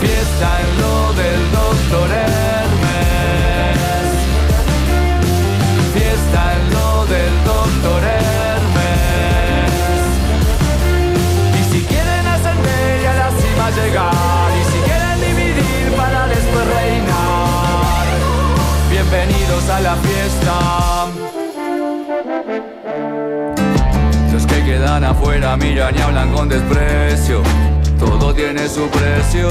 Fiesta 0.00 0.48
en 0.60 0.70
lo 0.80 1.12
del 1.14 1.40
doctor 1.52 2.08
Hermes. 2.10 3.76
Fiesta 5.94 6.40
en 6.56 6.62
lo 6.74 7.06
del 7.06 7.34
doctor 7.44 8.00
Hermes. 8.04 9.72
Y 11.60 11.62
si 11.72 11.80
quieren 11.84 12.26
ascender 12.26 13.02
y 13.02 13.06
a 13.06 13.14
la 13.14 13.30
cima 13.30 13.66
llegar, 13.70 14.50
y 14.60 14.62
si 14.70 14.78
quieren 14.88 15.16
dividir 15.20 15.86
para 15.96 16.20
después 16.28 16.64
reinar, 16.66 18.06
bienvenidos 18.90 19.68
a 19.70 19.80
la 19.80 19.96
fiesta. 19.96 20.54
Los 24.32 24.46
que 24.46 24.64
quedan 24.64 25.04
afuera 25.04 25.56
miran 25.56 25.96
y 25.96 26.00
hablan 26.00 26.32
con 26.32 26.48
desprecio. 26.48 27.42
Tiene 28.34 28.68
su 28.68 28.88
precio. 28.88 29.48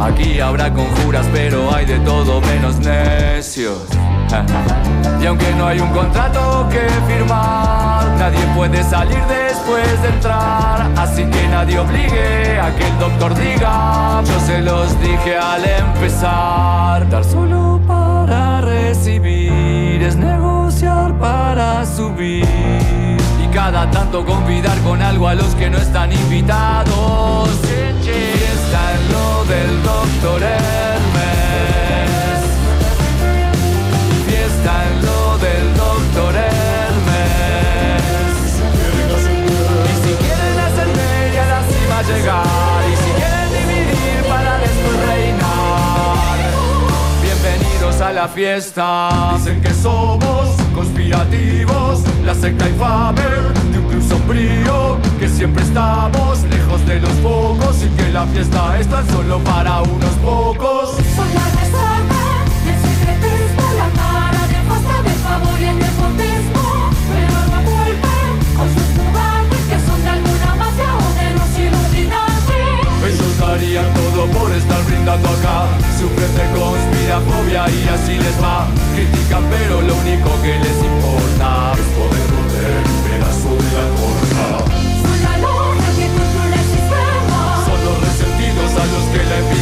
Aquí 0.00 0.38
habrá 0.38 0.72
conjuras, 0.72 1.26
pero 1.32 1.74
hay 1.74 1.86
de 1.86 1.98
todo 2.00 2.40
menos 2.40 2.78
necios. 2.78 3.88
Y 5.20 5.26
aunque 5.26 5.52
no 5.54 5.66
hay 5.68 5.78
un 5.78 5.90
contrato 5.90 6.68
que 6.68 6.80
firmar, 7.06 8.04
nadie 8.18 8.44
puede 8.56 8.82
salir 8.82 9.20
después 9.28 10.02
de 10.02 10.08
entrar. 10.08 10.90
Así 10.96 11.24
que 11.24 11.48
nadie 11.48 11.78
obligue 11.78 12.58
a 12.58 12.74
que 12.74 12.88
el 12.88 12.98
doctor 12.98 13.34
diga. 13.36 14.22
Yo 14.24 14.40
se 14.40 14.60
los 14.62 15.00
dije 15.00 15.36
al 15.36 15.64
empezar. 15.64 17.08
Dar 17.08 17.24
solo 17.24 17.80
para 17.86 18.62
recibir 18.62 20.02
es 20.02 20.16
negociar 20.16 21.16
para 21.18 21.86
subir. 21.86 23.01
Cada 23.52 23.90
tanto 23.90 24.24
convidar 24.24 24.78
con 24.80 25.02
algo 25.02 25.28
a 25.28 25.34
los 25.34 25.54
que 25.54 25.68
no 25.68 25.76
están 25.78 26.10
invitados. 26.10 27.50
Fiesta 28.00 28.94
en 28.94 29.12
lo 29.12 29.44
del 29.44 29.82
doctor 29.82 30.42
Hermes. 30.42 31.60
Fiesta 34.26 34.84
en 34.88 35.06
lo 35.06 35.38
del 35.38 35.74
doctor 35.76 36.34
Hermes. 36.34 37.62
Y 39.84 39.94
si 40.02 40.14
quieren 40.14 40.58
ascender 40.58 41.34
y 41.34 41.36
a 41.36 41.46
la 41.46 41.62
cima 41.62 42.02
llegar, 42.02 42.82
y 42.90 42.96
si 42.96 43.10
quieren 43.12 43.48
dividir 43.52 44.24
para 44.28 44.58
después 44.58 44.96
reinar, 45.06 46.38
bienvenidos 47.22 48.00
a 48.00 48.12
la 48.12 48.28
fiesta. 48.28 49.34
Dicen 49.36 49.60
que 49.60 49.74
somos 49.74 50.61
conspirativos, 50.82 52.02
la 52.24 52.34
secta 52.34 52.68
infame 52.68 53.22
de 53.70 53.78
un 53.78 53.88
club 53.88 54.02
sombrío, 54.08 54.98
que 55.20 55.28
siempre 55.28 55.62
estamos 55.62 56.42
lejos 56.50 56.84
de 56.86 56.98
los 57.00 57.12
pocos 57.22 57.84
y 57.84 57.88
que 57.96 58.10
la 58.10 58.26
fiesta 58.26 58.80
es 58.80 58.88
tan 58.88 59.08
solo 59.10 59.38
para 59.44 59.80
unos 59.82 60.14
pocos. 60.24 60.96
Son 61.14 61.28
la 61.34 61.46
resaca 61.60 62.24
del 62.64 62.78
secretismo, 62.86 63.64
la 63.78 63.88
cara 64.00 64.48
de 64.48 64.58
pasta 64.68 65.02
del 65.02 65.18
favor 65.26 65.60
y 65.60 65.64
el 65.64 65.78
nepotismo. 65.78 66.61
Darían 73.46 73.86
todo 73.94 74.26
por 74.26 74.50
estar 74.52 74.82
brindando 74.84 75.28
acá. 75.28 75.66
Sufren 75.98 76.32
de 76.38 76.46
conspirafobia 76.58 77.62
y 77.68 77.88
así 77.88 78.14
les 78.18 78.36
va. 78.42 78.66
Critican 78.94 79.44
pero 79.50 79.80
lo 79.82 79.94
único 79.94 80.30
que 80.42 80.58
les 80.64 80.78
importa 80.90 81.72
Es 81.80 81.88
poder 81.96 82.26
morder 82.36 82.76
un 82.92 82.98
pedazo 83.08 83.50
de 83.62 83.70
la 83.76 83.86
torta 83.98 84.44
Son 85.02 85.18
la 85.26 85.34
logia 85.46 85.88
que 85.98 86.06
controla 86.18 86.56
el 86.62 86.68
sistema. 86.76 87.40
Son 87.66 87.78
los 87.86 87.96
resentidos 88.06 88.70
a 88.82 88.84
los 88.92 89.04
que 89.12 89.22
la 89.30 89.36
envidia 89.42 89.61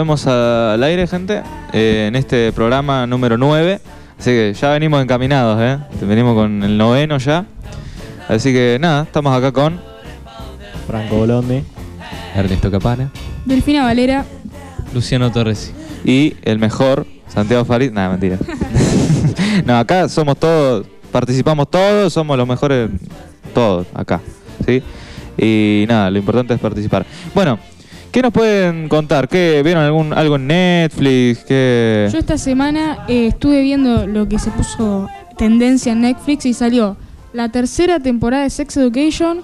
volvemos 0.00 0.26
al 0.26 0.82
aire, 0.82 1.06
gente, 1.06 1.42
eh, 1.74 2.06
en 2.08 2.16
este 2.16 2.52
programa 2.52 3.06
número 3.06 3.36
9. 3.36 3.80
Así 4.18 4.30
que 4.30 4.54
ya 4.58 4.70
venimos 4.70 5.02
encaminados, 5.02 5.60
¿eh? 5.60 5.76
Venimos 6.00 6.34
con 6.34 6.62
el 6.62 6.78
noveno 6.78 7.18
ya. 7.18 7.44
Así 8.26 8.50
que 8.50 8.78
nada, 8.80 9.02
estamos 9.02 9.36
acá 9.36 9.52
con... 9.52 9.78
Franco 10.86 11.16
Bolondi. 11.16 11.62
Ernesto 12.34 12.70
Capana, 12.70 13.10
Delfina 13.44 13.84
Valera. 13.84 14.24
Luciano 14.94 15.30
Torres. 15.30 15.70
Y 16.02 16.34
el 16.44 16.58
mejor, 16.58 17.06
Santiago 17.28 17.66
Farid. 17.66 17.92
Nada, 17.92 18.08
mentira. 18.08 18.38
no, 19.66 19.76
acá 19.76 20.08
somos 20.08 20.38
todos, 20.38 20.86
participamos 21.12 21.70
todos, 21.70 22.10
somos 22.10 22.38
los 22.38 22.48
mejores, 22.48 22.88
todos 23.52 23.86
acá, 23.92 24.22
¿sí? 24.64 24.82
Y 25.36 25.84
nada, 25.88 26.10
lo 26.10 26.18
importante 26.18 26.54
es 26.54 26.60
participar. 26.60 27.04
Bueno, 27.34 27.58
¿qué 28.12 28.22
nos 28.22 28.32
pueden 28.32 28.88
contar? 28.88 29.28
¿Qué, 29.28 29.62
¿Vieron 29.64 29.82
algún, 29.84 30.12
algo 30.12 30.36
en 30.36 30.46
Netflix? 30.46 31.44
¿Qué... 31.44 32.08
Yo 32.12 32.18
esta 32.18 32.38
semana 32.38 33.04
eh, 33.08 33.28
estuve 33.28 33.62
viendo 33.62 34.06
lo 34.06 34.28
que 34.28 34.38
se 34.38 34.50
puso 34.50 35.08
tendencia 35.36 35.92
en 35.92 36.02
Netflix 36.02 36.46
y 36.46 36.54
salió 36.54 36.96
la 37.32 37.48
tercera 37.50 38.00
temporada 38.00 38.42
de 38.44 38.50
Sex 38.50 38.76
Education. 38.76 39.42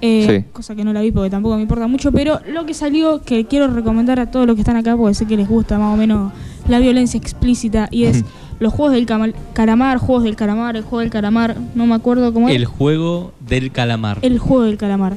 eh, 0.00 0.42
Sí. 0.44 0.50
Cosa 0.52 0.74
que 0.74 0.84
no 0.84 0.92
la 0.92 1.00
vi 1.00 1.10
porque 1.12 1.30
tampoco 1.30 1.56
me 1.56 1.62
importa 1.62 1.86
mucho, 1.86 2.12
pero 2.12 2.40
lo 2.52 2.66
que 2.66 2.74
salió 2.74 3.22
que 3.22 3.46
quiero 3.46 3.68
recomendar 3.68 4.20
a 4.20 4.30
todos 4.30 4.46
los 4.46 4.54
que 4.54 4.60
están 4.62 4.76
acá 4.76 4.96
porque 4.96 5.14
sé 5.14 5.26
que 5.26 5.36
les 5.36 5.48
gusta 5.48 5.78
más 5.78 5.94
o 5.94 5.96
menos 5.96 6.32
la 6.68 6.78
violencia 6.78 7.18
explícita 7.18 7.88
y 7.90 8.04
es 8.04 8.24
los 8.60 8.72
juegos 8.72 8.94
del 8.94 9.06
calamar, 9.54 9.98
juegos 9.98 10.24
del 10.24 10.36
calamar, 10.36 10.76
el 10.76 10.82
juego 10.82 11.00
del 11.00 11.10
calamar, 11.10 11.56
no 11.74 11.86
me 11.86 11.94
acuerdo 11.94 12.32
cómo 12.32 12.48
es. 12.48 12.54
El 12.54 12.66
juego 12.66 13.32
del 13.40 13.72
calamar. 13.72 14.18
El 14.22 14.38
juego 14.38 14.62
del 14.64 14.76
calamar. 14.76 15.16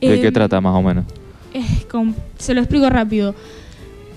¿De 0.00 0.14
Eh, 0.14 0.20
qué 0.20 0.32
trata 0.32 0.60
más 0.60 0.74
o 0.74 0.82
menos? 0.82 1.04
Es 1.54 1.86
se 2.38 2.54
lo 2.54 2.60
explico 2.60 2.88
rápido. 2.90 3.34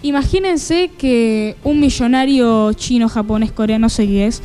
Imagínense 0.01 0.91
que 0.97 1.55
un 1.63 1.79
millonario 1.79 2.73
chino, 2.73 3.07
japonés, 3.07 3.51
coreano, 3.51 3.83
no 3.85 3.89
sé 3.89 4.05
qué 4.05 4.27
es, 4.27 4.41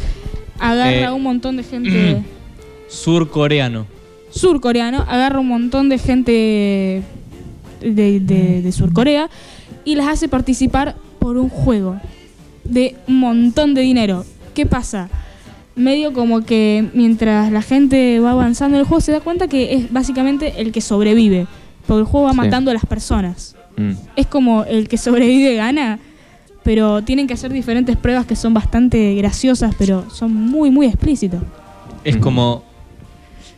agarra 0.61 1.09
Eh, 1.09 1.13
un 1.13 1.23
montón 1.23 1.57
de 1.57 1.63
gente 1.65 2.23
Surcoreano. 2.89 3.87
surcoreano, 4.31 5.05
agarra 5.09 5.41
un 5.41 5.49
montón 5.49 5.89
de 5.89 5.99
gente 5.99 7.03
de, 7.81 8.21
de- 8.21 8.63
de 8.63 8.73
Surcorea 8.73 9.29
y 9.85 9.95
las 9.97 10.07
hace 10.09 10.29
participar 10.29 10.95
por 11.19 11.37
un 11.39 11.49
juego. 11.49 11.97
de 12.65 12.97
un 13.07 13.19
montón 13.21 13.73
de 13.73 13.81
dinero. 13.81 14.25
¿Qué 14.55 14.67
pasa? 14.67 15.09
Medio 15.75 16.13
como 16.13 16.43
que 16.45 16.85
mientras 16.93 17.51
la 17.51 17.63
gente 17.63 18.21
va 18.21 18.33
avanzando 18.33 18.77
en 18.77 18.81
el 18.81 18.87
juego 18.87 19.01
se 19.01 19.11
da 19.13 19.21
cuenta 19.21 19.49
que 19.49 19.73
es 19.75 19.91
básicamente 19.91 20.55
el 20.61 20.71
que 20.71 20.83
sobrevive. 20.83 21.47
Porque 21.89 22.01
el 22.03 22.07
juego 22.07 22.27
va 22.27 22.33
Sí. 22.33 22.37
matando 22.37 22.71
a 22.71 22.75
las 22.75 22.87
personas. 22.87 23.57
Mm. 23.77 23.93
Es 24.15 24.27
como 24.29 24.63
el 24.65 24.87
que 24.87 24.97
sobrevive 24.99 25.57
gana, 25.57 25.99
pero 26.63 27.03
tienen 27.03 27.27
que 27.27 27.35
hacer 27.35 27.51
diferentes 27.53 27.97
pruebas 27.97 28.27
que 28.27 28.37
son 28.37 28.55
bastante 28.55 29.15
graciosas, 29.15 29.75
pero 29.79 30.09
son 30.11 30.33
muy, 30.35 30.71
muy 30.71 30.87
explícitas. 30.87 31.41
Es 32.05 32.15
Ujú. 32.17 32.25
como 32.25 32.65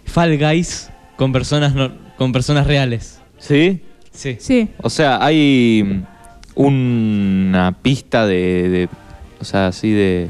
Fall 0.06 0.38
Guys 0.38 0.88
con 1.17 1.32
personas 1.32 1.75
no- 1.75 1.93
con 2.17 2.32
personas 2.32 2.67
reales. 2.67 3.21
¿Sí? 3.38 3.81
Sí. 4.12 4.37
Sí. 4.41 4.69
O 4.82 4.88
sea, 4.91 5.23
hay 5.25 5.82
mm, 5.85 6.62
una 6.62 7.77
pista 7.82 8.27
de, 8.27 8.69
de- 8.69 8.88
o 9.41 9.44
sea, 9.44 9.67
así 9.69 9.91
de 9.91 10.29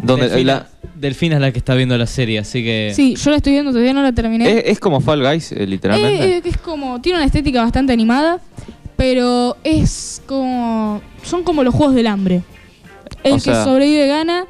donde 0.00 0.44
la- 0.44 0.66
Delfina 1.02 1.34
es 1.34 1.40
la 1.42 1.52
que 1.52 1.58
está 1.58 1.74
viendo 1.74 1.98
la 1.98 2.06
serie, 2.06 2.38
así 2.38 2.62
que 2.62 2.92
Sí, 2.96 3.16
yo 3.16 3.30
la 3.30 3.36
estoy 3.36 3.52
viendo, 3.52 3.70
todavía 3.72 3.92
no 3.92 4.02
la 4.02 4.12
terminé. 4.12 4.48
es, 4.50 4.62
es 4.66 4.80
como 4.80 5.00
Fall 5.00 5.22
Guys, 5.22 5.52
eh, 5.52 5.66
literalmente. 5.66 6.36
Eh, 6.38 6.42
es 6.44 6.56
como, 6.56 7.00
tiene 7.02 7.18
una 7.18 7.26
estética 7.26 7.60
bastante 7.62 7.92
animada, 7.92 8.40
pero 8.96 9.56
es 9.64 10.22
como, 10.26 11.02
son 11.24 11.42
como 11.42 11.62
los 11.64 11.74
juegos 11.74 11.94
del 11.94 12.06
hambre. 12.06 12.42
El 13.24 13.32
O 13.32 13.36
que 13.36 13.40
sea- 13.40 13.64
sobrevive 13.64 14.06
gana 14.06 14.44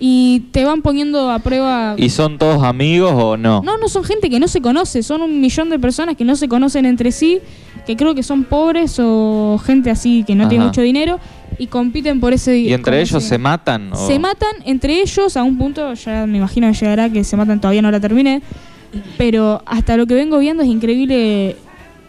y 0.00 0.40
te 0.52 0.64
van 0.64 0.80
poniendo 0.82 1.30
a 1.30 1.40
prueba... 1.40 1.94
¿Y 1.98 2.08
son 2.10 2.38
todos 2.38 2.62
amigos 2.62 3.12
o 3.14 3.36
no? 3.36 3.62
No, 3.64 3.76
no 3.78 3.88
son 3.88 4.04
gente 4.04 4.30
que 4.30 4.38
no 4.40 4.48
se 4.48 4.60
conoce, 4.60 5.02
son 5.02 5.22
un 5.22 5.40
millón 5.40 5.70
de 5.70 5.78
personas 5.78 6.16
que 6.16 6.24
no 6.24 6.36
se 6.36 6.48
conocen 6.48 6.86
entre 6.86 7.10
sí, 7.12 7.40
que 7.86 7.96
creo 7.96 8.14
que 8.14 8.22
son 8.22 8.44
pobres 8.44 8.96
o 9.00 9.60
gente 9.64 9.90
así 9.90 10.24
que 10.26 10.34
no 10.34 10.48
tiene 10.48 10.64
mucho 10.66 10.82
dinero 10.82 11.18
y 11.58 11.66
compiten 11.66 12.20
por 12.20 12.32
ese 12.32 12.56
¿Y 12.58 12.72
entre 12.72 13.00
ellos 13.00 13.16
ese- 13.22 13.30
se 13.30 13.38
matan? 13.38 13.92
o- 13.92 14.06
Se 14.06 14.18
matan 14.18 14.50
entre 14.64 15.00
ellos 15.00 15.36
a 15.36 15.42
un 15.42 15.58
punto, 15.58 15.92
ya 15.94 16.26
me 16.26 16.38
imagino 16.38 16.68
que 16.70 16.74
llegará 16.78 17.10
que 17.10 17.24
se 17.24 17.36
matan, 17.36 17.60
todavía 17.60 17.82
no 17.82 17.90
la 17.90 18.00
terminé, 18.00 18.42
pero 19.16 19.62
hasta 19.66 19.96
lo 19.96 20.06
que 20.06 20.14
vengo 20.14 20.38
viendo 20.38 20.62
es 20.62 20.68
increíble 20.68 21.56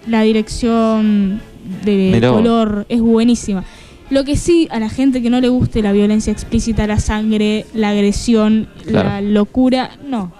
la 0.07 0.21
dirección 0.21 1.41
de 1.83 2.19
color, 2.29 2.85
es 2.89 3.01
buenísima. 3.01 3.63
Lo 4.09 4.23
que 4.23 4.35
sí, 4.37 4.67
a 4.71 4.79
la 4.79 4.89
gente 4.89 5.21
que 5.21 5.29
no 5.29 5.39
le 5.39 5.49
guste 5.49 5.81
la 5.83 5.91
violencia 5.91 6.31
explícita, 6.33 6.87
la 6.87 6.99
sangre, 6.99 7.65
la 7.75 7.89
agresión, 7.89 8.67
la 8.85 9.21
locura, 9.21 9.91
no. 10.07 10.31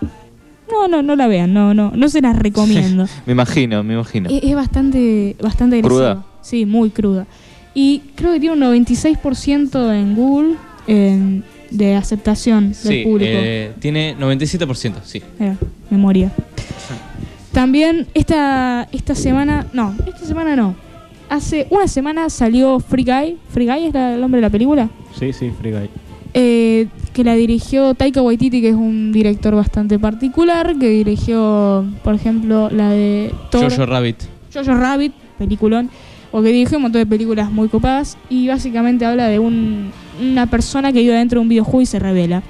No, 0.71 0.88
no, 0.88 1.01
no 1.01 1.15
la 1.15 1.27
vean, 1.27 1.51
no, 1.53 1.73
no, 1.73 1.91
no 1.95 2.09
se 2.09 2.21
las 2.21 2.35
recomiendo. 2.39 3.06
Me 3.25 3.33
imagino, 3.33 3.83
me 3.83 3.94
imagino. 3.95 4.29
Es, 4.29 4.44
es 4.44 4.56
bastante, 4.56 5.35
bastante 5.41 5.77
agresiva. 5.77 6.13
¿Cruda? 6.15 6.25
Sí, 6.41 6.65
muy 6.65 6.89
cruda. 6.89 7.27
Y 7.74 8.00
creo 8.16 8.33
que 8.33 8.39
tiene 8.39 8.54
un 8.56 8.60
96% 8.62 9.94
en 9.94 10.16
Google 10.16 10.56
en- 10.88 11.44
de 11.69 11.95
aceptación 11.95 12.69
del 12.69 12.75
sí, 12.75 13.01
público. 13.04 13.31
eh, 13.31 13.74
tiene 13.80 14.16
97%, 14.18 15.01
sí. 15.04 15.21
Eh, 15.39 15.54
memoria. 15.92 16.31
También 17.51 18.07
esta, 18.13 18.88
esta 18.92 19.16
semana, 19.16 19.68
no, 19.74 19.95
esta 20.07 20.25
semana 20.25 20.56
no. 20.56 20.75
Hace 21.30 21.68
una 21.69 21.88
semana 21.88 22.30
salió 22.30 22.80
Free 22.80 23.04
Guy. 23.04 23.38
Free 23.50 23.66
Guy 23.68 23.86
es 23.88 23.94
la- 23.94 24.16
el 24.16 24.21
nombre 24.21 24.39
de 24.39 24.48
la 24.48 24.50
película. 24.50 24.89
Sí, 25.18 25.31
sí, 25.33 25.51
Free 25.60 25.71
Guy. 25.71 25.89
eh, 26.36 26.88
que 27.13 27.24
la 27.24 27.33
dirigió 27.33 27.95
Taika 27.95 28.21
Waititi, 28.21 28.62
que 28.62 28.69
es 28.69 28.75
un 28.75 29.12
director 29.12 29.56
bastante 29.56 29.98
particular, 29.98 30.75
que 30.80 30.88
dirigió, 30.89 31.86
por 32.04 32.13
ejemplo, 32.13 32.69
la 32.69 32.92
de 32.92 33.33
Thor. 33.50 33.69
Jojo 33.71 33.86
Rabbit. 33.88 34.18
Jojo 34.54 34.74
Rabbit, 34.75 35.12
peliculón, 35.39 35.89
o 36.31 36.41
que 36.41 36.49
dirigió 36.49 36.77
un 36.77 36.83
montón 36.83 37.01
de 37.01 37.05
películas 37.05 37.51
muy 37.51 37.69
copadas 37.69 38.17
y 38.29 38.47
básicamente 38.47 39.05
habla 39.05 39.27
de 39.27 39.39
un- 39.39 39.91
una 40.21 40.45
persona 40.47 40.91
que 40.93 40.99
vive 40.99 41.13
dentro 41.15 41.39
de 41.39 41.43
un 41.43 41.49
videojuego 41.49 41.81
y 41.81 41.85
se 41.85 41.99
revela. 41.99 42.43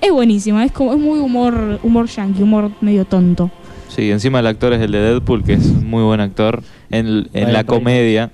Es 0.00 0.10
buenísima, 0.10 0.64
es 0.64 0.72
como 0.72 0.92
es 0.92 0.98
muy 0.98 1.20
humor 1.20 1.78
humor 1.82 2.06
yankee, 2.08 2.42
humor 2.42 2.70
medio 2.80 3.04
tonto. 3.04 3.50
Sí, 3.88 4.10
encima 4.10 4.40
el 4.40 4.46
actor 4.46 4.72
es 4.72 4.80
el 4.80 4.90
de 4.92 4.98
Deadpool, 5.00 5.44
que 5.44 5.52
es 5.52 5.66
un 5.66 5.88
muy 5.88 6.02
buen 6.02 6.20
actor 6.20 6.62
en, 6.90 7.28
la 7.32 7.64
comedia. 7.64 8.30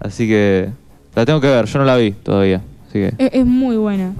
Así 0.00 0.26
que 0.28 0.68
la 1.14 1.24
tengo 1.24 1.40
que 1.40 1.46
ver, 1.46 1.64
yo 1.66 1.78
no 1.78 1.84
la 1.84 1.96
vi 1.96 2.10
todavía. 2.12 2.60
Así 2.88 2.94
que 2.98 3.14
Es, 3.18 3.30
es 3.32 3.46
muy 3.46 3.76
buena. 3.76 4.12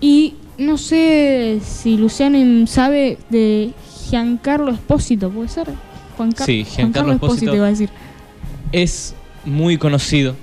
Y 0.00 0.34
no 0.58 0.78
sé 0.78 1.58
si 1.64 1.96
Luciano 1.96 2.66
sabe 2.68 3.18
de 3.30 3.72
Giancarlo 4.08 4.70
Espósito, 4.70 5.30
¿puede 5.30 5.48
ser? 5.48 5.66
Juan 6.16 6.30
Car- 6.32 6.46
Sí, 6.46 6.62
Juan 6.64 6.74
Giancarlo 6.76 7.12
Carlo 7.18 7.26
Espósito. 7.26 7.56
iba 7.56 7.66
a 7.66 7.70
decir. 7.70 7.88
Es 8.70 9.14
muy 9.46 9.78
conocido 9.78 10.34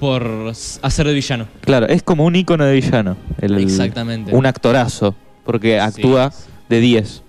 por 0.00 0.52
hacer 0.82 1.06
de 1.06 1.14
villano. 1.14 1.46
Claro, 1.60 1.86
es 1.86 2.02
como 2.02 2.24
un 2.24 2.34
icono 2.36 2.64
de 2.64 2.74
villano. 2.74 3.16
el- 3.40 3.58
Exactamente. 3.58 4.34
Un 4.34 4.46
actorazo, 4.46 5.14
porque 5.44 5.78
actúa 5.78 6.32
de 6.68 6.80
10. 6.80 7.22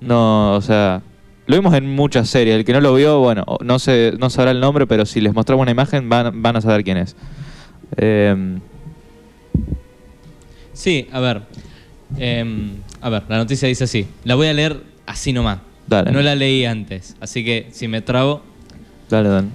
No, 0.00 0.54
o 0.54 0.60
sea, 0.60 1.00
lo 1.46 1.56
vimos 1.56 1.74
en 1.74 1.88
muchas 1.94 2.28
series. 2.28 2.56
El 2.56 2.64
que 2.64 2.72
no 2.72 2.80
lo 2.80 2.94
vio, 2.94 3.20
bueno, 3.20 3.44
no 3.64 3.78
sé, 3.78 4.12
no 4.18 4.28
sabrá 4.30 4.50
el 4.50 4.60
nombre, 4.60 4.86
pero 4.86 5.06
si 5.06 5.20
les 5.20 5.32
mostramos 5.34 5.62
una 5.62 5.70
imagen 5.70 6.08
van, 6.08 6.42
van 6.42 6.56
a 6.56 6.60
saber 6.60 6.84
quién 6.84 6.98
es. 6.98 7.16
Eh, 7.96 8.58
Sí, 10.72 11.08
a 11.12 11.20
ver. 11.20 11.42
Em, 12.18 12.72
a 13.00 13.08
ver, 13.08 13.22
la 13.28 13.36
noticia 13.38 13.68
dice 13.68 13.84
así. 13.84 14.06
La 14.24 14.34
voy 14.34 14.48
a 14.48 14.52
leer 14.52 14.80
así 15.06 15.32
nomás. 15.32 15.58
Dale. 15.86 16.10
No 16.12 16.20
la 16.22 16.34
leí 16.34 16.64
antes, 16.64 17.14
así 17.20 17.44
que 17.44 17.68
si 17.72 17.88
me 17.88 18.00
trago. 18.02 18.42
dale, 19.08 19.28
Dan. 19.28 19.50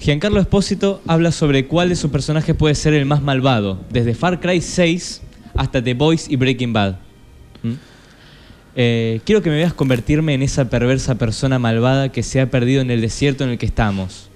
Giancarlo 0.00 0.40
Espósito 0.40 1.02
habla 1.06 1.30
sobre 1.30 1.66
cuál 1.66 1.90
de 1.90 1.96
sus 1.96 2.10
personajes 2.10 2.56
puede 2.56 2.74
ser 2.74 2.94
el 2.94 3.04
más 3.04 3.22
malvado, 3.22 3.78
desde 3.90 4.14
Far 4.14 4.40
Cry 4.40 4.62
6 4.62 5.20
hasta 5.54 5.82
The 5.84 5.94
Boys 5.94 6.28
y 6.30 6.36
Breaking 6.36 6.72
Bad. 6.72 6.96
¿Mm? 7.62 7.72
Eh, 8.76 9.20
quiero 9.24 9.42
que 9.42 9.50
me 9.50 9.56
veas 9.56 9.74
convertirme 9.74 10.32
en 10.32 10.42
esa 10.42 10.70
perversa 10.70 11.16
persona 11.16 11.58
malvada 11.58 12.10
que 12.10 12.22
se 12.22 12.40
ha 12.40 12.50
perdido 12.50 12.80
en 12.80 12.90
el 12.90 13.02
desierto 13.02 13.44
en 13.44 13.50
el 13.50 13.58
que 13.58 13.66
estamos. 13.66 14.30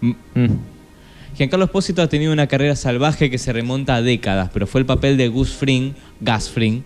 Mm, 0.00 0.12
Mm. 0.34 0.46
Giancarlo 1.36 1.64
Espósito 1.66 2.02
ha 2.02 2.08
tenido 2.08 2.32
una 2.32 2.46
carrera 2.46 2.74
salvaje 2.74 3.30
que 3.30 3.38
se 3.38 3.52
remonta 3.52 3.96
a 3.96 4.02
décadas, 4.02 4.50
pero 4.52 4.66
fue 4.66 4.80
el 4.80 4.86
papel 4.86 5.16
de 5.16 5.28
Gus 5.28 5.50
Fring, 5.50 5.92
Gus 6.20 6.50
Fring, 6.50 6.82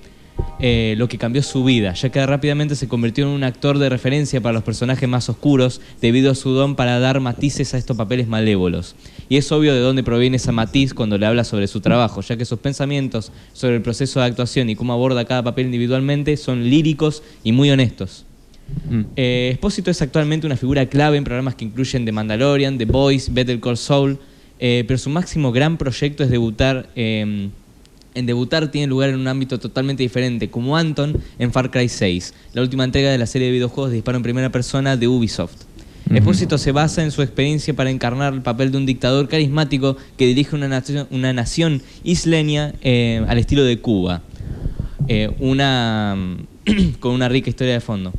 eh, 0.65 0.95
lo 0.97 1.09
que 1.09 1.19
cambió 1.19 1.43
su 1.43 1.65
vida, 1.65 1.93
ya 1.95 2.11
que 2.11 2.25
rápidamente 2.25 2.77
se 2.77 2.87
convirtió 2.87 3.25
en 3.25 3.31
un 3.31 3.43
actor 3.43 3.79
de 3.79 3.89
referencia 3.89 4.41
para 4.41 4.53
los 4.53 4.63
personajes 4.63 5.09
más 5.09 5.29
oscuros 5.29 5.81
debido 6.01 6.31
a 6.31 6.37
su 6.37 6.51
don 6.51 6.77
para 6.77 7.01
dar 7.01 7.19
matices 7.19 7.75
a 7.75 7.79
estos 7.79 7.97
papeles 7.97 8.29
malévolos. 8.29 8.95
Y 9.29 9.39
es 9.39 9.51
obvio 9.51 9.75
de 9.75 9.81
dónde 9.81 10.05
proviene 10.05 10.37
esa 10.37 10.53
matiz 10.53 10.95
cuando 10.95 11.19
le 11.19 11.27
habla 11.27 11.43
sobre 11.43 11.67
su 11.67 11.81
trabajo, 11.81 12.21
ya 12.21 12.37
que 12.37 12.45
sus 12.45 12.61
pensamientos 12.61 13.33
sobre 13.53 13.75
el 13.75 13.83
proceso 13.83 14.21
de 14.21 14.27
actuación 14.27 14.71
y 14.71 14.77
cómo 14.77 14.93
aborda 14.93 15.25
cada 15.25 15.43
papel 15.43 15.67
individualmente 15.67 16.37
son 16.37 16.63
líricos 16.63 17.25
y 17.43 17.51
muy 17.51 17.69
honestos. 17.69 18.25
Mm. 18.89 19.01
Eh, 19.17 19.51
Espósito 19.55 19.91
es 19.91 20.01
actualmente 20.01 20.47
una 20.47 20.57
figura 20.57 20.87
clave 20.87 21.17
en 21.17 21.25
programas 21.25 21.57
que 21.57 21.65
incluyen 21.65 22.05
The 22.05 22.13
Mandalorian, 22.13 22.79
The 22.79 22.85
Boys, 22.85 23.35
Better 23.35 23.59
Call 23.59 23.77
Saul, 23.77 24.21
eh, 24.61 24.85
pero 24.87 24.97
su 24.97 25.11
máximo 25.11 25.51
gran 25.51 25.77
proyecto 25.77 26.23
es 26.23 26.31
debutar. 26.31 26.89
eh, 26.95 27.51
en 28.15 28.27
debutar 28.27 28.71
tiene 28.71 28.87
lugar 28.87 29.11
en 29.11 29.17
un 29.17 29.29
ámbito 29.29 29.59
totalmente 29.59 30.03
diferente, 30.03 30.51
como 30.51 30.77
Anton 30.77 31.19
en 31.39 31.53
Far 31.53 31.71
Cry 31.71 31.89
6, 31.89 32.35
la 32.53 32.63
última 32.63 32.85
entrega 32.85 33.11
de 33.11 33.19
la 33.19 33.27
serie 33.27 33.49
de 33.49 33.53
videojuegos 33.53 33.91
de 33.91 33.97
disparo 33.97 34.17
en 34.17 34.23
primera 34.23 34.51
persona 34.51 34.97
de 34.97 35.09
Ubisoft. 35.09 35.55
Ujú. 36.07 36.17
Espósito 36.17 36.59
se 36.59 36.73
basa 36.73 37.03
en 37.03 37.11
su 37.11 37.23
experiencia 37.23 37.75
para 37.75 37.91
encarnar 37.91 38.35
el 38.35 38.43
papel 38.43 38.71
de 38.73 38.79
un 38.79 38.87
dictador 38.87 39.29
carismático 39.29 39.97
que 40.17 40.27
dirige 40.27 40.55
una 40.57 40.69
nación, 40.69 41.07
una 41.11 41.33
nación 41.33 41.83
isleña 42.05 42.75
eh, 42.83 43.25
al 43.29 43.39
estilo 43.39 43.65
de 43.65 43.79
Cuba. 43.79 44.23
Eh, 45.09 45.35
una 45.41 46.17
con 47.01 47.13
una 47.13 47.29
rica 47.29 47.51
historia 47.51 47.75
de 47.75 47.81
fondo. 47.81 48.13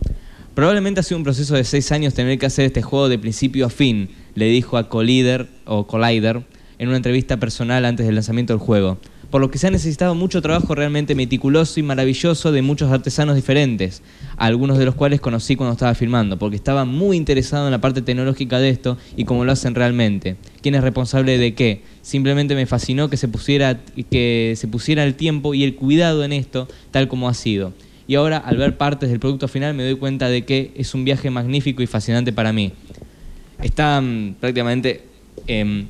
Probablemente 0.53 0.99
ha 0.99 1.03
sido 1.03 1.17
un 1.17 1.23
proceso 1.23 1.55
de 1.55 1.63
seis 1.63 1.91
años 1.91 2.13
tener 2.13 2.37
que 2.37 2.45
hacer 2.45 2.65
este 2.65 2.81
juego 2.81 3.09
de 3.09 3.17
principio 3.17 3.65
a 3.65 3.69
fin, 3.69 4.09
le 4.35 4.45
dijo 4.45 4.77
a 4.77 4.89
Collider 4.89 5.47
o 5.65 5.87
Collider 5.87 6.43
en 6.77 6.87
una 6.89 6.97
entrevista 6.97 7.37
personal 7.37 7.85
antes 7.85 8.05
del 8.05 8.15
lanzamiento 8.15 8.53
del 8.53 8.59
juego. 8.59 8.99
Por 9.33 9.41
lo 9.41 9.49
que 9.49 9.57
se 9.57 9.65
ha 9.65 9.71
necesitado 9.71 10.13
mucho 10.13 10.43
trabajo 10.43 10.75
realmente 10.75 11.15
meticuloso 11.15 11.79
y 11.79 11.83
maravilloso 11.83 12.51
de 12.51 12.61
muchos 12.61 12.91
artesanos 12.91 13.35
diferentes, 13.35 14.03
algunos 14.37 14.77
de 14.77 14.85
los 14.85 14.93
cuales 14.93 15.21
conocí 15.21 15.55
cuando 15.55 15.73
estaba 15.73 15.95
filmando, 15.95 16.37
porque 16.37 16.55
estaba 16.55 16.85
muy 16.85 17.17
interesado 17.17 17.65
en 17.65 17.71
la 17.71 17.81
parte 17.81 18.03
tecnológica 18.03 18.59
de 18.59 18.69
esto 18.69 18.95
y 19.17 19.25
cómo 19.25 19.43
lo 19.43 19.51
hacen 19.51 19.73
realmente. 19.73 20.35
¿Quién 20.61 20.75
es 20.75 20.83
responsable 20.83 21.39
de 21.39 21.55
qué? 21.55 21.81
Simplemente 22.03 22.53
me 22.53 22.67
fascinó 22.67 23.09
que 23.09 23.17
se 23.17 23.27
pusiera 23.27 23.79
que 24.11 24.53
se 24.55 24.67
pusiera 24.67 25.03
el 25.03 25.15
tiempo 25.15 25.55
y 25.55 25.63
el 25.63 25.73
cuidado 25.73 26.23
en 26.23 26.31
esto, 26.31 26.67
tal 26.91 27.07
como 27.07 27.27
ha 27.27 27.33
sido. 27.33 27.73
Y 28.05 28.13
ahora, 28.13 28.37
al 28.37 28.57
ver 28.57 28.77
partes 28.77 29.09
del 29.09 29.19
producto 29.19 29.47
final, 29.47 29.73
me 29.73 29.81
doy 29.81 29.95
cuenta 29.95 30.29
de 30.29 30.45
que 30.45 30.73
es 30.75 30.93
un 30.93 31.05
viaje 31.05 31.31
magnífico 31.31 31.81
y 31.81 31.87
fascinante 31.87 32.33
para 32.33 32.53
mí. 32.53 32.71
Está 33.63 33.99
mm, 33.99 34.35
prácticamente 34.39 35.05
em, 35.47 35.87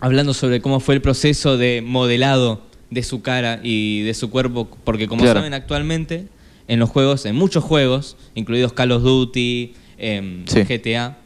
hablando 0.00 0.34
sobre 0.34 0.60
cómo 0.60 0.80
fue 0.80 0.94
el 0.94 1.00
proceso 1.02 1.56
de 1.56 1.82
modelado 1.84 2.62
de 2.90 3.02
su 3.02 3.22
cara 3.22 3.60
y 3.62 4.02
de 4.02 4.14
su 4.14 4.30
cuerpo, 4.30 4.68
porque 4.84 5.08
como 5.08 5.22
Claro. 5.22 5.40
saben 5.40 5.54
actualmente, 5.54 6.28
en 6.68 6.78
los 6.78 6.90
juegos, 6.90 7.26
en 7.26 7.36
muchos 7.36 7.64
juegos, 7.64 8.16
incluidos 8.34 8.72
Call 8.72 8.92
of 8.92 9.02
Duty, 9.02 9.74
em, 9.98 10.44
Sí. 10.46 10.60
GTA, 10.64 11.18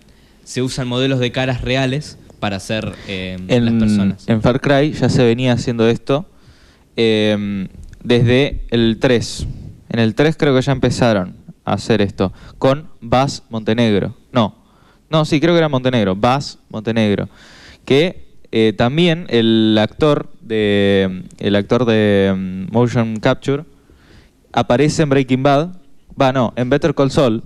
se 0.45 0.63
usan 0.63 0.89
modelos 0.89 1.19
de 1.19 1.33
caras 1.33 1.61
reales 1.63 2.19
para 2.41 2.57
hacer 2.57 2.93
eh, 3.09 3.37
en, 3.49 3.65
las 3.65 3.75
personas. 3.75 4.29
en 4.29 4.41
Far 4.43 4.61
Cry 4.61 4.93
ya 4.93 5.09
se 5.09 5.23
venía 5.25 5.53
haciendo 5.53 5.87
esto 5.89 6.27
eh, 6.97 7.69
desde 8.03 8.63
el 8.71 8.99
3. 8.99 9.47
En 9.91 9.99
el 9.99 10.15
3 10.15 10.37
creo 10.37 10.55
que 10.55 10.63
ya 10.63 10.73
empezaron 10.73 11.37
a 11.65 11.75
hacer 11.75 12.01
esto 12.01 12.33
con 12.59 12.89
Bas 13.01 13.43
Montenegro. 13.51 14.17
No, 14.33 14.57
no, 15.11 15.25
sí, 15.25 15.41
creo 15.41 15.53
que 15.55 15.59
era 15.59 15.69
Montenegro. 15.69 16.17
Bas 16.17 16.59
Montenegro. 16.71 17.29
Que 17.85 18.30
eh, 18.53 18.73
también 18.77 19.27
el 19.29 19.77
actor 19.81 20.29
de 20.41 21.23
el 21.39 21.57
actor 21.57 21.85
de 21.85 22.35
mm, 22.37 22.73
motion 22.73 23.17
capture 23.19 23.65
aparece 24.53 25.03
en 25.03 25.11
Breaking 25.11 25.43
Bad, 25.43 25.71
va 26.21 26.33
no, 26.33 26.53
en 26.57 26.69
Better 26.71 26.95
Call 26.95 27.11
Saul 27.11 27.43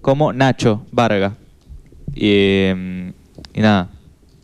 como 0.00 0.32
Nacho 0.32 0.86
Varga. 0.92 1.34
Y, 2.14 2.68
mm, 2.74 3.08
y 3.54 3.60
nada, 3.60 3.90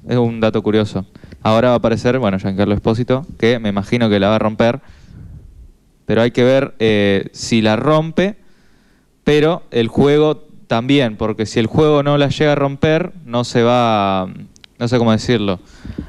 es 0.08 0.16
un 0.16 0.40
dato 0.40 0.62
curioso. 0.62 1.06
Ahora 1.42 1.68
va 1.68 1.74
a 1.74 1.78
aparecer, 1.78 2.18
bueno, 2.18 2.38
Giancarlo 2.38 2.74
Espósito, 2.74 3.26
que 3.38 3.58
me 3.58 3.68
imagino 3.70 4.08
que 4.10 4.20
la 4.20 4.28
va 4.28 4.36
a 4.36 4.38
romper, 4.38 4.80
pero 6.06 6.22
hay 6.22 6.30
que 6.30 6.44
ver 6.44 6.74
eh, 6.78 7.28
si 7.32 7.62
la 7.62 7.76
rompe, 7.76 8.36
pero 9.24 9.62
el 9.70 9.88
juego 9.88 10.44
también, 10.66 11.16
porque 11.16 11.46
si 11.46 11.58
el 11.58 11.66
juego 11.66 12.02
no 12.02 12.18
la 12.18 12.28
llega 12.28 12.52
a 12.52 12.56
romper, 12.56 13.12
no 13.24 13.44
se 13.44 13.62
va, 13.62 14.22
a- 14.22 14.28
no 14.82 14.88
sé 14.88 14.98
cómo 14.98 15.12
decirlo. 15.12 15.58
no 15.58 15.62
se 15.62 15.92
va 15.94 15.98
a 15.98 16.02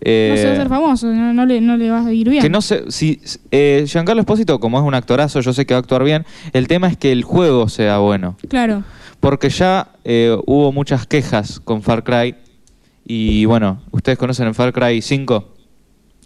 Eh, 0.00 0.52
hacer 0.54 0.68
famoso, 0.68 1.06
no, 1.12 1.32
no 1.32 1.46
le, 1.46 1.60
no 1.60 1.76
le 1.76 1.90
va 1.90 2.04
a 2.06 2.12
ir 2.12 2.28
bien. 2.28 2.42
que 2.42 2.48
no 2.50 2.60
sé, 2.62 2.84
si 2.90 3.20
eh, 3.50 3.84
Giancarlo 3.86 4.20
Espósito, 4.20 4.58
como 4.58 4.78
es 4.78 4.84
un 4.84 4.94
actorazo, 4.94 5.40
yo 5.40 5.52
sé 5.52 5.66
que 5.66 5.74
va 5.74 5.78
a 5.78 5.80
actuar 5.80 6.02
bien, 6.04 6.24
el 6.52 6.66
tema 6.68 6.88
es 6.88 6.96
que 6.96 7.12
el 7.12 7.22
juego 7.22 7.68
sea 7.68 7.98
bueno. 7.98 8.36
Claro. 8.48 8.82
Porque 9.20 9.48
ya 9.50 9.88
eh, 10.04 10.36
hubo 10.46 10.72
muchas 10.72 11.06
quejas 11.06 11.60
con 11.60 11.82
Far 11.82 12.02
Cry. 12.02 12.34
Y 13.06 13.44
bueno, 13.44 13.80
¿ustedes 13.90 14.18
conocen 14.18 14.46
el 14.48 14.54
Far 14.54 14.72
Cry 14.72 15.00
5? 15.02 15.54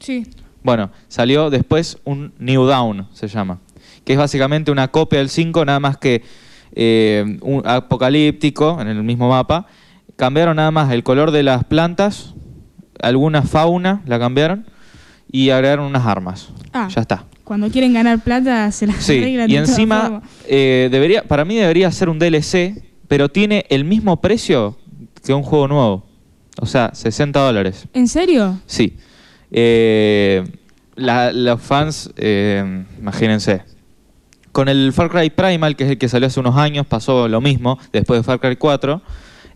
Sí. 0.01 0.27
Bueno, 0.63 0.91
salió 1.09 1.51
después 1.51 1.99
un 2.05 2.33
New 2.39 2.65
Dawn, 2.67 3.09
se 3.13 3.29
llama. 3.29 3.59
Que 4.05 4.13
es 4.15 4.19
básicamente 4.19 4.71
una 4.71 4.89
copia 4.89 5.19
del 5.21 5.29
5, 5.29 5.65
nada 5.65 5.79
más 5.81 5.97
que 5.99 6.23
eh, 6.75 7.39
un 7.43 7.63
apocalíptico 7.67 8.81
en 8.81 8.89
el 8.89 9.03
mismo 9.03 9.29
mapa. 9.29 9.67
Cambiaron 10.19 10.57
nada 10.57 10.73
más 10.73 10.91
el 10.93 11.05
color 11.05 11.31
de 11.31 11.45
las 11.45 11.63
plantas, 11.63 12.35
alguna 13.01 13.43
fauna 13.43 14.03
la 14.05 14.19
cambiaron 14.19 14.67
y 15.31 15.51
agregaron 15.51 15.87
unas 15.87 16.05
armas. 16.05 16.49
Ah. 16.73 16.89
Ya 16.93 17.03
está. 17.03 17.25
Cuando 17.45 17.71
quieren 17.71 17.95
ganar 17.95 18.19
plata 18.25 18.73
se 18.73 18.89
las 18.89 18.97
Sí, 18.97 19.19
arreglan 19.19 19.49
y 19.49 19.53
de 19.53 19.59
encima 19.61 20.23
eh, 20.49 20.89
debería, 20.91 21.23
para 21.23 21.45
mí 21.45 21.55
debería 21.55 21.89
ser 21.93 22.09
un 22.09 22.19
DLC, 22.19 22.83
pero 23.07 23.29
tiene 23.29 23.65
el 23.71 23.85
mismo 23.85 24.21
precio 24.21 24.77
que 25.25 25.33
un 25.33 25.45
juego 25.45 25.69
nuevo. 25.69 26.05
O 26.61 26.67
sea, 26.67 26.91
60 26.93 27.39
dólares. 27.39 27.87
¿En 27.95 28.09
serio? 28.09 28.59
Sí. 28.67 28.97
Eh, 29.53 30.43
la- 30.97 31.31
los 31.33 31.63
fans, 31.63 32.11
eh, 32.17 32.85
imagínense. 32.99 33.63
Con 34.51 34.69
el 34.69 34.93
Far 34.93 35.11
Cry 35.11 35.31
Primal, 35.31 35.77
que 35.77 35.85
es 35.85 35.91
el 35.91 35.99
que 35.99 36.09
salió 36.09 36.27
hace 36.27 36.41
unos 36.41 36.57
años, 36.57 36.87
pasó 36.87 37.29
lo 37.29 37.41
mismo 37.41 37.79
después 37.93 38.19
de 38.19 38.25
Far 38.25 38.41
Cry 38.41 38.57
4. 38.57 39.01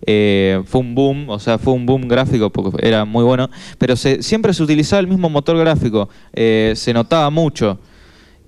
Eh, 0.07 0.63
fue 0.67 0.81
un 0.81 0.95
boom, 0.95 1.29
o 1.31 1.39
sea, 1.39 1.59
fue 1.59 1.73
un 1.73 1.87
boom 1.87 2.09
gráfico 2.09 2.51
porque 2.51 2.87
era 2.87 3.05
muy 3.05 3.25
bueno, 3.25 3.49
pero 3.79 3.95
se- 3.97 4.23
siempre 4.23 4.53
se 4.53 4.63
utilizaba 4.63 5.01
el 5.01 5.07
mismo 5.07 5.29
motor 5.31 5.57
gráfico, 5.59 6.09
eh, 6.33 6.73
se 6.77 6.93
notaba 6.93 7.31
mucho. 7.31 7.79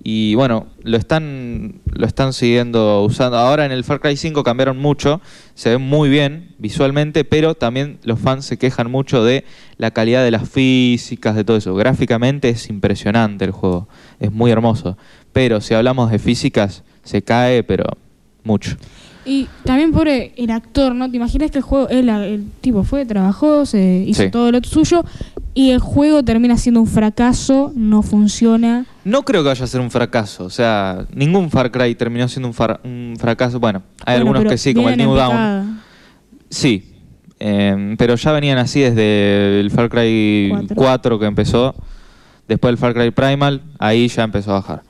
Y 0.07 0.35
bueno, 0.35 0.67
lo 0.83 0.97
están, 0.97 1.81
lo 1.91 2.05
están 2.05 2.31
siguiendo 2.31 3.01
usando. 3.03 3.37
Ahora 3.39 3.65
en 3.65 3.71
el 3.71 3.83
Far 3.83 3.99
Cry 4.01 4.15
5 4.15 4.43
cambiaron 4.43 4.77
mucho, 4.77 5.19
se 5.55 5.71
ve 5.71 5.77
muy 5.79 6.09
bien 6.09 6.53
visualmente, 6.59 7.23
pero 7.23 7.55
también 7.55 7.97
los 8.03 8.19
fans 8.19 8.45
se 8.45 8.57
quejan 8.57 8.91
mucho 8.91 9.23
de 9.23 9.45
la 9.77 9.89
calidad 9.89 10.23
de 10.23 10.29
las 10.29 10.47
físicas, 10.47 11.35
de 11.35 11.43
todo 11.43 11.57
eso. 11.57 11.73
Gráficamente 11.73 12.49
es 12.49 12.69
impresionante 12.69 13.45
el 13.45 13.51
juego, 13.51 13.87
es 14.19 14.31
muy 14.31 14.51
hermoso. 14.51 14.95
Pero 15.33 15.59
si 15.59 15.73
hablamos 15.73 16.11
de 16.11 16.19
físicas, 16.19 16.83
se 17.03 17.23
cae, 17.23 17.63
pero 17.63 17.85
mucho. 18.43 18.75
Y 19.27 19.47
también 19.63 19.91
por 19.91 20.07
el 20.07 20.51
actor, 20.51 20.93
¿no? 20.93 21.09
¿Te 21.09 21.17
imaginas 21.17 21.49
que 21.49 21.57
el 21.57 21.63
juego, 21.63 21.89
él, 21.89 22.09
el 22.09 22.45
tipo 22.61 22.83
fue, 22.83 23.05
trabajó, 23.05 23.65
se 23.65 24.03
hizo 24.07 24.21
Sí. 24.23 24.29
todo 24.29 24.51
lo 24.51 24.59
suyo 24.63 25.03
y 25.55 25.71
el 25.71 25.79
juego 25.79 26.21
termina 26.23 26.57
siendo 26.57 26.79
un 26.79 26.85
fracaso, 26.85 27.71
no 27.75 28.03
funciona? 28.03 28.85
No 29.03 29.23
creo 29.23 29.41
que 29.41 29.49
vaya 29.49 29.63
a 29.63 29.67
ser 29.67 29.81
un 29.81 29.89
fracaso, 29.89 30.45
o 30.45 30.49
sea, 30.51 31.05
ningún 31.11 31.49
Far 31.49 31.71
Cry 31.71 31.95
terminó 31.95 32.27
siendo 32.27 32.47
un, 32.49 32.53
far- 32.53 32.79
un 32.83 33.15
fracaso. 33.19 33.59
Bueno, 33.59 33.81
hay 34.05 34.17
Bueno, 34.19 34.31
algunos 34.37 34.51
que 34.51 34.57
sí, 34.59 34.73
como 34.75 34.89
el 34.89 34.97
New 34.97 35.13
picada. 35.13 35.65
Sí, 36.49 36.93
em, 37.39 37.97
pero 37.97 38.15
ya 38.15 38.31
venían 38.31 38.57
así 38.59 38.81
desde 38.81 39.59
el 39.59 39.71
Far 39.71 39.89
Cry 39.89 40.49
Cuatro. 40.51 40.75
4 40.75 41.19
que 41.19 41.25
empezó, 41.25 41.73
después 42.47 42.71
el 42.71 42.77
Far 42.77 42.93
Cry 42.93 43.09
Primal, 43.09 43.63
ahí 43.79 44.07
ya 44.07 44.23
empezó 44.23 44.51
a 44.51 44.55
bajar. 44.55 44.83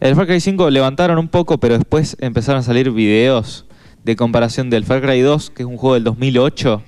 El 0.00 0.16
Far 0.16 0.26
Cry 0.26 0.40
5 0.40 0.68
levantaron 0.70 1.16
un 1.18 1.28
poco, 1.28 1.58
pero 1.58 1.74
después 1.78 2.16
empezaron 2.20 2.58
a 2.60 2.62
salir 2.64 2.90
videos 2.90 3.64
de 4.08 4.16
comparación 4.16 4.70
del 4.70 4.84
Far 4.86 5.02
Cry 5.02 5.20
2, 5.20 5.50
que 5.50 5.62
es 5.64 5.66
un 5.68 5.76
juego 5.76 5.92
del 5.92 6.04
2008, 6.04 6.82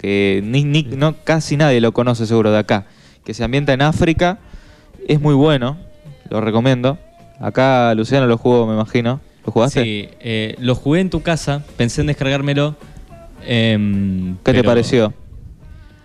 que 0.00 0.40
ni, 0.42 0.64
ni- 0.64 0.82
no, 0.82 1.14
casi 1.24 1.58
nadie 1.58 1.78
lo 1.82 1.92
conoce 1.92 2.24
seguro 2.24 2.50
de 2.50 2.56
acá, 2.58 2.86
que 3.22 3.34
se 3.34 3.44
ambienta 3.44 3.74
en 3.74 3.82
África, 3.82 4.38
es 5.06 5.20
muy 5.20 5.34
bueno, 5.34 5.76
lo 6.30 6.40
recomiendo. 6.40 6.98
Acá 7.38 7.94
Luciano 7.94 8.26
lo 8.26 8.38
jugó, 8.38 8.66
me 8.66 8.72
imagino. 8.72 9.20
¿Lo 9.44 9.52
jugaste? 9.52 9.82
Sí, 9.84 10.08
eh, 10.20 10.54
lo 10.58 10.74
jugué 10.74 11.00
en 11.00 11.10
tu 11.10 11.20
casa, 11.22 11.62
pensé 11.76 12.00
en 12.00 12.06
descargármelo. 12.06 12.76
em, 13.46 14.36
¿Qué 14.42 14.54
te 14.54 14.64
pareció? 14.64 15.12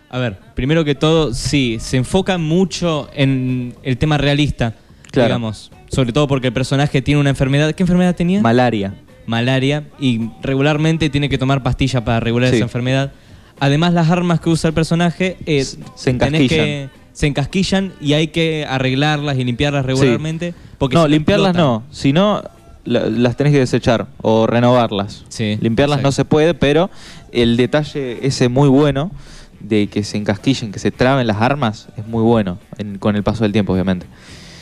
A 0.10 0.18
ver, 0.20 0.38
primero 0.56 0.84
que 0.84 0.94
todo, 0.96 1.34
sí, 1.34 1.78
se 1.80 1.96
enfoca 1.96 2.38
mucho 2.38 3.10
en 3.14 3.76
el 3.84 3.98
tema 3.98 4.18
realista, 4.18 4.74
Claro. 5.10 5.28
digamos. 5.30 5.72
Sobre 5.90 6.12
todo 6.12 6.28
porque 6.28 6.48
el 6.48 6.54
personaje 6.54 7.02
tiene 7.02 7.22
una 7.22 7.30
enfermedad. 7.30 7.72
¿Qué 7.74 7.84
enfermedad 7.84 8.14
tenía? 8.14 8.42
Malaria. 8.42 8.94
Malaria. 9.28 9.84
Y 10.00 10.30
regularmente 10.42 11.10
tiene 11.12 11.30
que 11.30 11.38
tomar 11.38 11.62
pastillas 11.62 12.02
para 12.04 12.20
regular 12.20 12.50
Sí. 12.50 12.56
esa 12.56 12.66
enfermedad. 12.66 13.12
Además, 13.60 13.94
las 13.94 14.10
armas 14.10 14.40
que 14.40 14.50
usa 14.50 14.70
el 14.70 14.74
personaje 14.74 15.38
eh, 15.46 15.64
Se- 15.64 16.10
encasquillan. 16.10 16.48
que- 16.48 16.90
se 17.14 17.28
encasquillan 17.28 17.94
y 18.00 18.14
hay 18.14 18.28
que 18.28 18.66
arreglarlas 18.70 19.38
y 19.38 19.44
limpiarlas 19.44 19.86
regularmente. 19.86 20.54
Porque 20.78 20.96
no, 20.96 21.08
limpiarlas 21.08 21.52
explotan. 21.56 21.84
no, 21.88 21.92
si 21.92 22.14
no 22.14 22.44
la- 22.86 23.08
las 23.10 23.36
tenés 23.36 23.54
que 23.54 23.60
desechar 23.60 24.08
o 24.22 24.46
renovarlas. 24.48 25.26
Sí, 25.30 25.58
limpiarlas 25.60 26.02
no 26.04 26.12
se 26.12 26.24
puede, 26.26 26.54
pero 26.54 26.90
el 27.32 27.58
detalle 27.58 28.20
ese 28.26 28.50
muy 28.50 28.70
bueno 28.70 29.12
de 29.60 29.88
que 29.88 30.04
se 30.04 30.18
encasquillen, 30.18 30.72
que 30.72 30.78
se 30.78 30.92
traben 30.92 31.26
las 31.26 31.42
armas, 31.42 31.88
es 31.98 32.06
muy 32.08 32.22
bueno 32.22 32.60
en- 32.78 33.00
con 33.00 33.16
el 33.16 33.24
paso 33.24 33.44
del 33.44 33.52
tiempo, 33.52 33.74
obviamente. 33.74 34.06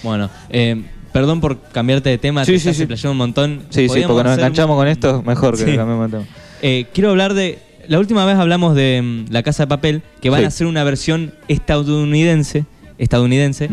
Bueno, 0.03 0.29
eh, 0.49 0.81
perdón 1.15 1.39
por 1.39 1.61
cambiarte 1.71 2.09
de 2.09 2.17
tema, 2.17 2.43
Sí, 2.43 2.51
te 2.51 2.59
sí, 2.73 2.81
estás 2.83 2.99
sí. 2.99 3.07
un 3.07 3.15
montón. 3.15 3.61
Sí, 3.69 3.87
sí, 3.87 4.01
porque 4.05 4.23
nos 4.23 4.33
hacer- 4.33 4.39
enganchamos 4.39 4.75
con 4.75 4.85
esto, 4.89 5.23
mejor 5.25 5.57
que 5.57 5.73
cambiemos 5.77 6.11
de 6.11 6.17
tema. 6.17 6.29
Eh, 6.61 6.85
quiero 6.93 7.11
hablar 7.11 7.33
de. 7.33 7.57
La 7.87 7.99
última 7.99 8.25
vez 8.25 8.35
hablamos 8.35 8.75
de 8.75 9.01
mm, 9.01 9.31
La 9.31 9.41
Casa 9.41 9.63
de 9.63 9.67
Papel, 9.67 10.01
que 10.19 10.29
van 10.29 10.41
Sí. 10.41 10.45
a 10.45 10.47
hacer 10.49 10.67
una 10.67 10.83
versión 10.83 11.33
estadounidense, 11.47 12.65
estadounidense 12.97 13.69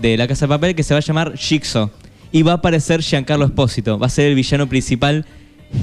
de 0.00 0.16
La 0.16 0.26
Casa 0.26 0.46
de 0.46 0.48
Papel 0.48 0.74
que 0.74 0.82
se 0.82 0.94
va 0.94 0.98
a 0.98 1.02
llamar 1.02 1.36
Jigsaw. 1.36 1.90
Y 2.32 2.42
va 2.42 2.52
a 2.52 2.54
aparecer 2.56 3.02
Giancarlo 3.02 3.44
Espósito, 3.44 3.98
va 3.98 4.06
a 4.06 4.10
ser 4.10 4.26
el 4.26 4.34
villano 4.34 4.68
principal. 4.68 5.24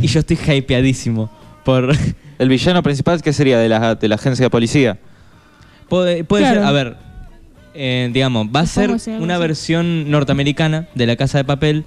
Y 0.01 0.07
yo 0.07 0.19
estoy 0.19 0.37
hypeadísimo. 0.37 1.29
Por. 1.63 1.95
El 2.39 2.49
villano 2.49 2.83
principal, 2.83 3.21
¿qué 3.23 3.33
sería? 3.33 3.57
De 3.57 3.67
la, 3.69 3.95
de 3.95 4.07
la 4.07 4.15
agencia 4.15 4.45
de 4.45 4.49
policía. 4.51 4.99
puede 5.89 6.23
puede 6.23 6.43
Claro. 6.43 6.59
ser, 6.59 6.67
a 6.67 6.71
ver, 6.71 6.95
eh, 7.77 8.09
digamos, 8.11 8.47
va 8.55 8.61
a 8.61 8.65
ser 8.65 8.89
una 9.19 9.35
así. 9.35 9.41
versión 9.41 10.09
norteamericana 10.11 10.87
de 10.95 11.05
La 11.05 11.15
Casa 11.15 11.37
de 11.37 11.43
Papel, 11.43 11.85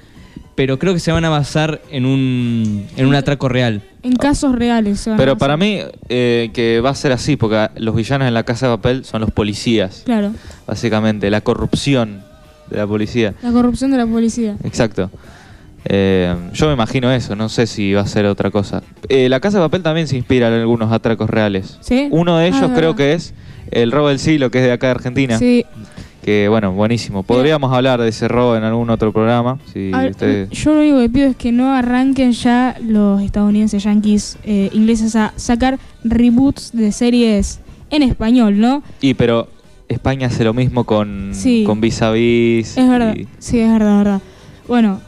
pero 0.54 0.78
creo 0.78 0.94
que 0.94 1.00
se 1.00 1.10
van 1.12 1.24
a 1.24 1.28
basar 1.30 1.80
en 1.90 2.04
un, 2.06 2.86
en 2.96 3.06
un 3.06 3.14
atraco 3.14 3.48
real. 3.48 3.82
En 4.02 4.14
casos 4.16 4.54
reales. 4.54 5.00
se 5.00 5.10
van 5.10 5.18
a 5.18 5.22
Pero 5.22 5.36
para 5.38 5.56
mí, 5.56 5.78
eh, 6.08 6.50
que 6.52 6.80
va 6.80 6.90
a 6.90 6.94
ser 6.94 7.12
así, 7.12 7.36
porque 7.36 7.68
los 7.76 7.94
villanos 7.94 8.28
en 8.28 8.34
la 8.34 8.42
casa 8.44 8.68
de 8.68 8.76
papel 8.76 9.04
son 9.04 9.20
los 9.20 9.30
policías, 9.30 10.02
Claro, 10.04 10.32
básicamente, 10.66 11.30
la 11.30 11.40
corrupción 11.40 12.22
de 12.70 12.76
la 12.76 12.86
policía. 12.86 13.34
la 13.42 13.50
corrupción 13.52 13.90
de 13.90 13.96
la 13.98 14.06
policía. 14.06 14.56
Exacto. 14.64 15.10
Eh, 15.86 16.34
yo 16.52 16.66
me 16.66 16.74
imagino 16.74 17.10
eso, 17.10 17.34
no 17.34 17.48
sé 17.48 17.66
si 17.66 17.94
va 17.94 18.02
a 18.02 18.06
ser 18.06 18.26
otra 18.26 18.50
cosa. 18.50 18.82
Eh, 19.08 19.28
la 19.30 19.40
Casa 19.40 19.58
de 19.58 19.64
Papel 19.64 19.82
también 19.82 20.08
se 20.08 20.16
inspira 20.16 20.48
en 20.48 20.54
algunos 20.60 20.92
atracos 20.92 21.30
reales. 21.30 21.78
¿Sí? 21.80 22.08
Uno 22.10 22.36
de 22.36 22.48
ellos 22.48 22.60
Ah, 22.64 22.72
creo 22.74 22.92
verdad. 22.92 22.96
que 22.96 23.12
es 23.14 23.32
el 23.70 23.92
robo 23.92 24.08
del 24.08 24.18
siglo, 24.18 24.50
que 24.50 24.58
es 24.58 24.64
de 24.64 24.72
acá 24.72 24.88
de 24.88 24.90
Argentina. 24.92 25.38
Sí. 25.38 25.64
Que 26.22 26.48
bueno, 26.48 26.72
buenísimo. 26.72 27.22
Podríamos 27.22 27.72
hablar 27.72 28.00
de 28.00 28.08
ese 28.10 28.28
robo 28.28 28.54
en 28.54 28.62
algún 28.62 28.90
otro 28.90 29.10
programa. 29.10 29.58
Si 29.72 29.90
A 29.94 30.02
ver, 30.02 30.10
ustedes... 30.10 30.50
Yo 30.50 30.74
lo 30.74 30.80
único 30.80 30.98
que 30.98 31.08
pido 31.08 31.28
es 31.28 31.36
que 31.36 31.50
no 31.50 31.72
arranquen 31.72 32.32
ya 32.32 32.76
los 32.86 33.22
estadounidenses, 33.22 33.82
yankees, 33.82 34.36
eh, 34.44 34.68
ingleses 34.74 35.16
a 35.16 35.32
sacar 35.36 35.78
reboots 36.04 36.72
de 36.72 36.92
series 36.92 37.60
en 37.88 38.02
español, 38.02 38.60
¿no? 38.60 38.82
Y 39.00 39.14
pero 39.14 39.48
España 39.88 40.26
hace 40.26 40.44
lo 40.44 40.52
mismo 40.52 40.84
con, 40.84 41.30
Sí. 41.32 41.64
con 41.66 41.80
Vis 41.80 42.02
a 42.02 42.10
Vis. 42.12 42.76
Es 42.76 42.86
verdad, 42.88 43.16
y- 43.16 43.26
sí, 43.38 43.58
es 43.58 43.72
verdad, 43.72 43.98
verdad. 43.98 44.20
Bueno, 44.68 45.00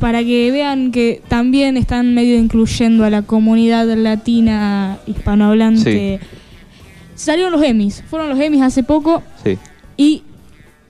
para 0.00 0.24
que 0.24 0.50
vean 0.50 0.90
que 0.90 1.20
también 1.28 1.76
están 1.76 2.14
medio 2.14 2.36
incluyendo 2.38 3.04
a 3.04 3.10
la 3.10 3.22
comunidad 3.22 3.86
latina 3.94 4.96
hispanohablante 5.06 6.18
salieron 7.16 7.52
los 7.52 7.62
Emmys. 7.62 8.02
Fueron 8.08 8.28
los 8.28 8.38
Emmys 8.38 8.62
hace 8.62 8.82
poco 8.82 9.22
Sí. 9.44 9.58
y 9.96 10.22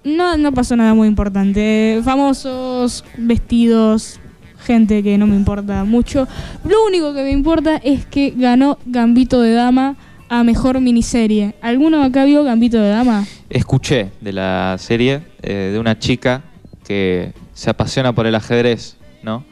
no, 0.04 0.36
no 0.36 0.52
pasó 0.52 0.76
nada 0.76 0.94
muy 0.94 1.08
importante. 1.08 2.00
Famosos, 2.04 3.04
vestidos, 3.18 4.20
gente 4.64 5.02
que 5.02 5.18
no 5.18 5.26
me 5.26 5.36
importa 5.36 5.84
mucho. 5.84 6.28
Lo 6.64 6.84
único 6.86 7.12
que 7.14 7.22
me 7.22 7.30
importa 7.30 7.76
es 7.76 8.06
que 8.06 8.32
ganó 8.36 8.78
Gambito 8.86 9.40
de 9.40 9.52
Dama 9.52 9.96
a 10.28 10.42
mejor 10.44 10.80
miniserie. 10.80 11.54
¿Alguno 11.60 12.02
acá 12.02 12.24
vio 12.24 12.42
Gambito 12.44 12.78
de 12.78 12.88
Dama? 12.90 13.24
Escuché 13.48 14.10
de 14.20 14.32
la 14.32 14.76
serie 14.78 15.22
eh, 15.42 15.70
de 15.72 15.78
una 15.78 15.98
chica 15.98 16.42
que 16.84 17.32
se 17.54 17.70
apasiona 17.70 18.12
por 18.12 18.26
el 18.26 18.34
ajedrez, 18.34 18.96
¿no? 19.22 19.44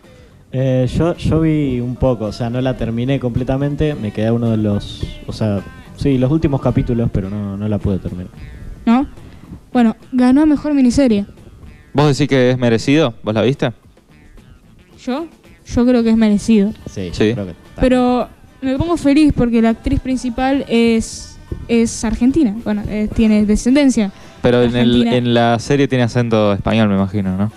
Eh, 0.53 0.89
yo, 0.97 1.17
yo 1.17 1.41
vi 1.41 1.81
un 1.81 1.97
poco, 1.97 2.27
o 2.27 2.33
sea, 2.33 2.49
no 2.49 2.61
la 2.61 2.77
terminé 2.77 3.19
completamente, 3.19 3.95
me 3.97 4.13
quedé 4.13 4.31
uno 4.31 4.51
de 4.51 4.57
los, 4.57 5.03
o 5.27 5.33
sea, 5.33 5.63
sí, 5.97 6.19
los 6.19 6.31
últimos 6.31 6.61
capítulos, 6.61 7.11
pero 7.13 7.31
no, 7.31 7.57
no 7.57 7.69
la 7.69 7.79
pude 7.79 7.99
terminar. 7.99 8.29
¿No? 8.87 9.07
Bueno, 9.73 9.97
ganó 10.13 10.43
a 10.43 10.47
mejor 10.47 10.75
miniserie. 10.75 11.27
¿Vos 11.93 12.09
decís 12.17 12.29
que 12.29 12.51
es 12.51 12.59
merecido? 12.59 13.15
¿Vos 13.23 13.35
la 13.35 13.43
viste? 13.43 13.73
¿Yo? 15.05 15.27
Yo 15.67 15.87
creo 15.87 16.03
que 16.03 16.11
es 16.11 16.17
merecido. 16.17 16.73
Sí, 16.91 17.11
Sí. 17.13 17.33
creo 17.33 17.45
que 17.47 17.51
está. 17.53 17.81
Pero 17.81 18.29
me 18.63 18.77
pongo 18.79 18.97
feliz 18.97 19.33
porque 19.37 19.61
la 19.63 19.71
actriz 19.71 20.01
principal 20.01 20.65
es, 20.69 21.39
es 21.69 22.05
argentina. 22.05 22.55
Bueno, 22.65 22.83
eh, 22.89 23.09
tiene 23.15 23.45
descendencia. 23.47 24.13
Pero 24.43 24.63
en, 24.63 24.77
el, 24.77 25.07
en 25.09 25.33
la 25.35 25.59
serie 25.59 25.89
tiene 25.89 26.05
acento 26.05 26.53
español, 26.53 26.89
me 26.89 26.95
imagino, 26.97 27.37
¿no? 27.37 27.51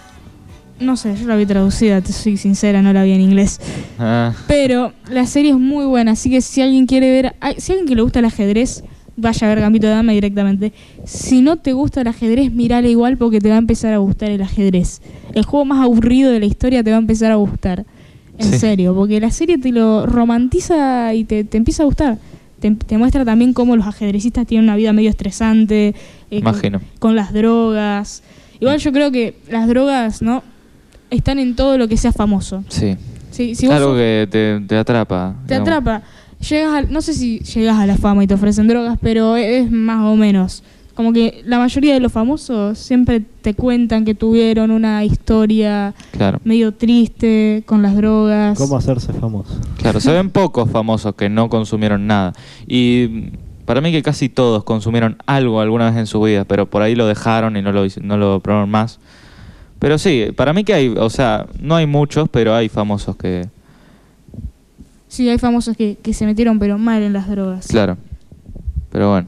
No 0.80 0.96
sé, 0.96 1.16
yo 1.20 1.26
la 1.28 1.36
vi 1.36 1.46
traducida, 1.46 2.02
te 2.02 2.14
soy 2.14 2.38
sincera, 2.38 2.82
no 2.84 2.94
la 2.94 3.04
vi 3.04 3.12
en 3.12 3.22
inglés. 3.22 3.60
Ah, 3.98 4.34
Pero 4.48 4.94
la 5.10 5.26
serie 5.26 5.52
es 5.52 5.58
muy 5.58 5.86
buena, 5.86 6.12
así 6.12 6.30
que 6.30 6.42
si 6.42 6.62
alguien 6.62 6.86
quiere 6.86 7.10
ver, 7.10 7.36
si 7.58 7.72
alguien 7.72 7.88
que 7.88 7.96
le 7.96 8.02
gusta 8.04 8.20
el 8.20 8.26
ajedrez, 8.26 8.84
vaya 9.16 9.48
a 9.48 9.50
ver 9.50 9.60
Gambito 9.62 9.88
de 9.88 9.94
Dama 9.94 10.12
directamente. 10.12 10.74
Si 11.04 11.42
no 11.42 11.58
te 11.58 11.74
gusta 11.74 12.02
el 12.02 12.08
ajedrez, 12.08 12.52
mirala 12.54 12.88
igual 12.88 13.18
porque 13.18 13.40
te 13.42 13.50
va 13.50 13.56
a 13.56 13.58
empezar 13.58 13.92
a 13.94 13.98
gustar 13.98 14.30
el 14.30 14.42
ajedrez. 14.44 15.02
El 15.34 15.44
juego 15.46 15.66
más 15.66 15.84
aburrido 15.84 16.32
de 16.32 16.40
la 16.40 16.46
historia 16.46 16.84
te 16.84 16.92
va 16.92 16.98
a 16.98 17.00
empezar 17.00 17.32
a 17.32 17.36
gustar. 17.36 17.84
En 18.38 18.46
Sí. 18.52 18.60
serio, 18.60 18.94
porque 18.94 19.20
la 19.20 19.32
serie 19.32 19.58
te 19.58 19.72
lo 19.72 20.06
romantiza 20.06 21.12
y 21.16 21.24
te, 21.24 21.44
te 21.44 21.58
empieza 21.58 21.82
a 21.82 21.86
gustar. 21.88 22.20
Te, 22.60 22.70
te 22.70 22.98
muestra 23.00 23.26
también 23.26 23.54
cómo 23.54 23.76
los 23.76 23.88
ajedrecistas 23.88 24.46
tienen 24.46 24.66
una 24.66 24.76
vida 24.76 24.94
medio 24.94 25.10
estresante. 25.10 25.96
eh, 26.30 26.44
con 27.00 27.16
las 27.16 27.34
drogas. 27.34 28.22
Igual 28.60 28.78
yo 28.80 28.92
creo 28.92 29.12
que 29.12 29.36
las 29.50 29.68
drogas, 29.68 30.22
¿no? 30.22 30.44
Están 31.10 31.40
en 31.40 31.56
todo 31.56 31.78
lo 31.78 31.88
que 31.88 31.98
sea 31.98 32.12
famoso. 32.12 32.64
sí. 32.70 32.96
Sí, 33.30 33.54
si 33.54 33.68
vos 33.68 33.76
Algo 33.76 33.90
sos- 33.90 33.98
que 33.98 34.28
te, 34.32 34.60
te 34.68 34.78
atrapa. 34.78 35.36
te 35.46 35.54
digamos. 35.60 35.68
atrapa. 35.70 36.02
Llegas 36.50 36.74
a, 36.74 36.82
no 36.90 37.02
sé 37.02 37.14
si 37.14 37.40
llegas 37.40 37.78
a 37.78 37.86
la 37.86 37.96
fama 37.96 38.24
y 38.24 38.28
te 38.28 38.34
ofrecen 38.34 38.68
drogas, 38.68 38.98
pero 39.00 39.36
es 39.36 39.70
más 39.70 40.04
o 40.06 40.16
menos. 40.16 40.64
Como 40.96 41.14
que 41.14 41.44
la 41.46 41.60
mayoría 41.60 41.94
de 41.94 42.00
los 42.00 42.12
famosos 42.12 42.80
siempre 42.80 43.22
te 43.42 43.54
cuentan 43.54 44.06
que 44.06 44.16
tuvieron 44.16 44.72
una 44.72 45.04
historia 45.04 45.94
Claro. 46.14 46.40
medio 46.46 46.74
triste 46.74 47.62
con 47.68 47.84
las 47.84 47.96
drogas. 47.96 48.58
¿Cómo 48.58 48.76
hacerse 48.76 49.14
famoso? 49.14 49.54
Claro, 49.78 50.00
se 50.00 50.12
ven 50.12 50.30
pocos 50.32 50.72
famosos 50.72 51.14
que 51.14 51.30
no 51.30 51.48
consumieron 51.50 52.08
nada. 52.08 52.34
Y 52.66 53.30
para 53.66 53.82
mí 53.82 53.92
que 53.92 54.02
casi 54.02 54.30
todos 54.30 54.64
consumieron 54.64 55.18
algo 55.28 55.62
alguna 55.62 55.92
vez 55.92 55.98
en 55.98 56.08
su 56.08 56.20
vida, 56.22 56.44
pero 56.46 56.66
por 56.68 56.82
ahí 56.82 56.96
lo 56.96 57.06
dejaron 57.06 57.56
y 57.56 57.62
no 57.62 57.72
lo, 57.72 57.86
no 58.02 58.18
lo 58.18 58.40
probaron 58.40 58.70
más. 58.72 59.00
Pero 59.80 59.98
sí, 59.98 60.28
para 60.36 60.54
mí 60.54 60.64
que 60.64 60.74
hay, 60.74 60.88
o 60.90 61.10
sea, 61.10 61.46
no 61.62 61.76
hay 61.76 61.86
muchos, 61.86 62.28
pero 62.30 62.54
hay 62.56 62.70
famosos 62.70 63.16
que, 63.16 63.48
Sí, 65.08 65.30
hay 65.30 65.38
famosos 65.38 65.78
que, 65.78 65.98
que 66.04 66.14
se 66.14 66.26
metieron 66.26 66.60
pero 66.60 66.78
mal 66.78 67.02
en 67.02 67.14
las 67.14 67.30
drogas. 67.30 67.68
claro. 67.68 67.98
Pero 68.92 69.12
bueno, 69.12 69.28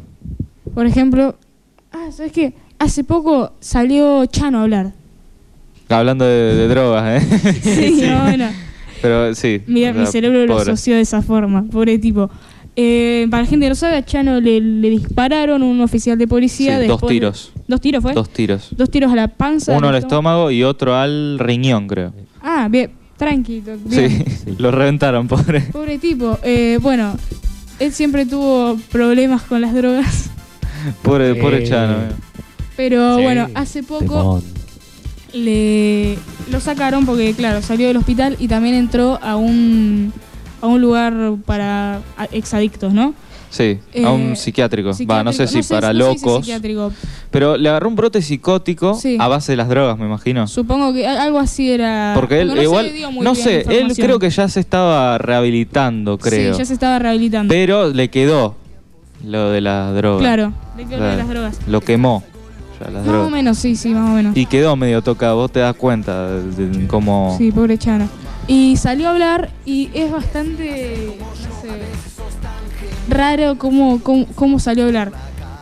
Por 0.73 0.85
ejemplo, 0.85 1.35
ah, 1.91 2.09
¿sabes 2.11 2.31
qué? 2.31 2.53
Hace 2.79 3.03
poco 3.03 3.51
salió 3.59 4.25
Chano 4.25 4.59
a 4.59 4.63
hablar. 4.63 4.91
hablando 5.89 6.25
de, 6.25 6.55
de 6.55 6.67
drogas, 6.67 7.21
¿eh? 7.23 7.53
Sí, 7.61 8.01
no, 8.09 8.23
bueno. 8.23 8.49
Pero 9.01 9.35
sí. 9.35 9.61
Mira, 9.67 9.91
o 9.91 9.93
sea, 9.93 10.01
mi 10.01 10.07
cerebro 10.07 10.45
lo 10.45 10.57
asoció 10.57 10.95
de 10.95 11.01
esa 11.01 11.21
forma, 11.21 11.63
pobre 11.71 11.97
tipo. 11.99 12.29
Eh, 12.81 13.27
para 13.29 13.43
la 13.43 13.49
gente 13.49 13.65
que 13.65 13.69
no 13.69 13.75
sabe, 13.75 13.97
a 13.97 14.05
Chano 14.05 14.39
le, 14.39 14.61
le 14.61 14.89
dispararon 14.89 15.63
un 15.63 15.81
oficial 15.81 16.17
de 16.17 16.27
policía. 16.27 16.79
Sí, 16.79 16.87
dos 16.87 16.95
después 17.01 17.11
tiros. 17.11 17.51
¿Dos 17.67 17.81
tiros 17.81 18.01
fue? 18.01 18.13
Dos 18.13 18.29
tiros. 18.29 18.69
Dos 18.71 18.89
tiros 18.89 19.11
a 19.11 19.15
la 19.15 19.27
panza. 19.27 19.75
Uno 19.77 19.89
al 19.89 19.95
estómago 19.95 20.49
y 20.49 20.63
otro 20.63 20.95
al 20.95 21.37
riñón, 21.39 21.87
creo. 21.87 22.13
Ah, 22.41 22.69
bien, 22.71 22.91
tranquilo. 23.17 23.73
Bien. 23.83 24.23
Sí, 24.45 24.55
lo 24.57 24.71
reventaron, 24.71 25.27
pobre. 25.27 25.59
Pobre 25.61 25.97
tipo. 25.97 26.39
Eh, 26.41 26.79
bueno, 26.81 27.17
él 27.79 27.91
siempre 27.91 28.25
tuvo 28.25 28.77
problemas 28.91 29.41
con 29.41 29.59
las 29.59 29.73
drogas. 29.73 30.29
Pobre, 31.03 31.35
pobre 31.35 31.65
Chano. 31.65 31.93
eh. 31.97 32.11
Pero 32.77 33.17
Sí. 33.17 33.23
bueno, 33.23 33.49
hace 33.55 33.83
poco 33.83 34.41
le 35.33 36.17
lo 36.49 36.59
sacaron 36.61 37.05
porque, 37.05 37.33
claro, 37.33 37.61
salió 37.61 37.87
del 37.87 37.97
hospital 37.97 38.37
y 38.39 38.47
también 38.47 38.75
entró 38.75 39.19
a 39.21 39.35
un, 39.35 40.13
a 40.61 40.67
un 40.67 40.81
lugar 40.81 41.13
para 41.45 41.99
exadictos, 42.31 42.93
¿no? 42.93 43.13
Sí, 43.51 43.79
Eh, 43.93 44.05
a 44.05 44.11
un 44.11 44.35
psiquiátrico. 44.35 44.91
Va, 45.09 45.23
no 45.23 45.33
sé 45.33 45.47
si 45.47 45.63
Psiquiátrico, 45.63 45.75
para 45.81 45.91
no 45.93 46.13
sé 46.13 46.19
si 46.19 46.25
locos. 46.25 46.39
psiquiátrico. 46.45 46.93
Pero 47.31 47.57
le 47.57 47.67
agarró 47.69 47.89
un 47.89 47.95
brote 47.95 48.21
psicótico 48.21 48.93
Sí. 48.93 49.17
a 49.19 49.27
base 49.27 49.53
de 49.53 49.55
las 49.57 49.67
drogas, 49.69 49.97
me 49.97 50.05
imagino. 50.05 50.45
Supongo 50.47 50.93
que 50.93 51.07
algo 51.07 51.39
así 51.39 51.71
era. 51.71 52.11
Porque 52.13 52.41
él 52.41 52.49
no 52.49 52.55
se 52.55 52.63
igual, 52.63 52.85
le 52.85 52.93
dio 52.93 53.11
muy 53.11 53.23
no 53.23 53.33
bien 53.33 53.43
sé, 53.43 53.65
él 53.79 53.91
creo 53.95 54.19
que 54.19 54.29
ya 54.29 54.47
se 54.47 54.59
estaba 54.59 55.17
rehabilitando, 55.17 56.19
creo. 56.19 56.53
Sí, 56.53 56.59
ya 56.59 56.65
se 56.65 56.73
estaba 56.73 56.99
rehabilitando. 56.99 57.51
Pero 57.51 57.89
le 57.89 58.09
quedó 58.09 58.55
lo 59.25 59.49
de 59.49 59.61
las 59.61 59.95
drogas. 59.95 60.21
Claro, 60.21 60.53
le 60.77 60.85
quedó 60.85 60.99
lo 60.99 61.05
de 61.05 61.17
las 61.17 61.27
drogas. 61.29 61.59
Lo 61.67 61.81
quemó. 61.81 62.23
ya, 62.79 62.91
las 62.91 63.03
Más 63.03 63.15
o 63.15 63.29
menos, 63.31 63.57
sí, 63.57 63.75
sí, 63.75 63.89
más 63.95 64.11
o 64.11 64.13
menos. 64.13 64.37
Y 64.37 64.45
quedó 64.45 64.75
medio 64.75 65.01
tocado, 65.01 65.37
vos 65.37 65.51
te 65.51 65.59
das 65.59 65.75
cuenta 65.75 66.29
de, 66.29 66.67
de 66.67 66.87
cómo... 66.87 67.33
Sí, 67.37 67.51
pobre 67.51 67.79
Chano. 67.79 68.07
Y 68.49 68.75
salió 68.77 69.07
a 69.07 69.11
hablar 69.11 69.49
y 69.65 69.89
es 69.93 70.11
bastante, 70.11 71.15
no 71.19 71.25
sé, 71.61 71.69
raro 73.07 73.57
cómo, 73.57 73.99
cómo, 74.01 74.25
cómo 74.35 74.59
salió 74.59 74.83
a 74.83 74.87
hablar. 74.87 75.11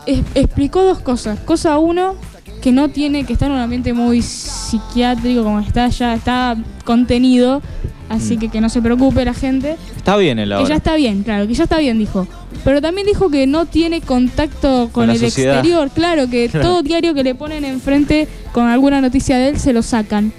Es- 0.06 0.22
explicó 0.34 0.82
dos 0.82 0.98
cosas. 1.00 1.38
Cosa 1.40 1.78
uno, 1.78 2.14
que 2.62 2.72
no 2.72 2.88
tiene, 2.88 3.24
que 3.24 3.34
está 3.34 3.46
en 3.46 3.52
un 3.52 3.58
ambiente 3.58 3.92
muy 3.92 4.22
psiquiátrico, 4.22 5.44
como 5.44 5.60
está 5.60 5.88
ya, 5.88 6.14
está 6.14 6.56
contenido, 6.84 7.60
así 8.08 8.36
Mm. 8.36 8.40
que 8.40 8.48
que 8.48 8.60
no 8.62 8.70
se 8.70 8.80
preocupe 8.80 9.22
la 9.24 9.34
gente. 9.34 9.76
Está 9.96 10.16
bien 10.16 10.38
el 10.38 10.48
Que 10.48 10.54
ahora. 10.54 10.68
ya 10.68 10.76
está 10.76 10.96
bien, 10.96 11.22
claro, 11.24 11.46
que 11.46 11.52
ya 11.54 11.64
está 11.64 11.76
bien, 11.78 11.98
dijo. 11.98 12.26
Pero 12.64 12.80
también 12.80 13.06
dijo 13.06 13.30
que 13.30 13.46
no 13.46 13.66
tiene 13.66 14.00
contacto 14.00 14.88
con, 14.92 15.10
el 15.10 15.18
sociedad. 15.18 15.56
exterior, 15.56 15.90
claro, 15.90 16.28
que 16.28 16.48
Claro. 16.50 16.66
todo 16.66 16.82
diario 16.82 17.12
que 17.12 17.22
le 17.22 17.34
ponen 17.34 17.64
enfrente 17.66 18.26
con 18.52 18.66
alguna 18.66 19.00
noticia 19.02 19.36
de 19.36 19.50
él 19.50 19.60
se 19.60 19.72
lo 19.74 19.82
sacan. 19.82 20.32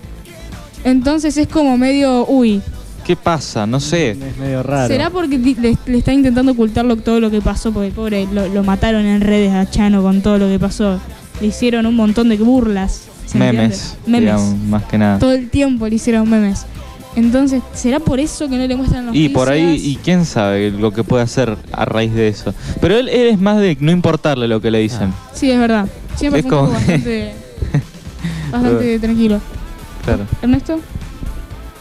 Entonces 0.83 1.37
es 1.37 1.47
como 1.47 1.77
medio, 1.77 2.25
uy, 2.27 2.61
¿Qué 3.05 3.15
pasa? 3.15 3.65
No 3.65 3.79
sé. 3.79 4.11
Es 4.11 4.37
medio 4.37 4.61
raro. 4.61 4.87
¿será 4.87 5.09
porque 5.09 5.39
le, 5.39 5.75
le 5.87 5.97
está 5.97 6.13
intentando 6.13 6.51
ocultar 6.51 6.85
lo- 6.85 6.95
todo 6.97 7.19
lo 7.19 7.31
que 7.31 7.41
pasó? 7.41 7.71
Porque 7.71 7.89
pobre, 7.89 8.27
lo, 8.31 8.47
lo 8.49 8.63
mataron 8.63 9.03
en 9.05 9.21
redes 9.21 9.51
a 9.51 9.67
Chano 9.67 10.03
con 10.03 10.21
todo 10.21 10.37
lo 10.37 10.47
que 10.47 10.59
pasó. 10.59 10.99
Le 11.41 11.47
hicieron 11.47 11.87
un 11.87 11.95
montón 11.95 12.29
de 12.29 12.37
burlas. 12.37 13.05
¿se 13.25 13.39
Memes, 13.39 13.95
entiende? 13.95 13.97
Memes. 14.05 14.21
digamos, 14.21 14.57
más 14.69 14.83
que 14.83 14.97
nada. 14.99 15.17
Todo 15.17 15.31
el 15.31 15.49
tiempo 15.49 15.87
le 15.87 15.95
hicieron 15.95 16.29
memes. 16.29 16.65
Entonces, 17.15 17.63
¿será 17.73 17.99
por 17.99 18.19
eso 18.19 18.47
que 18.47 18.57
no 18.57 18.67
le 18.67 18.75
muestran 18.75 19.07
los 19.07 19.15
Y 19.15 19.29
por 19.29 19.49
ahí, 19.49 19.81
y 19.83 19.95
quién 19.95 20.23
sabe 20.25 20.69
lo 20.69 20.91
que 20.91 21.03
puede 21.03 21.23
hacer 21.23 21.57
a 21.71 21.85
raíz 21.85 22.13
de 22.13 22.27
eso. 22.27 22.53
Pero 22.79 22.95
él, 22.95 23.09
él 23.09 23.27
es 23.29 23.39
más 23.39 23.57
de 23.57 23.75
no 23.79 23.91
importarle 23.91 24.47
lo 24.47 24.61
que 24.61 24.69
le 24.69 24.79
dicen. 24.79 25.11
Sí, 25.33 25.49
es 25.49 25.57
verdad. 25.59 25.87
Siempre 26.15 26.41
Es 26.41 26.45
fue 26.45 26.59
un 26.59 26.65
como 26.67 26.77
tipo 26.77 26.85
que- 26.85 26.91
bastante, 26.93 27.33
bastante 28.51 28.99
tranquilo. 28.99 29.39
Claro. 30.05 30.23
¿Ernesto? 30.41 30.79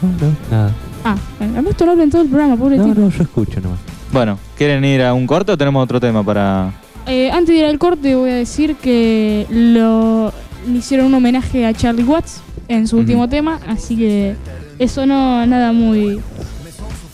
No, 0.02 0.08
no, 0.08 0.36
nada. 0.50 0.72
Ah, 1.04 1.16
bueno, 1.38 1.58
Ernesto 1.58 1.84
no 1.86 1.92
habla 1.92 2.04
en 2.04 2.10
todo 2.10 2.22
el 2.22 2.28
programa, 2.28 2.56
pobre 2.56 2.76
No, 2.76 2.84
tipo. 2.86 3.00
no, 3.00 3.10
yo 3.10 3.22
escucho 3.22 3.60
nomás. 3.60 3.78
Bueno, 4.12 4.38
¿quieren 4.56 4.84
ir 4.84 5.02
a 5.02 5.12
un 5.14 5.26
corte 5.26 5.52
o 5.52 5.58
tenemos 5.58 5.82
otro 5.82 6.00
tema 6.00 6.22
para...? 6.24 6.72
Eh, 7.06 7.30
antes 7.30 7.54
de 7.54 7.60
ir 7.60 7.64
al 7.64 7.78
corte 7.78 8.14
voy 8.14 8.30
a 8.30 8.34
decir 8.34 8.76
que 8.76 9.46
lo 9.50 10.32
le 10.66 10.78
hicieron 10.78 11.06
un 11.06 11.14
homenaje 11.14 11.64
a 11.66 11.72
Charlie 11.72 12.02
Watts 12.04 12.42
en 12.68 12.86
su 12.86 12.98
último 12.98 13.28
tema, 13.28 13.58
así 13.66 13.96
que 13.96 14.34
eso 14.78 15.06
no 15.06 15.46
nada 15.46 15.72
muy 15.72 16.20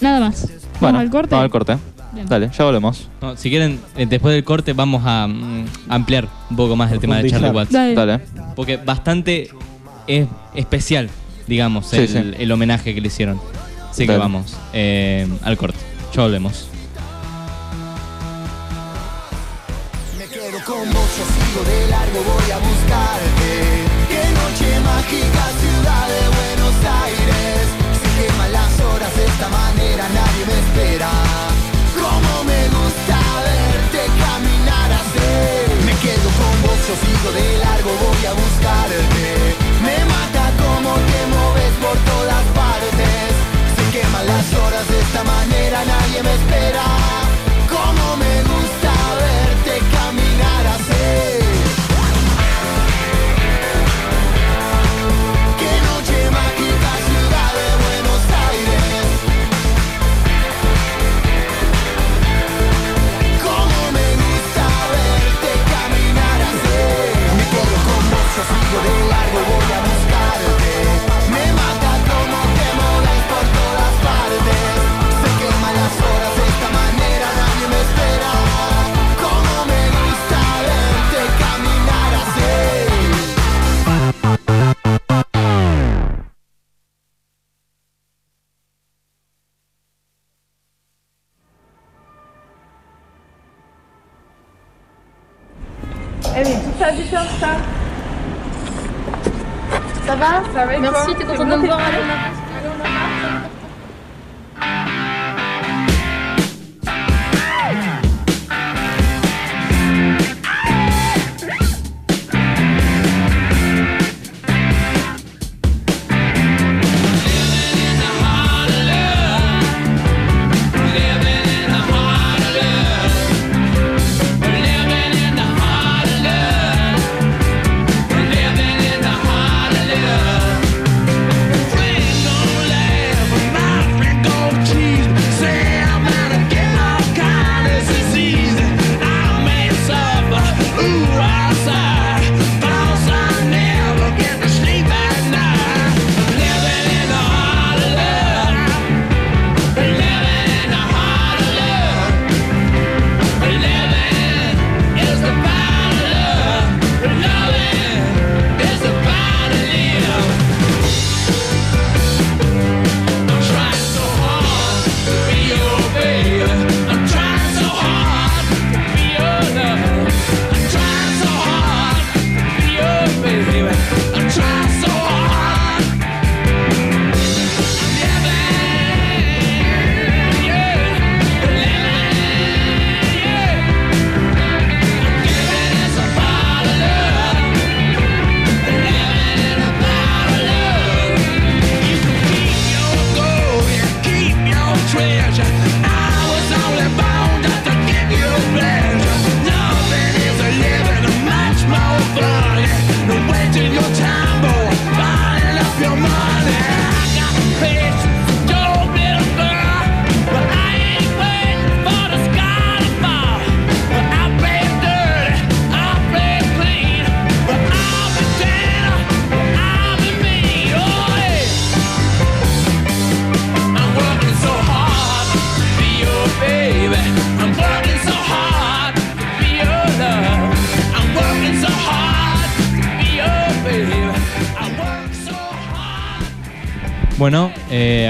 nada 0.01 0.19
más. 0.21 0.49
Bueno, 0.81 0.99
Vamos 0.99 1.01
al 1.03 1.11
corte. 1.11 1.31
Vamos 1.31 1.45
al 1.45 1.51
corte. 1.51 1.77
Bien. 2.13 2.27
Dale, 2.27 2.51
ya 2.57 2.65
volvemos. 2.65 3.09
No, 3.21 3.37
si 3.37 3.51
quieren, 3.51 3.79
eh, 3.97 4.07
después 4.07 4.35
del 4.35 4.45
corte 4.45 4.73
vamos 4.73 5.03
a 5.05 5.27
mm, 5.29 5.65
ampliar 5.89 6.29
un 6.51 6.57
poco 6.57 6.75
más 6.75 6.91
el 6.91 6.99
tema 6.99 7.19
de 7.19 7.31
Charlie 7.31 7.51
Watts. 7.51 7.73
Dale. 7.73 7.95
Dale. 7.95 8.21
Porque 8.57 8.77
bastante 8.77 9.51
es 10.07 10.29
especial, 10.55 11.11
digamos, 11.47 11.87
sí, 11.87 11.97
el, 11.97 12.09
sí. 12.09 12.35
el, 12.39 12.53
homenaje 12.53 12.95
que 12.95 13.01
le 13.01 13.09
hicieron. 13.09 13.41
Así 13.91 14.07
Dale. 14.07 14.17
que 14.17 14.19
vamos 14.19 14.57
eh, 14.73 15.27
al 15.43 15.57
corte. 15.57 15.79
Ya 16.15 16.23
volvemos. 16.23 16.69
Me 20.19 20.25
quedo 20.27 20.59
con 20.65 20.87
mucho, 20.89 21.23
sigo 21.35 21.65
de 21.65 21.89
largo, 21.89 22.23
voy 22.23 22.51
a 22.51 22.59
buscarte. 22.59 23.51
Qué 24.09 24.23
noche 24.35 24.81
mágica, 24.81 25.45
ciudad 25.63 26.07
de 26.09 26.23
Buenos 26.39 26.77
Aires. 27.03 27.67
Si 27.99 28.23
queman 28.23 28.53
las 28.53 28.81
horas 28.81 29.17
de 29.17 29.25
esta 29.27 29.49
manera, 29.49 30.09
nadie 30.09 30.45
me 30.47 30.59
espera. 30.59 31.11
Cómo 31.95 32.45
me 32.45 32.63
gusta 32.69 33.19
verte 33.43 34.07
caminar 34.23 34.93
así. 34.93 35.85
Me 35.87 35.93
quedo 36.03 36.29
con 36.39 36.63
vos, 36.63 36.79
yo 36.87 36.95
sigo 36.95 37.33
de 37.33 37.59
largo, 37.59 37.91
voy 37.91 38.27
a 38.27 38.33
buscarte 38.35 39.64
te 41.11 41.21
mueves 41.35 41.75
por 41.83 41.97
todas 42.13 42.45
partes. 42.55 43.31
Se 43.77 43.85
queman 43.99 44.27
las 44.27 44.55
horas 44.55 44.89
de 44.89 45.01
esta 45.01 45.25
manera, 45.25 45.85
nadie 45.85 46.23
me 46.23 46.35
espera. 46.35 46.85
Como 47.69 48.17
me 48.17 48.35
gusta. 48.43 48.94
Ça 100.55 100.67
va 100.67 100.79
Merci, 100.79 101.15
t'es 101.17 101.25
content 101.25 101.45
de 101.45 101.63
me 101.63 101.67
voir 101.67 101.81
aller 101.81 102.34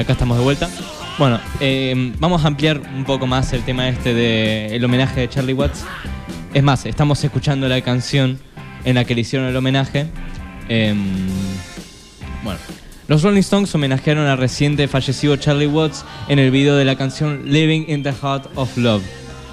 acá 0.04 0.12
estamos 0.12 0.36
de 0.36 0.44
vuelta. 0.44 0.68
Bueno, 1.18 1.40
eh, 1.60 2.12
vamos 2.18 2.44
a 2.44 2.48
ampliar 2.48 2.78
un 2.94 3.04
poco 3.04 3.26
más 3.26 3.52
el 3.54 3.62
tema 3.62 3.88
este 3.88 4.12
del 4.12 4.84
homenaje 4.84 5.20
de 5.20 5.28
Charlie 5.30 5.54
Watts. 5.54 5.84
Es 6.52 6.62
más, 6.62 6.84
estamos 6.84 7.24
escuchando 7.24 7.68
la 7.68 7.80
canción 7.80 8.38
en 8.84 8.96
la 8.96 9.04
que 9.04 9.14
le 9.14 9.22
hicieron 9.22 9.48
el 9.48 9.56
homenaje. 9.56 10.06
Em, 10.68 10.98
bueno, 12.42 12.60
los 13.08 13.22
Rolling 13.22 13.40
Stones 13.40 13.74
homenajearon 13.74 14.26
al 14.26 14.36
reciente 14.36 14.86
fallecido 14.88 15.36
Charlie 15.36 15.66
Watts 15.66 16.04
en 16.28 16.38
el 16.38 16.50
video 16.50 16.76
de 16.76 16.84
la 16.84 16.96
canción 16.96 17.42
Living 17.46 17.86
in 17.88 18.02
the 18.02 18.12
Heart 18.12 18.50
of 18.56 18.76
Love, 18.76 19.02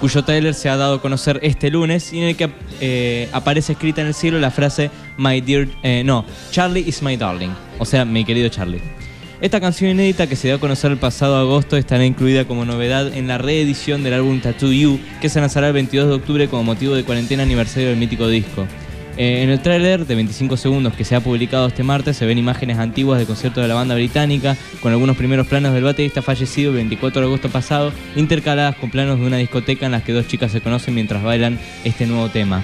cuyo 0.00 0.22
trailer 0.22 0.52
se 0.52 0.68
ha 0.68 0.76
dado 0.76 0.96
a 0.96 1.00
conocer 1.00 1.40
este 1.42 1.70
lunes 1.70 2.12
y 2.12 2.18
en 2.18 2.24
el 2.24 2.36
que 2.36 2.50
eh, 2.82 3.30
aparece 3.32 3.72
escrita 3.72 4.02
en 4.02 4.08
el 4.08 4.14
cielo 4.14 4.38
la 4.38 4.50
frase 4.50 4.90
My 5.16 5.40
dear, 5.40 5.66
eh, 5.82 6.02
no, 6.04 6.26
Charlie 6.50 6.84
is 6.86 7.02
my 7.02 7.16
darling, 7.16 7.52
o 7.78 7.86
sea, 7.86 8.04
mi 8.04 8.22
querido 8.24 8.50
Charlie. 8.50 9.01
Esta 9.42 9.60
canción 9.60 9.90
inédita 9.90 10.28
que 10.28 10.36
se 10.36 10.46
dio 10.46 10.54
a 10.54 10.60
conocer 10.60 10.92
el 10.92 10.98
pasado 10.98 11.36
agosto 11.36 11.76
estará 11.76 12.06
incluida 12.06 12.44
como 12.44 12.64
novedad 12.64 13.12
en 13.12 13.26
la 13.26 13.38
reedición 13.38 14.04
del 14.04 14.14
álbum 14.14 14.40
Tattoo 14.40 14.70
You, 14.70 15.00
que 15.20 15.28
se 15.28 15.40
lanzará 15.40 15.66
el 15.66 15.72
22 15.72 16.06
de 16.06 16.14
octubre 16.14 16.46
como 16.46 16.62
motivo 16.62 16.94
de 16.94 17.02
cuarentena 17.02 17.42
aniversario 17.42 17.88
del 17.88 17.98
mítico 17.98 18.28
disco. 18.28 18.68
Eh, 19.16 19.42
en 19.42 19.50
el 19.50 19.60
tráiler 19.60 20.06
de 20.06 20.14
25 20.14 20.56
segundos 20.56 20.94
que 20.94 21.04
se 21.04 21.16
ha 21.16 21.20
publicado 21.20 21.66
este 21.66 21.82
martes 21.82 22.16
se 22.16 22.24
ven 22.24 22.38
imágenes 22.38 22.78
antiguas 22.78 23.18
del 23.18 23.26
concierto 23.26 23.60
de 23.60 23.66
la 23.66 23.74
banda 23.74 23.96
británica 23.96 24.56
con 24.80 24.92
algunos 24.92 25.16
primeros 25.16 25.48
planos 25.48 25.74
del 25.74 25.82
baterista 25.82 26.22
fallecido 26.22 26.70
el 26.70 26.76
24 26.76 27.22
de 27.22 27.26
agosto 27.26 27.48
pasado 27.48 27.92
intercaladas 28.14 28.76
con 28.76 28.92
planos 28.92 29.18
de 29.18 29.26
una 29.26 29.38
discoteca 29.38 29.86
en 29.86 29.92
las 29.92 30.04
que 30.04 30.12
dos 30.12 30.28
chicas 30.28 30.52
se 30.52 30.60
conocen 30.60 30.94
mientras 30.94 31.20
bailan 31.20 31.58
este 31.82 32.06
nuevo 32.06 32.28
tema. 32.28 32.62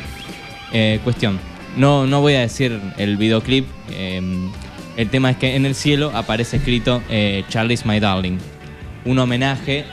Eh, 0.72 1.00
cuestión, 1.02 1.40
no, 1.76 2.06
no 2.06 2.20
voy 2.20 2.34
a 2.34 2.40
decir 2.40 2.80
el 2.98 3.16
videoclip, 3.16 3.66
eh, 3.90 4.22
el 4.98 5.08
tema 5.08 5.30
es 5.30 5.36
que 5.38 5.56
en 5.56 5.64
el 5.64 5.74
cielo 5.74 6.12
aparece 6.14 6.58
escrito 6.58 7.02
eh, 7.08 7.44
Charlie's 7.48 7.86
My 7.86 7.98
Darling, 8.00 8.36
un 9.06 9.18
homenaje... 9.18 9.84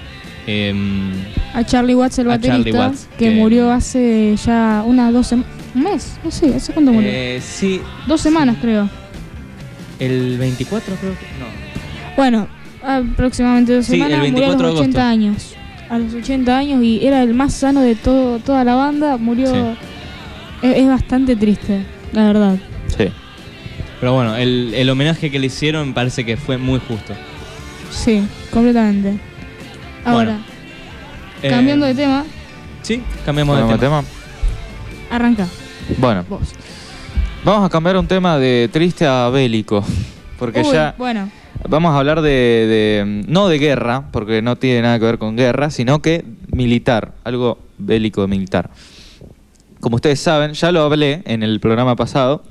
em, 0.48 1.12
A 1.54 1.64
Charlie 1.64 1.96
Watts, 1.96 2.20
el 2.20 2.28
baterista, 2.28 2.78
Watts, 2.78 3.08
que, 3.18 3.30
que- 3.30 3.32
murió 3.36 3.72
hace 3.72 4.36
ya 4.46 4.84
unas 4.86 5.14
dos 5.14 5.28
semanas. 5.28 5.52
Un 5.74 5.84
mes, 5.84 6.18
no 6.24 6.32
sé, 6.32 6.54
¿hace 6.56 6.74
cuándo 6.74 6.92
murió? 6.94 7.10
eh, 7.12 7.40
sí, 7.42 7.82
dos 8.08 8.20
semanas, 8.22 8.58
creo. 8.62 8.90
el 10.00 10.38
24 10.38 10.96
creo 10.96 11.12
que... 11.14 11.26
No. 11.40 11.46
Bueno, 12.18 12.48
aproximadamente 12.84 13.76
dos 13.76 13.86
Sí, 13.86 13.94
semanas 13.94 14.20
el 14.26 14.32
murió 14.32 14.46
a 14.46 14.50
24 14.56 14.68
los 14.68 14.76
de 14.76 14.82
80 14.82 15.00
agosto. 15.02 15.12
años. 15.14 15.56
A 15.90 15.98
los 16.00 16.14
80 16.14 16.58
años 16.58 16.84
y 16.84 17.06
era 17.06 17.22
el 17.24 17.34
más 17.34 17.54
sano 17.54 17.82
de 17.82 17.96
todo, 17.96 18.40
toda 18.40 18.64
la 18.64 18.76
banda. 18.76 19.18
Murió. 19.18 19.52
Sí. 19.54 20.68
Es, 20.68 20.78
es 20.78 20.88
bastante 20.88 21.36
triste, 21.36 21.86
la 22.14 22.26
verdad. 22.28 22.56
Sí. 22.98 23.06
Pero 24.00 24.14
bueno, 24.14 24.36
el, 24.36 24.74
el 24.76 24.90
homenaje 24.90 25.32
que 25.32 25.40
le 25.40 25.48
hicieron 25.48 25.88
me 25.90 25.94
parece 25.94 26.26
que 26.26 26.38
fue 26.38 26.58
muy 26.58 26.80
justo. 26.80 27.14
Sí, 27.92 28.26
completamente. 28.52 29.18
Ahora, 30.04 30.16
Bueno, 30.34 30.40
Eh, 31.42 31.50
cambiando 31.50 31.86
de 31.86 31.96
tema, 31.96 32.24
Sí, 32.82 33.02
cambiamos 33.26 33.56
de 33.58 33.62
¿Cambiamos 33.68 34.06
tema. 34.06 35.16
arranca. 35.16 35.48
Bueno, 35.98 36.24
Vos. 36.30 36.50
vamos 37.44 37.66
a 37.66 37.70
cambiar 37.70 37.98
un 37.98 38.08
tema 38.08 38.38
de 38.38 38.70
triste 38.72 39.06
a 39.08 39.30
bélico. 39.30 39.84
Porque 40.38 40.62
Uy, 40.62 40.72
ya 40.74 40.94
Bueno, 40.98 41.30
vamos 41.70 41.94
a 41.94 42.00
hablar 42.00 42.22
de, 42.22 42.30
de- 42.30 43.24
no 43.28 43.48
de 43.48 43.58
guerra, 43.58 44.06
porque 44.12 44.42
no 44.42 44.56
tiene 44.58 44.82
nada 44.82 45.00
que 45.00 45.06
ver 45.06 45.18
con 45.18 45.36
guerra, 45.36 45.70
sino 45.72 46.02
que 46.02 46.26
militar, 46.52 47.14
algo 47.24 47.58
bélico 47.78 48.28
militar. 48.28 48.70
Como 49.80 49.96
ustedes 49.96 50.20
saben, 50.20 50.54
ya 50.54 50.72
lo 50.72 50.82
hablé 50.84 51.22
en 51.26 51.42
el 51.44 51.60
programa 51.60 51.96
pasado, 51.96 52.44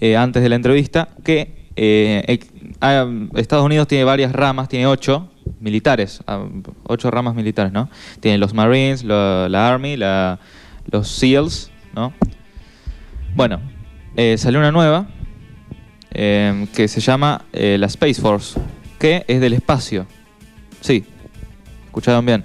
eh, 0.00 0.16
antes 0.16 0.42
de 0.42 0.48
la 0.48 0.56
entrevista, 0.56 1.08
que 1.24 1.68
eh, 1.76 2.38
ah, 2.80 3.06
Estados 3.36 3.64
Unidos 3.64 3.88
tiene 3.88 4.04
varias 4.04 4.32
ramas, 4.32 4.68
tiene 4.68 4.86
ocho 4.86 5.30
militares, 5.60 6.20
ah, 6.26 6.44
ocho 6.84 7.10
ramas 7.10 7.34
militares, 7.34 7.72
¿no? 7.72 7.88
Tiene 8.20 8.38
los 8.38 8.54
Marines, 8.54 9.02
lo- 9.04 9.48
la 9.48 9.68
Army, 9.68 9.96
la- 9.96 10.38
los 10.90 11.08
SEALs, 11.08 11.70
¿no? 11.94 12.12
Bueno, 13.34 13.60
eh, 14.16 14.36
salió 14.38 14.60
una 14.60 14.70
nueva 14.72 15.06
eh, 16.12 16.66
que 16.74 16.86
se 16.86 17.00
llama 17.00 17.44
la 17.52 17.86
Space 17.86 18.20
Force, 18.20 18.58
que 19.00 19.24
es 19.26 19.40
del 19.40 19.52
espacio. 19.54 20.06
Sí, 20.80 21.04
escucharon 21.86 22.24
bien. 22.24 22.44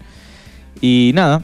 Y 0.82 1.12
nada, 1.14 1.44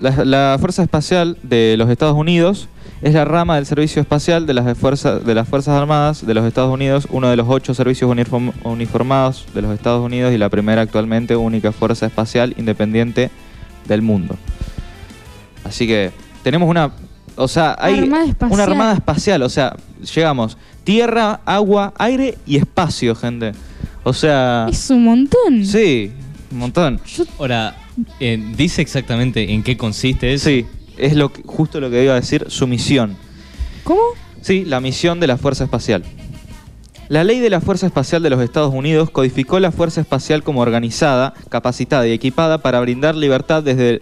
la, 0.00 0.24
la 0.24 0.56
Fuerza 0.58 0.82
Espacial 0.82 1.36
de 1.42 1.76
los 1.78 1.88
Estados 1.90 2.16
Unidos 2.16 2.68
es 3.02 3.14
la 3.14 3.24
rama 3.24 3.56
del 3.56 3.66
Servicio 3.66 4.00
Espacial 4.00 4.46
de 4.46 4.54
las, 4.54 4.76
fuerzas 4.78 5.24
de 5.24 5.34
las 5.34 5.48
Fuerzas 5.48 5.74
Armadas 5.80 6.26
de 6.26 6.34
los 6.34 6.44
Estados 6.46 6.72
Unidos, 6.72 7.06
uno 7.10 7.28
de 7.28 7.36
los 7.36 7.46
ocho 7.48 7.74
servicios 7.74 8.10
uniform- 8.10 8.52
uniformados 8.64 9.46
de 9.54 9.62
los 9.62 9.74
Estados 9.74 10.04
Unidos 10.04 10.32
y 10.32 10.38
la 10.38 10.48
primera 10.48 10.82
actualmente 10.82 11.36
única 11.36 11.72
fuerza 11.72 12.06
espacial 12.06 12.54
independiente 12.56 13.30
del 13.86 14.02
mundo. 14.02 14.36
Así 15.64 15.86
que 15.86 16.10
tenemos 16.42 16.68
una 16.68 16.92
o 17.38 17.48
sea, 17.48 17.76
hay 17.78 17.98
Armada 17.98 18.24
espacial. 18.24 18.52
una 18.54 18.62
armada 18.62 18.94
espacial, 18.94 19.42
o 19.42 19.48
sea, 19.50 19.76
llegamos 20.14 20.56
tierra, 20.84 21.40
agua, 21.44 21.92
aire 21.98 22.38
y 22.46 22.56
espacio, 22.56 23.14
gente. 23.14 23.52
O 24.04 24.14
sea, 24.14 24.66
Es 24.70 24.88
un 24.88 25.04
montón. 25.04 25.66
sí, 25.66 26.12
un 26.50 26.58
montón. 26.58 26.98
Ahora, 27.38 27.76
eh, 28.20 28.42
¿dice 28.56 28.80
exactamente 28.80 29.52
en 29.52 29.62
qué 29.62 29.76
consiste 29.76 30.32
eso? 30.32 30.48
Sí, 30.48 30.64
es 30.98 31.14
lo 31.14 31.32
que- 31.32 31.42
justo 31.44 31.80
lo 31.80 31.90
que 31.90 32.02
iba 32.02 32.12
a 32.12 32.16
decir, 32.16 32.46
su 32.48 32.66
misión. 32.66 33.16
¿Cómo? 33.84 34.00
Sí, 34.40 34.64
la 34.64 34.80
misión 34.80 35.20
de 35.20 35.26
la 35.26 35.36
Fuerza 35.36 35.64
Espacial. 35.64 36.04
La 37.08 37.22
ley 37.22 37.38
de 37.38 37.50
la 37.50 37.60
Fuerza 37.60 37.86
Espacial 37.86 38.22
de 38.22 38.30
los 38.30 38.40
Estados 38.40 38.74
Unidos 38.74 39.10
codificó 39.10 39.60
la 39.60 39.70
Fuerza 39.70 40.00
Espacial 40.00 40.42
como 40.42 40.60
organizada, 40.60 41.34
capacitada 41.48 42.06
y 42.06 42.12
equipada 42.12 42.58
para 42.58 42.80
brindar 42.80 43.14
libertad 43.14 43.62
desde 43.62 44.00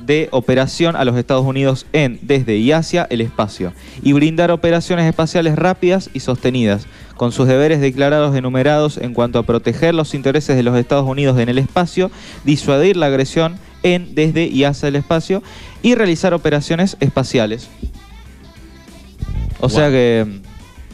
de 0.00 0.28
operación 0.32 0.96
a 0.96 1.04
los 1.04 1.16
Estados 1.16 1.44
Unidos 1.44 1.86
en, 1.92 2.18
desde 2.22 2.56
y 2.56 2.72
hacia 2.72 3.06
el 3.10 3.20
espacio, 3.20 3.74
y 4.02 4.14
brindar 4.14 4.50
operaciones 4.50 5.06
espaciales 5.06 5.56
rápidas 5.56 6.08
y 6.14 6.20
sostenidas, 6.20 6.86
con 7.16 7.30
sus 7.32 7.46
deberes 7.46 7.80
declarados 7.80 8.34
enumerados 8.34 8.96
en 8.96 9.12
cuanto 9.12 9.38
a 9.38 9.42
proteger 9.42 9.94
los 9.94 10.14
intereses 10.14 10.56
de 10.56 10.62
los 10.62 10.76
Estados 10.76 11.06
Unidos 11.06 11.38
en 11.38 11.50
el 11.50 11.58
espacio, 11.58 12.10
disuadir 12.44 12.96
la 12.96 13.06
agresión 13.06 13.56
en, 13.82 14.14
desde 14.14 14.46
y 14.46 14.64
hacia 14.64 14.88
el 14.88 14.96
espacio, 14.96 15.42
y 15.82 15.94
realizar 15.94 16.34
operaciones 16.34 16.96
espaciales. 17.00 17.68
O 19.60 19.68
sea 19.68 19.90
que 19.90 20.40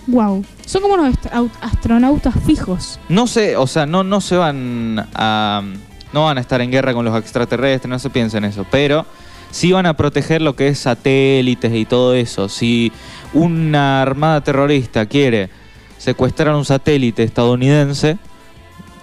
Wow. 0.09 0.45
Son 0.67 0.83
como 0.83 0.95
unos 0.95 1.15
ast- 1.17 1.33
au- 1.33 1.51
astronautas 1.61 2.35
fijos. 2.47 3.01
no 3.09 3.27
sé, 3.27 3.57
o 3.57 3.67
sea, 3.67 3.87
no, 3.87 4.05
no 4.05 4.21
se 4.21 4.37
van 4.37 5.05
a. 5.15 5.63
No 6.13 6.25
van 6.27 6.39
a 6.39 6.41
estar 6.41 6.61
en 6.61 6.71
guerra 6.71 6.95
con 6.95 7.05
los 7.05 7.17
extraterrestres, 7.19 7.91
no 7.91 7.99
se 7.99 8.09
piensa 8.11 8.39
en 8.39 8.45
eso. 8.45 8.65
Pero 8.71 9.05
sí 9.51 9.73
van 9.73 9.87
a 9.87 9.95
proteger 9.97 10.41
lo 10.43 10.55
que 10.55 10.69
es 10.69 10.79
satélites 10.79 11.75
y 11.75 11.85
todo 11.85 12.15
eso. 12.15 12.49
Si 12.49 12.93
una 13.35 14.01
armada 14.03 14.41
terrorista 14.43 15.07
quiere 15.07 15.51
secuestrar 15.99 16.55
un 16.55 16.65
satélite 16.65 17.25
estadounidense, 17.25 18.17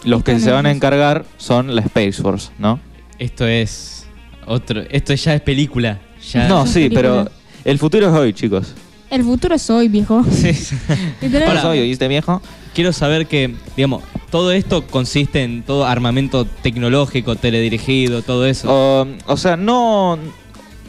los 0.06 0.24
que 0.24 0.40
se 0.40 0.52
van 0.52 0.66
a 0.66 0.72
encargar 0.72 1.26
son 1.38 1.76
la 1.76 1.82
Space 1.82 2.14
Force, 2.22 2.50
¿no? 2.58 2.80
Esto 3.20 3.46
es 3.46 4.03
otro, 4.48 4.82
esto 4.90 5.14
ya 5.14 5.36
es 5.36 5.42
película. 5.42 6.00
Ya, 6.32 6.48
no, 6.48 6.66
sí, 6.66 6.90
película. 6.90 7.02
pero 7.02 7.32
el 7.66 7.80
futuro 7.80 8.08
es 8.08 8.14
hoy, 8.14 8.34
chicos. 8.34 8.74
El 9.10 9.24
futuro 9.24 9.56
es 9.56 9.70
hoy, 9.70 9.88
viejo. 9.90 10.24
Sí. 10.32 10.52
Literal. 11.22 11.46
¿Cuál 11.46 11.58
es 11.58 11.64
hoy, 11.66 11.80
oíste, 11.80 12.08
viejo? 12.08 12.42
Quiero 12.74 12.92
saber 12.94 13.28
que, 13.28 13.54
digamos, 13.78 14.04
todo 14.32 14.52
esto 14.52 14.88
consiste 14.88 15.44
en 15.44 15.62
todo 15.64 15.86
armamento 15.86 16.46
tecnológico, 16.46 17.36
teledirigido, 17.36 18.24
todo 18.24 18.48
eso. 18.48 18.68
O, 18.70 19.08
o 19.28 19.38
sea, 19.38 19.56
no. 19.58 20.18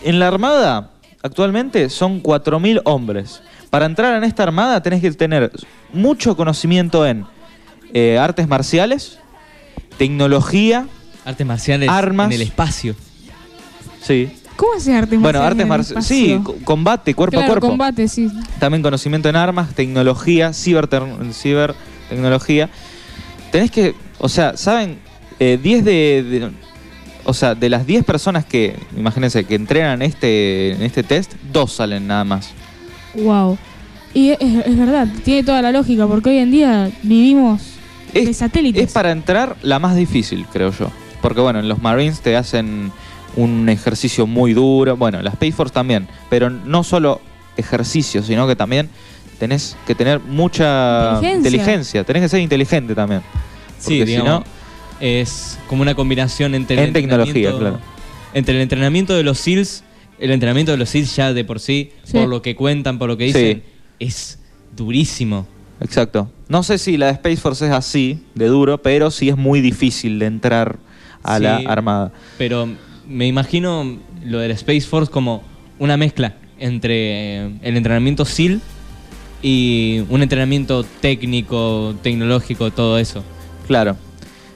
En 0.02 0.18
la 0.18 0.28
armada, 0.28 0.90
actualmente 1.22 1.90
son 1.90 2.22
4.000 2.22 2.80
hombres. 2.84 3.42
Para 3.70 3.86
entrar 3.86 4.16
en 4.16 4.24
esta 4.24 4.44
armada 4.44 4.82
tenés 4.82 5.00
que 5.02 5.10
tener 5.12 5.50
mucho 5.92 6.36
conocimiento 6.36 7.06
en 7.06 7.26
eh, 7.92 8.18
artes 8.18 8.48
marciales, 8.48 9.18
tecnología, 9.98 10.86
Artes 11.24 11.46
marciales 11.46 11.88
armas. 11.88 12.26
en 12.26 12.32
el 12.34 12.42
espacio. 12.42 12.94
Sí. 14.04 14.28
¿Cómo 14.56 14.74
hace 14.74 14.94
arte 14.94 15.16
Bueno, 15.18 15.40
marcial 15.40 15.52
artes 15.52 15.66
marciales, 15.66 16.06
sí, 16.06 16.40
combate, 16.62 17.12
cuerpo 17.14 17.32
claro, 17.38 17.46
a 17.46 17.48
cuerpo. 17.54 17.68
combate, 17.70 18.06
sí. 18.06 18.30
También 18.60 18.82
conocimiento 18.84 19.28
en 19.28 19.34
armas, 19.34 19.74
tecnología, 19.74 20.52
cibertecnología. 20.52 22.70
Tenés 23.50 23.72
que, 23.72 23.96
o 24.18 24.28
sea, 24.28 24.56
¿saben? 24.56 24.98
Eh, 25.40 25.58
10 25.60 25.84
de, 25.84 26.22
de- 26.22 26.50
O 27.24 27.34
sea, 27.34 27.54
de 27.56 27.68
las 27.70 27.86
10 27.86 28.04
personas 28.04 28.44
que, 28.44 28.76
imagínense, 28.96 29.44
que 29.44 29.54
entrenan 29.54 30.02
este, 30.02 30.72
en 30.74 30.82
este 30.82 31.02
test, 31.02 31.32
dos 31.52 31.72
salen 31.72 32.06
nada 32.06 32.24
más. 32.24 32.50
Wow. 33.14 33.56
Y 34.12 34.30
es, 34.30 34.38
es 34.40 34.78
verdad, 34.78 35.08
tiene 35.24 35.42
toda 35.42 35.62
la 35.62 35.72
lógica, 35.72 36.06
porque 36.06 36.30
hoy 36.30 36.38
en 36.38 36.50
día 36.50 36.90
vivimos 37.02 37.62
de 38.12 38.22
Es, 38.30 38.36
satélites. 38.36 38.84
es 38.84 38.92
para 38.92 39.10
entrar 39.10 39.56
la 39.62 39.78
más 39.80 39.96
difícil, 39.96 40.46
creo 40.52 40.70
yo. 40.70 40.90
Porque 41.22 41.40
bueno, 41.40 41.58
en 41.60 41.68
los 41.68 41.80
Marines 41.82 42.20
te 42.20 42.36
hacen 42.36 42.92
un 43.36 43.68
ejercicio 43.68 44.26
muy 44.26 44.52
duro. 44.54 44.96
Bueno, 44.96 45.20
las 45.22 45.34
Space 45.34 45.52
Force 45.52 45.74
también. 45.74 46.08
Pero 46.30 46.50
no 46.50 46.84
solo 46.84 47.20
ejercicio, 47.56 48.22
sino 48.22 48.46
que 48.46 48.56
también 48.56 48.88
tenés 49.38 49.76
que 49.86 49.94
tener 49.94 50.20
mucha 50.20 51.14
Inteligencia. 51.16 51.36
inteligencia. 51.36 52.04
Tenés 52.04 52.22
que 52.22 52.28
ser 52.28 52.40
inteligente 52.40 52.94
también. 52.94 53.20
Sí, 53.78 53.98
Porque 53.98 54.06
si 54.06 54.10
digamos, 54.12 54.40
no- 54.40 54.44
es 55.00 55.58
como 55.68 55.82
una 55.82 55.94
combinación 55.94 56.54
entre 56.54 56.78
el 56.80 56.88
En 56.88 56.92
tecnología, 56.92 57.50
entrenamiento- 57.50 57.58
claro. 57.58 57.80
Entre 58.32 58.54
el 58.56 58.60
entrenamiento 58.62 59.14
de 59.14 59.22
los 59.22 59.38
SEALs, 59.38 59.84
el 60.18 60.30
entrenamiento 60.30 60.72
de 60.72 60.78
los 60.78 60.88
SEALs 60.90 61.14
ya 61.16 61.32
de 61.32 61.44
por 61.44 61.60
sí, 61.60 61.92
Sí. 62.04 62.12
por 62.18 62.28
lo 62.28 62.42
que 62.42 62.54
cuentan, 62.56 62.98
por 62.98 63.08
lo 63.08 63.16
que 63.16 63.26
Sí. 63.32 63.38
dicen, 63.38 63.62
es 63.98 64.38
durísimo. 64.76 65.46
Exacto. 65.80 66.30
No 66.48 66.62
sé 66.62 66.78
si 66.78 66.96
la 66.96 67.06
de 67.06 67.12
Space 67.12 67.36
Force 67.36 67.66
es 67.66 67.72
así, 67.72 68.22
de 68.34 68.46
duro, 68.46 68.78
pero 68.82 69.10
sí 69.10 69.28
es 69.28 69.36
muy 69.36 69.60
difícil 69.60 70.18
de 70.18 70.26
entrar 70.26 70.78
a 71.22 71.38
la 71.38 71.56
armada. 71.66 72.12
Pero 72.38 72.68
me 73.08 73.26
imagino 73.26 73.98
lo 74.24 74.38
del 74.38 74.50
Space 74.52 74.82
Force 74.82 75.10
como 75.10 75.42
una 75.78 75.96
mezcla 75.96 76.34
entre 76.58 77.44
eh, 77.44 77.50
el 77.62 77.76
entrenamiento 77.76 78.24
SEAL 78.24 78.60
y 79.42 80.02
un 80.08 80.22
entrenamiento 80.22 80.84
técnico, 81.00 81.94
tecnológico, 82.02 82.70
todo 82.70 82.98
eso. 82.98 83.22
Claro. 83.66 83.96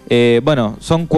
Eh, 0.09 0.41
bueno, 0.43 0.77
son, 0.81 1.09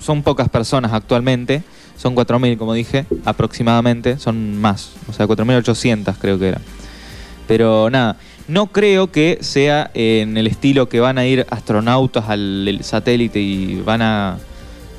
son 0.00 0.22
pocas 0.22 0.48
personas 0.48 0.92
actualmente. 0.92 1.62
Son 1.96 2.14
4.000, 2.14 2.56
como 2.56 2.72
dije, 2.72 3.04
aproximadamente. 3.24 4.18
Son 4.18 4.56
más. 4.58 4.92
O 5.08 5.12
sea, 5.12 5.26
4.800 5.26 6.14
creo 6.18 6.38
que 6.38 6.48
era. 6.48 6.60
Pero 7.46 7.90
nada, 7.90 8.16
no 8.46 8.68
creo 8.68 9.10
que 9.10 9.38
sea 9.42 9.90
en 9.94 10.36
el 10.36 10.46
estilo 10.46 10.88
que 10.88 11.00
van 11.00 11.18
a 11.18 11.26
ir 11.26 11.46
astronautas 11.50 12.28
al 12.28 12.78
satélite 12.82 13.40
y 13.40 13.80
van 13.80 14.00
a 14.00 14.38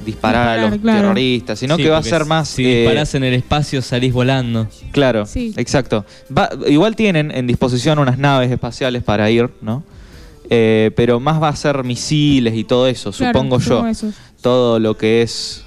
disparar 0.06 0.60
a 0.60 0.70
los 0.70 0.80
claro. 0.80 1.00
terroristas, 1.02 1.60
sino 1.60 1.76
Sí, 1.76 1.84
que 1.84 1.90
va 1.90 1.98
a 1.98 2.04
ser 2.04 2.26
más... 2.26 2.48
Si 2.50 2.66
eh, 2.66 2.82
disparás 2.82 3.16
en 3.16 3.24
el 3.24 3.34
espacio 3.34 3.82
salís 3.82 4.14
volando. 4.14 4.68
Claro, 4.92 5.26
Sí. 5.26 5.54
exacto. 5.58 6.06
Va- 6.36 6.50
igual 6.68 6.96
tienen 6.96 7.32
en 7.32 7.48
disposición 7.48 8.00
unas 8.00 8.18
naves 8.18 8.52
espaciales 8.52 9.04
para 9.04 9.30
ir, 9.30 9.50
¿no? 9.62 9.84
Eh, 10.50 10.92
pero 10.96 11.20
más 11.20 11.42
va 11.42 11.50
a 11.50 11.56
ser 11.56 11.84
misiles 11.84 12.56
y 12.56 12.64
todo 12.64 12.88
eso, 12.88 13.12
Claro, 13.12 13.38
supongo 13.40 13.60
yo. 13.60 13.86
esos. 13.88 14.16
Todo 14.42 14.80
lo 14.80 14.98
que 14.98 15.22
es, 15.22 15.64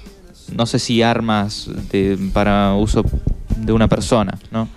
no 0.55 0.65
sé 0.65 0.79
si 0.79 1.01
armas 1.01 1.69
de- 1.91 2.17
para 2.33 2.73
uso 2.75 3.03
de 3.57 3.71
una 3.71 3.87
persona, 3.87 4.37
¿no? 4.51 4.67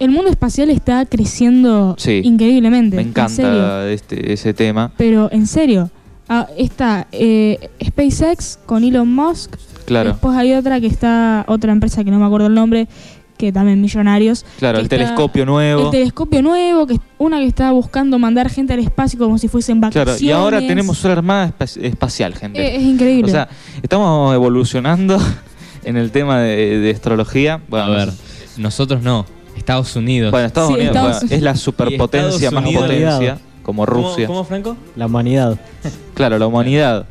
El 0.00 0.10
mundo 0.10 0.30
espacial 0.30 0.70
está 0.70 1.04
creciendo 1.06 1.94
Sí. 1.98 2.20
increíblemente. 2.24 2.96
Me 2.96 3.02
encanta 3.02 3.88
este, 3.90 4.32
ese 4.32 4.52
tema. 4.54 4.92
Pero 4.96 5.28
en 5.30 5.46
serio, 5.46 5.90
ah, 6.28 6.46
está 6.56 7.06
eh, 7.12 7.70
SpaceX 7.84 8.58
con 8.66 8.84
Elon 8.84 9.12
Musk. 9.12 9.54
Claro, 9.86 10.10
Después 10.10 10.36
hay 10.36 10.52
otra 10.54 10.80
que 10.80 10.86
está, 10.86 11.44
otra 11.48 11.72
empresa 11.72 12.02
que 12.04 12.10
no 12.10 12.18
me 12.18 12.24
acuerdo 12.24 12.46
el 12.46 12.54
nombre, 12.54 12.88
que 13.36 13.52
también 13.52 13.80
millonarios. 13.80 14.46
claro, 14.58 14.78
el 14.78 14.84
está- 14.84 14.96
telescopio 14.96 15.44
nuevo. 15.44 15.84
El 15.86 15.90
telescopio 15.90 16.40
nuevo, 16.40 16.86
que 16.86 16.94
es 16.94 17.00
una 17.18 17.38
que 17.40 17.46
está 17.46 17.70
buscando 17.72 18.18
mandar 18.18 18.48
gente 18.48 18.72
al 18.72 18.78
espacio 18.78 19.18
como 19.18 19.36
si 19.38 19.48
fuesen 19.48 19.80
Claro, 19.80 19.92
vacaciones. 19.92 20.22
y 20.22 20.30
ahora 20.30 20.60
tenemos 20.60 21.04
una 21.04 21.12
armada 21.14 21.52
espa- 21.58 21.82
espacial, 21.84 22.34
gente. 22.34 22.60
Eh, 22.62 22.76
es 22.76 22.82
increíble. 22.82 23.30
O 23.30 23.34
sea, 23.34 23.48
estamos 23.82 24.34
evolucionando 24.34 25.18
en 25.84 25.96
el 25.98 26.10
tema 26.10 26.40
de, 26.40 26.78
de 26.78 26.90
astrología. 26.90 27.60
Bueno, 27.68 27.86
A 27.86 27.90
ver, 27.90 28.10
nosotros 28.56 29.02
no. 29.02 29.26
Estados 29.56 29.94
Unidos. 29.96 30.30
Bueno, 30.30 30.46
Estados 30.46 30.68
Sí, 30.70 30.74
Unidos 30.74 30.96
Estados 30.96 31.20
bueno, 31.22 31.34
es 31.36 31.42
la 31.42 31.56
superpotencia 31.56 32.50
más 32.50 32.64
Unidos- 32.64 32.82
potencia, 32.84 33.38
como 33.64 33.84
¿Cómo- 33.84 33.86
Rusia. 34.10 34.28
¿Cómo, 34.28 34.44
Franco? 34.44 34.76
La 34.94 35.06
humanidad. 35.06 35.58
Claro, 36.14 36.38
la 36.38 36.46
humanidad. 36.46 37.06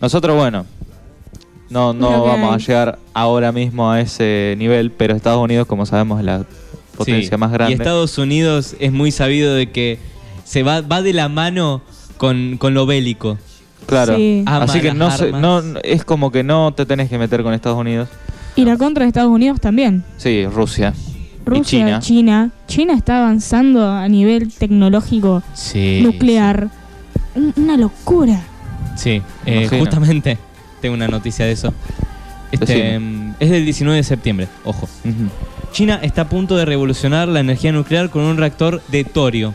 Nosotros, 0.00 0.36
bueno, 0.36 0.64
no, 1.70 1.92
no 1.92 2.24
vamos 2.24 2.54
a 2.54 2.58
llegar 2.58 2.98
ahora 3.14 3.50
mismo 3.50 3.90
a 3.90 4.00
ese 4.00 4.54
nivel, 4.58 4.92
pero 4.92 5.16
Estados 5.16 5.42
Unidos, 5.42 5.66
como 5.66 5.86
sabemos, 5.86 6.20
es 6.20 6.24
la 6.26 6.44
potencia 6.96 7.30
Sí, 7.30 7.36
más 7.36 7.50
grande. 7.50 7.72
Y 7.72 7.74
Estados 7.74 8.16
Unidos 8.18 8.76
es 8.78 8.92
muy 8.92 9.10
sabido 9.10 9.54
de 9.54 9.72
que 9.72 9.98
se 10.44 10.62
va, 10.62 10.82
va 10.82 11.02
de 11.02 11.12
la 11.14 11.28
mano 11.28 11.82
con, 12.16 12.58
con 12.58 12.74
lo 12.74 12.86
bélico. 12.86 13.38
Claro. 13.86 14.14
Sí. 14.16 14.44
Así 14.46 14.80
que 14.80 14.94
no, 14.94 15.10
se- 15.10 15.32
no 15.32 15.60
es 15.82 16.04
como 16.04 16.30
que 16.30 16.44
no 16.44 16.72
te 16.74 16.86
tenés 16.86 17.08
que 17.10 17.18
meter 17.18 17.42
con 17.42 17.52
Estados 17.54 17.78
Unidos. 17.78 18.08
Y 18.56 18.64
la 18.64 18.76
contra 18.76 19.02
de 19.04 19.08
Estados 19.08 19.30
Unidos 19.32 19.60
también. 19.60 20.04
Sí, 20.16 20.46
Rusia. 20.46 20.94
Rusia, 21.44 21.60
y 21.60 21.84
China. 21.84 21.98
China. 22.00 22.50
China 22.68 22.94
está 22.94 23.18
avanzando 23.18 23.88
a 23.90 24.08
nivel 24.08 24.52
tecnológico 24.52 25.42
Sí. 25.54 26.00
nuclear. 26.02 26.68
Un- 27.34 27.52
Una 27.56 27.76
locura. 27.76 28.40
Sí, 28.96 29.20
eh, 29.44 29.68
justamente 29.68 30.38
tengo 30.80 30.94
una 30.94 31.08
noticia 31.08 31.44
de 31.46 31.52
eso. 31.52 31.74
Este, 32.52 32.98
mm, 32.98 33.34
es 33.40 33.50
del 33.50 33.64
19 33.64 33.96
de 33.96 34.04
septiembre, 34.04 34.48
ojo. 34.64 34.88
China 35.72 35.98
está 36.02 36.22
a 36.22 36.28
punto 36.28 36.56
de 36.56 36.64
revolucionar 36.64 37.26
la 37.26 37.40
energía 37.40 37.72
nuclear 37.72 38.10
con 38.10 38.22
un 38.22 38.36
reactor 38.36 38.80
de 38.88 39.02
torio. 39.04 39.52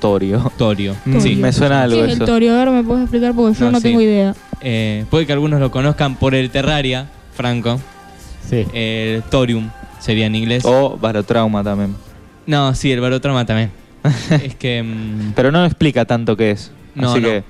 Torio. 0.00 0.50
Torio. 0.56 0.94
Mm, 1.04 1.20
Sí. 1.20 1.36
Me 1.36 1.52
suena 1.52 1.82
algo 1.82 1.96
¿Qué 1.96 2.04
es 2.06 2.14
eso. 2.14 2.24
el 2.24 2.28
torio? 2.28 2.54
A 2.54 2.64
ver, 2.64 2.70
¿me 2.70 2.82
puedes 2.84 3.02
explicar? 3.04 3.34
Porque 3.34 3.58
yo 3.58 3.64
No, 3.66 3.72
no, 3.72 3.78
sí. 3.78 3.82
tengo 3.84 4.00
idea. 4.00 4.34
Eh, 4.60 5.04
puede 5.10 5.26
que 5.26 5.32
algunos 5.32 5.60
lo 5.60 5.70
conozcan 5.70 6.16
por 6.16 6.34
el 6.34 6.50
Terraria, 6.50 7.06
Franco. 7.34 7.78
Sí. 8.48 8.64
El 8.72 9.22
Thorium. 9.30 9.70
Sería 10.00 10.26
en 10.26 10.34
inglés. 10.34 10.64
O 10.64 10.96
barotrauma 10.96 11.62
también. 11.64 11.94
No, 12.46 12.74
sí, 12.74 12.90
el 12.92 13.00
barotrauma 13.00 13.44
también. 13.46 13.70
es 14.42 14.54
que... 14.54 14.82
mm, 14.82 15.32
Pero 15.34 15.50
no 15.52 15.64
explica 15.64 16.04
tanto 16.04 16.36
qué 16.36 16.52
es. 16.52 16.70
No, 16.94 17.12
Así 17.12 17.20
no. 17.20 17.28
que 17.28 17.44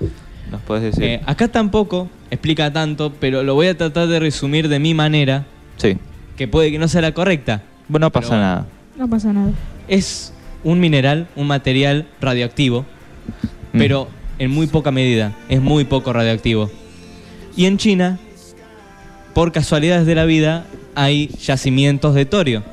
nos 0.50 0.60
podés 0.62 0.82
decir. 0.84 1.04
eh, 1.04 1.20
acá 1.26 1.48
tampoco 1.48 2.08
explica 2.30 2.72
tanto, 2.72 3.12
pero 3.20 3.42
lo 3.42 3.54
voy 3.54 3.68
a 3.68 3.76
tratar 3.76 4.06
de 4.08 4.18
resumir 4.20 4.68
de 4.68 4.78
mi 4.78 4.92
manera, 4.94 5.44
sí. 5.76 5.96
que 6.36 6.48
puede 6.48 6.70
que 6.70 6.78
no 6.78 6.88
sea 6.88 7.00
la 7.02 7.12
correcta. 7.12 7.62
Bueno, 7.88 8.06
no 8.06 8.10
pasa 8.12 8.28
bueno. 8.28 8.42
nada. 8.42 8.66
No 8.96 9.08
pasa 9.08 9.32
nada. 9.32 9.52
Es 9.86 10.32
un 10.64 10.80
mineral, 10.80 11.28
un 11.36 11.46
material 11.46 12.06
radioactivo, 12.20 12.84
Mm. 13.72 13.78
pero 13.78 14.08
en 14.38 14.50
muy 14.50 14.66
poca 14.66 14.90
medida. 14.90 15.32
Es 15.50 15.60
muy 15.60 15.84
poco 15.84 16.12
radioactivo. 16.12 16.70
Y 17.56 17.66
en 17.66 17.76
China, 17.76 18.18
por 19.34 19.52
casualidades 19.52 20.06
de 20.06 20.14
la 20.14 20.24
vida, 20.24 20.64
hay 20.98 21.28
yacimientos 21.40 22.12
de 22.14 22.24
torio, 22.26 22.64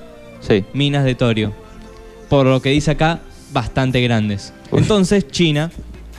Sí. 0.42 0.66
minas 0.74 1.04
de 1.04 1.14
torio. 1.14 1.54
Por 2.28 2.48
lo 2.48 2.60
que 2.60 2.70
dice 2.70 2.90
acá, 2.92 3.20
bastante 3.54 4.02
grandes. 4.02 4.52
Entonces 4.72 5.28
China, 5.30 5.70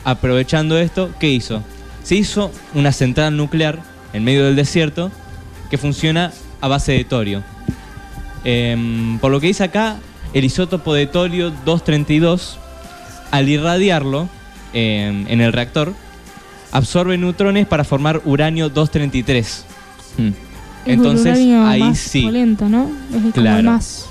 aprovechando 0.05 0.79
esto, 0.79 1.11
¿qué 1.19 1.29
hizo? 1.31 1.64
Se 2.05 2.14
hizo 2.14 2.53
una 2.75 2.92
central 2.92 3.37
nuclear 3.37 3.81
en 4.12 4.23
medio 4.23 4.45
del 4.45 4.55
desierto 4.55 5.11
que 5.69 5.79
funciona 5.79 6.33
a 6.61 6.69
base 6.69 6.92
de 6.92 7.05
torio. 7.05 7.42
Em, 8.45 9.19
por 9.19 9.33
lo 9.33 9.40
que 9.40 9.49
dice 9.49 9.64
acá, 9.64 9.97
el 10.33 10.45
isótopo 10.45 10.95
de 10.95 11.09
torio 11.09 11.51
232, 11.64 12.57
al 13.33 13.49
irradiarlo 13.49 14.29
em, 14.73 15.27
en 15.29 15.40
el 15.40 15.53
reactor, 15.53 15.92
absorbe 16.71 17.19
neutrones 17.19 17.66
para 17.66 17.83
formar 17.83 18.21
uranio 18.25 18.69
233. 18.69 19.64
Mm. 20.19 20.31
Es 20.87 20.94
Entonces, 20.94 21.37
ahí 21.38 21.81
más 21.81 21.99
sí. 21.99 22.22
polenta, 22.22 22.68
¿no? 22.68 22.90
Es 23.11 23.16
el 23.16 23.20
como 23.22 23.33
Claro. 23.33 23.59
el 23.59 23.64
más 23.64 24.07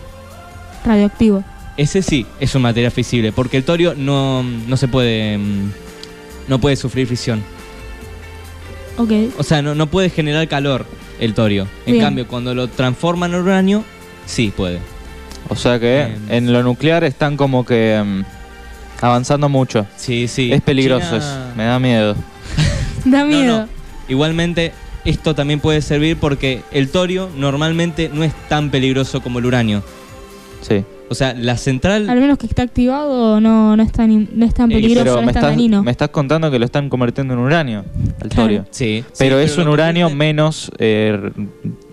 radioactivo. 0.86 1.44
Ese 1.78 2.02
sí 2.02 2.26
es 2.40 2.54
un 2.56 2.62
material 2.62 2.92
fisible, 2.92 3.32
porque 3.32 3.58
el 3.58 3.64
torio 3.64 3.94
no, 3.96 4.44
no 4.44 4.78
se 4.78 4.88
puede. 4.88 5.38
mm, 5.38 5.72
No 6.48 6.60
puede 6.60 6.76
sufrir 6.76 7.08
fisión. 7.08 7.42
Ok. 8.98 9.12
O 9.38 9.44
sea, 9.44 9.62
no, 9.62 9.76
no 9.76 9.88
puede 9.88 10.10
generar 10.10 10.48
calor 10.48 10.86
el 11.20 11.34
torio. 11.34 11.68
En 11.86 11.94
Bien. 11.94 12.06
cambio, 12.06 12.28
cuando 12.28 12.54
lo 12.54 12.68
transforman 12.68 13.34
en 13.34 13.42
uranio, 13.42 13.84
sí 14.26 14.54
puede. 14.56 14.80
O 15.50 15.56
sea 15.56 15.80
que 15.80 16.02
Em. 16.04 16.16
en 16.30 16.54
lo 16.54 16.64
nuclear 16.64 17.04
están 17.04 17.36
como 17.38 17.66
que 17.66 18.02
mm, 18.04 19.04
avanzando 19.04 19.50
mucho. 19.50 19.86
Sí, 19.98 20.28
sí. 20.28 20.52
es 20.54 20.62
peligroso, 20.62 21.06
China- 21.06 21.18
eso, 21.18 21.58
me 21.58 21.64
da 21.66 21.80
miedo. 21.80 22.16
Da 23.06 23.20
No, 23.22 23.26
miedo. 23.26 23.62
no. 23.62 23.68
Igualmente, 24.08 24.72
esto 25.06 25.34
también 25.36 25.60
puede 25.60 25.82
servir 25.82 26.18
porque 26.18 26.62
el 26.72 26.90
torio 26.90 27.30
normalmente 27.38 28.10
no 28.14 28.24
es 28.24 28.34
tan 28.50 28.70
peligroso 28.72 29.22
como 29.22 29.40
el 29.40 29.46
uranio. 29.46 29.84
Sí. 30.62 30.84
O 31.08 31.14
sea, 31.14 31.36
la 31.36 31.56
central. 31.58 32.10
Al 32.10 32.20
menos 32.20 32.40
que 32.40 32.48
está 32.48 32.64
activado, 32.64 33.40
no, 33.40 33.78
no 33.78 33.84
es 33.84 33.92
tan, 33.92 34.28
no 34.34 34.46
es 34.46 34.56
tan 34.56 34.72
Eh, 34.72 34.76
peligroso, 34.76 35.04
Pero 35.04 35.16
no 35.18 35.22
me 35.22 35.28
es 35.28 35.34
tan 35.36 35.44
estás, 35.44 35.52
dañino. 35.52 35.84
me 35.84 35.92
estás 35.92 36.10
contando 36.10 36.50
que 36.50 36.58
lo 36.58 36.66
están 36.66 36.90
convirtiendo 36.90 37.36
en 37.36 37.40
uranio, 37.42 37.86
el 38.24 38.30
Claro. 38.30 38.34
torio. 38.44 38.66
Sí. 38.72 39.04
Pero 39.20 39.38
sí, 39.38 39.46
es 39.46 39.58
un 39.60 39.68
uranio 39.68 40.08
convierte- 40.08 40.18
menos 40.18 40.72
eh, 40.80 41.30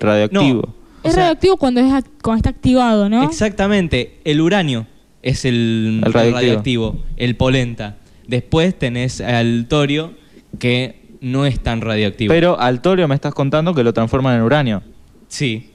radioactivo. 0.01 0.75
O 1.03 1.09
es 1.09 1.15
sea- 1.15 1.25
radioactivo 1.25 1.57
cuando, 1.59 1.81
es 1.81 1.87
act- 1.93 2.07
cuando 2.23 2.37
está 2.39 2.51
activado, 2.51 3.09
¿no? 3.11 3.23
Exactamente. 3.25 4.19
El 4.25 4.41
uranio 4.41 4.87
es 5.23 5.45
el, 5.45 5.99
El 6.01 6.07
el 6.07 6.13
radioactivo. 6.13 6.37
radioactivo, 6.39 6.97
el 7.19 7.37
polenta. 7.37 7.97
Después 8.27 8.79
tenés 8.79 9.21
al 9.21 9.67
torio, 9.69 10.13
que 10.59 11.02
no 11.23 11.47
es 11.47 11.59
tan 11.61 11.81
radioactivo. 11.81 12.31
Pero 12.35 12.61
al 12.61 12.83
torio 12.83 13.09
me 13.09 13.15
estás 13.15 13.33
contando 13.33 13.73
que 13.75 13.83
lo 13.83 13.95
transforman 13.95 14.37
en 14.37 14.43
uranio. 14.43 14.83
sí. 15.29 15.69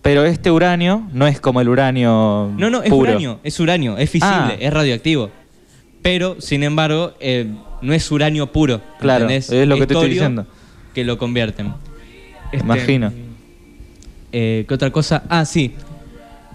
Pero 0.00 0.24
este 0.24 0.50
uranio 0.50 1.06
no 1.12 1.28
es 1.28 1.40
como 1.40 1.60
el 1.60 1.68
uranio 1.68 2.50
No, 2.58 2.70
no, 2.70 2.82
es 2.82 2.90
puro. 2.90 3.10
uranio, 3.12 3.38
es 3.44 3.60
uranio, 3.60 3.96
es 3.96 4.10
fisible, 4.10 4.34
Ah. 4.34 4.56
es 4.58 4.72
radioactivo. 4.72 5.30
Pero, 6.02 6.40
sin 6.40 6.64
embargo, 6.64 7.12
eh, 7.20 7.46
no 7.82 7.92
es 7.92 8.10
uranio 8.10 8.50
puro. 8.50 8.80
Claro, 8.98 9.26
¿entendés? 9.26 9.48
es 9.52 9.68
lo 9.68 9.76
que 9.76 9.86
te 9.86 9.94
estoy 9.94 10.08
diciendo. 10.10 10.44
Que 10.92 11.04
lo 11.04 11.18
convierten. 11.18 11.72
Este, 12.50 12.64
Imagino. 12.64 13.12
eh, 14.32 14.64
¿Qué 14.66 14.74
otra 14.74 14.90
cosa? 14.90 15.22
Ah, 15.28 15.44
sí. 15.44 15.72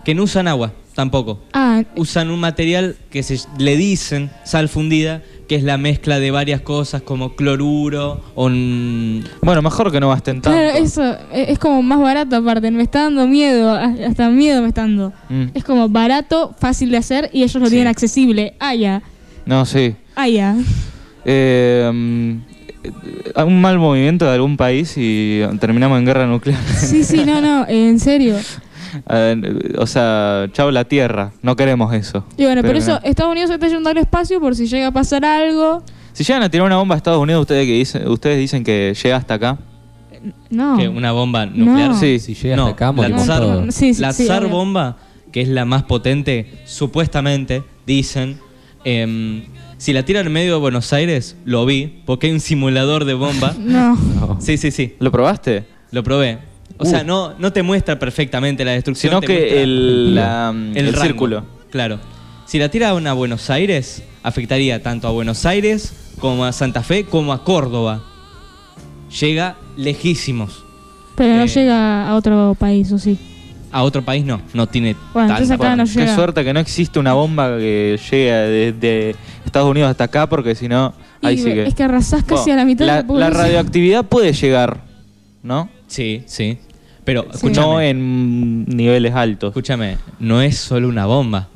Que 0.03 0.13
no 0.13 0.23
usan 0.23 0.49
agua, 0.49 0.73
tampoco. 0.93 1.39
Ah, 1.53 1.83
Usan 1.95 2.29
un 2.31 2.41
material 2.41 2.97
que 3.10 3.23
se 3.23 3.39
le 3.57 3.77
dicen 3.77 4.29
sal 4.43 4.67
fundida, 4.67 5.21
que 5.47 5.55
es 5.55 5.63
la 5.63 5.77
mezcla 5.77 6.19
de 6.19 6.29
varias 6.31 6.62
cosas 6.62 7.01
como 7.01 7.36
cloruro 7.36 8.21
o... 8.36 8.45
un- 8.47 9.23
Bueno, 9.41 9.62
mejor 9.62 9.91
que 9.91 9.99
no 9.99 10.10
gasten 10.10 10.41
tanto. 10.41 10.57
claro, 10.57 10.77
eso 10.77 11.03
e- 11.31 11.51
es 11.51 11.57
como 11.60 11.81
más 11.81 11.99
barato 11.99 12.36
aparte. 12.36 12.69
Me 12.71 12.83
está 12.83 13.03
dando 13.03 13.27
miedo, 13.27 13.71
hasta 13.73 14.29
miedo 14.29 14.62
me 14.62 14.67
está 14.67 14.81
dando. 14.81 15.13
Mm. 15.29 15.43
Es 15.53 15.63
como 15.63 15.88
barato, 15.89 16.53
fácil 16.60 16.91
de 16.91 16.97
hacer 16.97 17.29
y 17.33 17.43
ellos 17.43 17.55
lo 17.55 17.65
Sí. 17.67 17.71
tienen 17.71 17.88
accesible. 17.88 18.55
Ah, 18.60 18.75
ya. 18.75 19.01
No, 19.45 19.65
sí. 19.65 19.95
Ah, 20.15 20.27
ya. 20.27 20.53
Mm, 20.53 20.62
eh, 21.25 21.91
un 23.45 23.62
mal 23.62 23.77
movimiento 23.79 24.25
de 24.25 24.31
algún 24.31 24.57
país 24.57 24.93
y 24.97 25.41
terminamos 25.60 25.97
en 25.99 26.05
guerra 26.05 26.25
nuclear. 26.27 26.60
Sí, 26.77 27.03
sí, 27.03 27.23
no, 27.25 27.41
no, 27.41 27.65
en 27.67 27.99
serio. 27.99 28.36
Eh, 29.10 29.76
o 29.78 29.88
sea, 29.88 30.47
chao 30.52 30.71
la 30.71 30.86
Tierra. 30.86 31.32
No 31.41 31.56
queremos 31.56 31.93
eso. 31.93 32.26
Y 32.38 32.43
bueno, 32.43 32.62
por 32.62 32.69
Pero 32.69 32.80
eso 32.80 32.91
no. 32.93 33.00
Estados 33.04 33.32
Unidos 33.32 33.50
se 33.50 33.56
está 33.56 33.67
yendo 33.67 33.89
al 33.89 33.97
espacio 33.97 34.39
por 34.39 34.56
si 34.56 34.67
llega 34.67 34.88
a 34.88 34.91
pasar 34.91 35.23
algo. 35.26 35.84
Si 36.13 36.23
llegan 36.23 36.43
a 36.43 36.50
tirar 36.50 36.65
una 36.65 36.78
bomba 36.78 36.95
a 36.95 36.97
Estados 36.97 37.21
Unidos, 37.21 37.41
ustedes 37.41 37.65
que 37.65 37.73
dicen, 37.73 38.08
ustedes 38.08 38.38
dicen 38.38 38.63
que 38.63 38.93
llega 39.02 39.15
hasta 39.15 39.36
acá. 39.36 39.58
No. 40.50 40.78
que 40.78 40.88
una 40.88 41.12
bomba 41.12 41.45
nuclear. 41.45 41.89
No. 41.89 42.00
Sí. 42.00 42.19
Si 42.19 42.34
llega 42.34 42.56
No, 42.56 42.63
hasta 42.67 42.76
acá, 42.76 42.86
la 42.88 42.91
morimos 42.91 43.23
tsar, 43.23 43.39
todos. 43.41 43.76
Sí, 43.76 43.93
bomba, 44.50 44.97
que 45.32 45.41
es 45.41 45.47
la 45.47 45.65
más 45.65 45.84
potente, 45.84 46.52
supuestamente, 46.65 47.63
dicen, 47.86 48.39
em, 48.84 49.43
si 49.78 49.93
la 49.93 50.04
tiran 50.04 50.26
en 50.26 50.34
medio 50.34 50.54
de 50.54 50.60
Buenos 50.60 50.91
Aires, 50.93 51.36
lo 51.45 51.65
vi, 51.65 52.02
porque 52.06 52.28
hay 52.28 52.34
un 52.34 52.39
simulador 52.39 53.06
de 53.06 53.13
bomba. 53.13 53.54
No. 53.58 53.95
No. 54.19 54.41
Sí, 54.41 54.58
sí, 54.58 54.71
sí, 54.71 54.95
¿Lo 55.00 55.12
probaste? 55.12 55.65
lo 55.91 56.04
probé. 56.04 56.39
O 56.77 56.83
Uh. 56.83 56.89
sea, 56.89 57.03
no, 57.03 57.33
no 57.39 57.51
te 57.51 57.63
muestra 57.63 57.97
perfectamente 57.97 58.63
la 58.63 58.71
destrucción. 58.71 59.12
Sino 59.12 59.21
te 59.21 59.27
que 59.27 59.33
muestra 59.39 59.62
el, 59.62 60.15
la- 60.15 60.54
el, 60.75 60.93
rango. 60.93 61.02
círculo. 61.06 61.43
Claro. 61.71 61.99
Si 62.45 62.60
la 62.60 62.69
tira 62.69 62.89
a 62.89 63.13
Buenos 63.13 63.49
Aires, 63.49 64.04
afectaría 64.23 64.81
tanto 64.81 65.08
a 65.08 65.12
Buenos 65.12 65.45
Aires 65.45 65.93
como 66.19 66.45
a 66.45 66.52
Santa 66.52 66.81
Fe 66.83 67.04
como 67.06 67.33
a 67.33 67.43
Córdoba. 67.43 68.04
Llega 69.19 69.56
lejísimos. 69.75 70.63
Pero 71.15 71.35
no 71.35 71.43
Eh. 71.43 71.47
llega 71.47 72.08
a 72.10 72.15
otro 72.15 72.56
país, 72.60 72.91
¿o 72.91 72.99
sí? 72.99 73.17
A 73.71 73.83
otro 73.83 74.02
país 74.04 74.23
no, 74.25 74.39
no 74.54 74.67
tiene 74.67 74.95
Bueno, 75.13 75.29
entonces 75.29 75.49
tanta- 75.49 75.65
acá 75.67 75.75
no 75.75 75.83
Qué 75.83 75.89
llega. 75.99 76.15
suerte 76.15 76.43
que 76.45 76.54
no 76.54 76.60
existe 76.60 76.99
una 76.99 77.13
bomba 77.13 77.58
que 77.58 77.99
llegue 78.12 78.31
desde 78.33 79.15
Estados 79.45 79.69
Unidos 79.69 79.89
hasta 79.89 80.06
acá, 80.06 80.29
porque 80.29 80.56
si 80.56 80.67
no, 80.69 80.93
ahí 81.21 81.35
Y 81.35 81.37
sí 81.39 81.43
que. 81.45 81.63
Es 81.65 81.75
que 81.75 81.83
arrasás 81.83 82.23
casi 82.23 82.43
Bueno, 82.45 82.54
a 82.54 82.56
la 82.58 82.65
mitad 82.65 82.85
la, 82.85 82.91
de 82.93 82.97
la 82.99 83.02
la 83.02 83.08
población. 83.08 83.37
radioactividad 83.41 84.06
puede 84.06 84.31
llegar, 84.33 84.81
¿no? 85.43 85.69
Sí, 85.87 86.23
sí. 86.27 86.60
Pero 87.08 87.25
No 87.55 87.79
en 87.79 88.65
niveles 88.65 89.13
altos. 89.15 89.51
escúchame, 89.51 89.95
no 90.19 90.41
es 90.41 90.58
solo 90.58 90.89
una 90.89 91.05
bomba. 91.05 91.47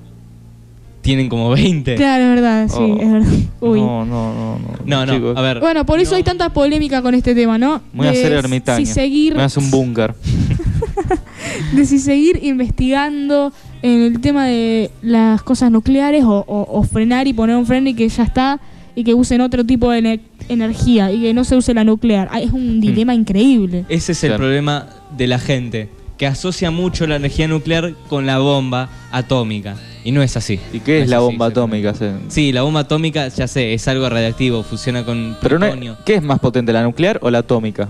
Tienen 1.01 1.27
como 1.27 1.49
20. 1.49 1.95
Claro, 1.95 2.23
es 2.23 2.29
verdad, 2.29 2.67
sí, 2.69 2.77
Oh. 2.79 2.97
es 3.01 3.11
verdad. 3.11 3.33
Uy. 3.59 3.81
No, 3.81 4.05
no, 4.05 4.33
no, 4.33 4.59
no. 4.59 4.67
No, 4.85 5.05
no, 5.05 5.13
chicos. 5.13 5.35
a 5.37 5.41
ver. 5.41 5.59
Bueno, 5.59 5.85
por 5.85 5.99
eso 5.99 6.11
no- 6.11 6.17
hay 6.17 6.23
tanta 6.23 6.53
polémica 6.53 7.01
con 7.01 7.13
este 7.15 7.35
tema, 7.35 7.57
¿no? 7.57 7.81
Voy 7.91 8.07
a 8.07 8.11
De 8.11 8.19
hacer 8.19 8.31
ermitaño. 8.31 8.85
Si 8.85 8.91
seguir, 8.93 9.35
Me 9.35 9.43
hace 9.43 9.59
un 9.59 9.69
búnker. 9.71 10.15
de 11.73 11.85
si 11.85 11.99
seguir 11.99 12.39
investigando 12.43 13.51
en 13.81 14.01
el 14.03 14.21
tema 14.21 14.45
de 14.45 14.89
las 15.01 15.41
cosas 15.43 15.69
nucleares 15.71 16.23
o, 16.23 16.45
o- 16.47 16.67
o 16.79 16.83
frenar 16.83 17.27
y 17.27 17.33
poner 17.33 17.55
un 17.57 17.65
freno 17.65 17.89
y 17.89 17.93
que 17.93 18.07
ya 18.07 18.23
está 18.23 18.59
y 18.95 19.03
que 19.03 19.13
usen 19.13 19.41
otro 19.41 19.65
tipo 19.65 19.89
de 19.91 19.99
ener- 20.03 20.19
energía 20.49 21.11
y 21.11 21.21
que 21.21 21.33
no 21.33 21.43
se 21.43 21.55
use 21.55 21.73
la 21.73 21.83
nuclear. 21.83 22.29
Ah, 22.31 22.39
es 22.41 22.51
un 22.51 22.79
dilema 22.79 23.13
increíble. 23.15 23.85
Ese 23.89 24.11
es 24.11 24.23
el 24.23 24.29
Claro. 24.29 24.41
problema 24.43 24.87
de 25.17 25.27
la 25.27 25.39
gente, 25.39 25.89
que 26.17 26.27
asocia 26.27 26.71
mucho 26.71 27.07
la 27.07 27.15
energía 27.15 27.47
nuclear 27.47 27.93
con 28.07 28.25
la 28.25 28.39
bomba 28.39 28.89
atómica. 29.11 29.75
Y 30.03 30.11
no 30.11 30.21
es 30.21 30.37
así. 30.37 30.59
¿Y 30.73 30.79
qué 30.79 30.99
No 30.99 31.03
es 31.03 31.09
la 31.09 31.17
así, 31.17 31.25
bomba 31.25 31.45
atómica? 31.47 31.93
Sí, 32.27 32.51
la 32.51 32.61
bomba 32.63 32.81
atómica, 32.81 33.27
ya 33.27 33.47
sé, 33.47 33.73
es 33.73 33.87
algo 33.87 34.09
radiactivo, 34.09 34.63
funciona 34.63 35.03
con 35.05 35.35
Pero 35.41 35.59
no. 35.59 35.97
¿qué 36.05 36.15
es 36.15 36.23
más 36.23 36.39
potente, 36.39 36.73
la 36.73 36.83
nuclear 36.83 37.19
o 37.21 37.29
la 37.29 37.39
atómica? 37.39 37.89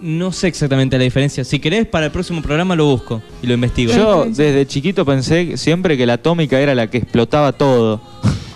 No 0.00 0.32
sé 0.32 0.48
exactamente 0.48 0.98
la 0.98 1.04
diferencia. 1.04 1.44
Si 1.44 1.60
querés, 1.60 1.86
para 1.86 2.06
el 2.06 2.12
próximo 2.12 2.42
programa 2.42 2.74
lo 2.74 2.86
busco 2.86 3.22
y 3.40 3.46
lo 3.46 3.54
investigo. 3.54 3.92
Yo 3.92 4.24
desde 4.24 4.66
chiquito 4.66 5.04
pensé 5.04 5.56
siempre 5.56 5.96
que 5.96 6.06
la 6.06 6.14
atómica 6.14 6.58
era 6.58 6.74
la 6.74 6.88
que 6.88 6.98
explotaba 6.98 7.52
todo. 7.52 8.00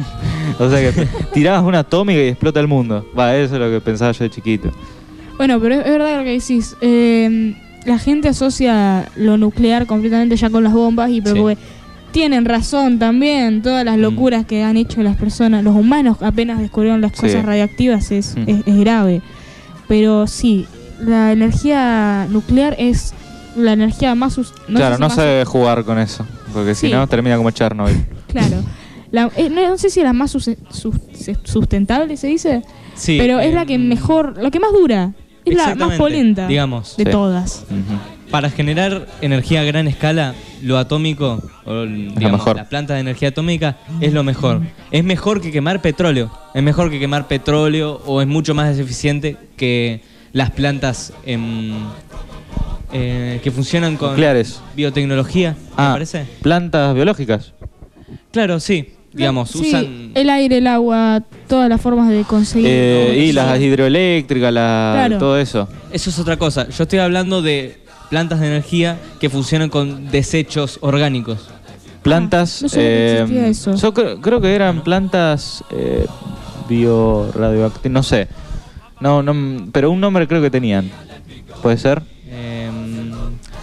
o 0.59 0.69
sea 0.71 0.93
que 0.93 1.07
tirabas 1.33 1.63
una 1.63 1.81
atómica 1.81 2.21
y 2.21 2.29
explota 2.29 2.59
el 2.59 2.67
mundo. 2.67 3.07
Va, 3.17 3.37
eso 3.37 3.55
es 3.55 3.61
lo 3.61 3.71
que 3.71 3.81
pensaba 3.81 4.11
yo 4.11 4.25
de 4.25 4.31
chiquito. 4.31 4.73
Bueno, 5.37 5.61
pero 5.61 5.77
es, 5.77 5.87
es 5.87 5.93
verdad 5.93 6.19
lo 6.19 6.25
que 6.25 6.33
decís. 6.33 6.77
Eh, 6.81 7.55
la 7.87 7.99
gente 7.99 8.29
asocia 8.29 9.09
lo 9.17 9.37
nuclear 9.39 9.87
completamente 9.87 10.37
ya 10.37 10.51
con 10.51 10.63
las 10.65 10.73
bombas 10.73 11.11
y 11.11 11.21
pero 11.23 11.49
Sí. 11.51 11.57
tienen 12.13 12.45
razón 12.45 12.99
también. 12.99 13.63
Todas 13.63 13.85
las 13.85 13.97
Mm. 13.97 14.01
locuras 14.01 14.45
que 14.47 14.63
han 14.63 14.77
hecho 14.77 15.03
las 15.03 15.17
personas, 15.17 15.63
los 15.65 15.75
humanos 15.75 16.19
apenas 16.21 16.59
descubrieron 16.61 17.01
las 17.01 17.13
Sí. 17.13 17.21
cosas 17.23 17.45
radiactivas 17.45 18.11
es, 18.11 18.35
Mm. 18.37 18.43
es, 18.49 18.63
es 18.67 18.77
grave. 18.77 19.23
Pero 19.89 20.27
sí, 20.27 20.67
la 21.01 21.33
energía 21.33 22.27
nuclear 22.31 22.75
es 22.79 23.15
la 23.57 23.73
energía 23.73 24.15
más... 24.15 24.37
no 24.37 24.45
claro, 24.69 24.99
no 24.99 25.07
más- 25.07 25.15
se 25.15 25.23
debe 25.23 25.45
jugar 25.45 25.85
con 25.85 25.99
eso. 25.99 26.27
Porque 26.53 26.75
si 26.75 26.91
no, 26.91 27.07
termina 27.07 27.37
como 27.37 27.51
Chernobyl. 27.51 28.05
Claro. 28.29 28.57
La- 29.13 29.31
eh, 29.37 29.49
no, 29.49 29.67
no 29.69 29.79
sé 29.79 29.89
si 29.91 30.01
es 30.01 30.05
la 30.05 30.13
más 30.13 30.31
sus- 30.33 30.51
sus- 30.71 30.95
sustentable, 31.45 32.17
se 32.17 32.27
dice, 32.27 32.63
Sí, 32.95 33.17
pero 33.19 33.39
es 33.41 33.55
la 33.55 33.65
que 33.65 33.79
mejor, 33.79 34.37
la 34.43 34.51
que 34.51 34.59
más 34.61 34.73
dura. 34.73 35.13
Es 35.47 35.57
la 35.57 35.75
más 35.75 35.97
polenta 35.97 36.47
digamos. 36.49 36.97
de 36.97 37.05
Sí. 37.05 37.11
todas. 37.11 37.65
Para 38.31 38.51
generar 38.51 39.07
energía 39.21 39.61
a 39.61 39.65
gran 39.65 39.87
escala, 39.87 40.35
lo 40.61 40.79
atómico, 40.79 41.43
o 41.65 41.83
el- 41.83 42.13
digamos, 42.15 42.41
mejor. 42.41 42.57
la 42.57 42.69
planta 42.69 42.95
de 42.95 43.01
energía 43.01 43.29
atómica, 43.29 43.77
es 44.01 44.13
lo 44.13 44.25
mejor. 44.25 44.63
Es 44.91 45.05
mejor 45.05 45.41
que 45.41 45.53
quemar 45.53 45.81
petróleo. 45.81 46.31
Es 46.53 46.63
mejor 46.63 46.91
que 46.91 46.99
quemar 46.99 47.29
petróleo 47.29 48.03
o 48.05 48.21
es 48.21 48.27
mucho 48.27 48.53
más 48.55 48.77
eficiente 48.79 49.37
que 49.57 50.03
las 50.33 50.51
plantas 50.51 51.13
em, 51.25 51.73
eh, 52.93 53.41
que 53.43 53.51
funcionan 53.51 53.97
con 53.97 54.11
Nucleares. 54.11 54.61
biotecnología, 54.75 55.53
¿me 55.53 55.57
Ah, 55.77 55.91
parece? 55.93 56.25
plantas 56.43 56.95
biológicas. 56.95 57.53
Claro, 58.33 58.59
sí. 58.61 58.91
Digamos, 59.17 59.51
Sí, 59.51 59.61
usan... 59.69 60.11
el 60.15 60.29
aire, 60.31 60.59
el 60.59 60.67
agua, 60.67 61.23
todas 61.49 61.69
las 61.69 61.81
formas 61.81 62.09
de 62.11 62.23
conseguir. 62.25 62.69
Eh, 62.71 63.25
y 63.29 63.33
las 63.33 63.59
hidroeléctricas, 63.61 64.53
la, 64.53 64.93
Claro. 64.95 65.19
todo 65.19 65.39
eso. 65.39 65.69
Eso 65.91 66.11
es 66.11 66.19
otra 66.19 66.37
cosa. 66.37 66.69
Yo 66.69 66.83
estoy 66.83 66.99
hablando 66.99 67.41
de 67.43 67.81
plantas 68.11 68.41
de 68.41 68.47
energía 68.49 68.99
que 69.19 69.31
funcionan 69.31 69.71
con 69.71 70.11
desechos 70.11 70.79
orgánicos. 70.83 71.49
Plantas. 72.03 72.59
Ah, 72.63 72.67
no 72.73 72.81
existía 72.83 73.47
eso. 73.49 73.75
Yo 73.75 73.93
creo, 73.95 74.21
creo 74.21 74.41
que 74.41 74.55
eran 74.55 74.83
plantas 74.85 75.65
eh, 75.71 76.07
bioradioactivas. 76.69 77.93
No 77.93 78.03
sé. 78.03 78.29
No, 79.01 79.23
no, 79.23 79.69
pero 79.73 79.91
un 79.91 80.01
nombre 80.01 80.29
creo 80.29 80.41
que 80.43 80.51
tenían. 80.51 80.91
¿Puede 81.63 81.79
ser? 81.79 82.03
Em, 82.31 83.13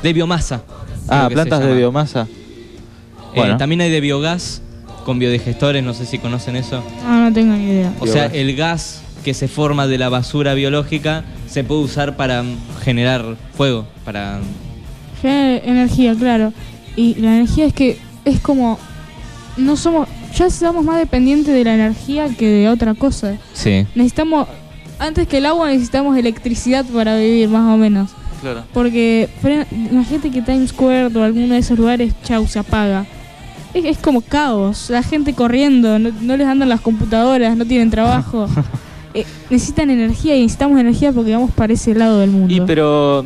de 0.01 0.13
biomasa. 0.13 0.61
Ah, 1.07 1.29
plantas 1.31 1.59
de 1.63 1.73
biomasa. 1.75 2.27
Eh, 2.29 3.35
Bueno. 3.35 3.57
también 3.57 3.81
hay 3.81 3.89
de 3.91 4.01
biogás 4.01 4.61
con 5.03 5.19
biodigestores, 5.19 5.83
no 5.83 5.93
sé 5.93 6.05
si 6.05 6.19
conocen 6.19 6.55
eso. 6.55 6.83
Ah, 7.05 7.25
no 7.27 7.33
tengo 7.33 7.53
ni 7.53 7.65
idea. 7.65 7.93
O 7.99 8.07
sea, 8.07 8.25
el 8.25 8.55
gas 8.55 9.01
que 9.23 9.33
se 9.33 9.47
forma 9.47 9.87
de 9.87 9.97
la 9.97 10.09
basura 10.09 10.53
biológica 10.53 11.23
se 11.47 11.63
puede 11.63 11.81
usar 11.81 12.15
para 12.17 12.43
generar 12.83 13.37
fuego, 13.55 13.87
para 14.03 14.39
Genera 15.21 15.63
energía, 15.65 16.13
claro. 16.15 16.51
Y 16.95 17.15
la 17.15 17.35
energía 17.37 17.65
es 17.65 17.73
que 17.73 17.97
es 18.25 18.39
como. 18.39 18.77
No 19.55 19.77
somos. 19.77 20.09
Ya 20.35 20.49
somos 20.49 20.83
más 20.83 20.97
dependientes 20.97 21.53
de 21.53 21.63
la 21.63 21.75
energía 21.75 22.27
que 22.27 22.47
de 22.47 22.69
otra 22.69 22.93
cosa. 22.93 23.37
Sí. 23.53 23.85
Necesitamos. 23.95 24.47
Antes 24.99 25.27
que 25.27 25.37
el 25.37 25.45
agua 25.45 25.69
necesitamos 25.69 26.17
electricidad 26.17 26.85
para 26.85 27.17
vivir, 27.17 27.49
más 27.49 27.73
o 27.73 27.77
menos. 27.77 28.11
Claro. 28.41 28.63
Porque 28.73 29.29
imagínate 29.71 30.29
que 30.29 30.41
Times 30.41 30.71
Square 30.71 31.17
o 31.17 31.23
alguno 31.23 31.53
de 31.53 31.59
esos 31.59 31.77
lugares, 31.77 32.13
chau, 32.23 32.45
se 32.47 32.59
apaga. 32.59 33.05
Es, 33.73 33.85
es 33.85 33.97
como 33.97 34.21
caos, 34.21 34.89
la 34.89 35.03
gente 35.03 35.33
corriendo, 35.33 35.97
no, 35.99 36.11
no 36.21 36.37
les 36.37 36.47
andan 36.47 36.69
las 36.69 36.81
computadoras, 36.81 37.55
no 37.57 37.65
tienen 37.65 37.89
trabajo. 37.89 38.47
Eh, 39.15 39.25
necesitan 39.51 39.91
energía 39.91 40.35
y 40.35 40.41
necesitamos 40.41 40.79
energía 40.79 41.11
porque 41.11 41.33
vamos 41.33 41.51
para 41.51 41.71
ese 41.73 41.93
lado 41.93 42.19
del 42.19 42.31
mundo. 42.31 42.51
Y 42.51 42.61
pero, 42.61 43.23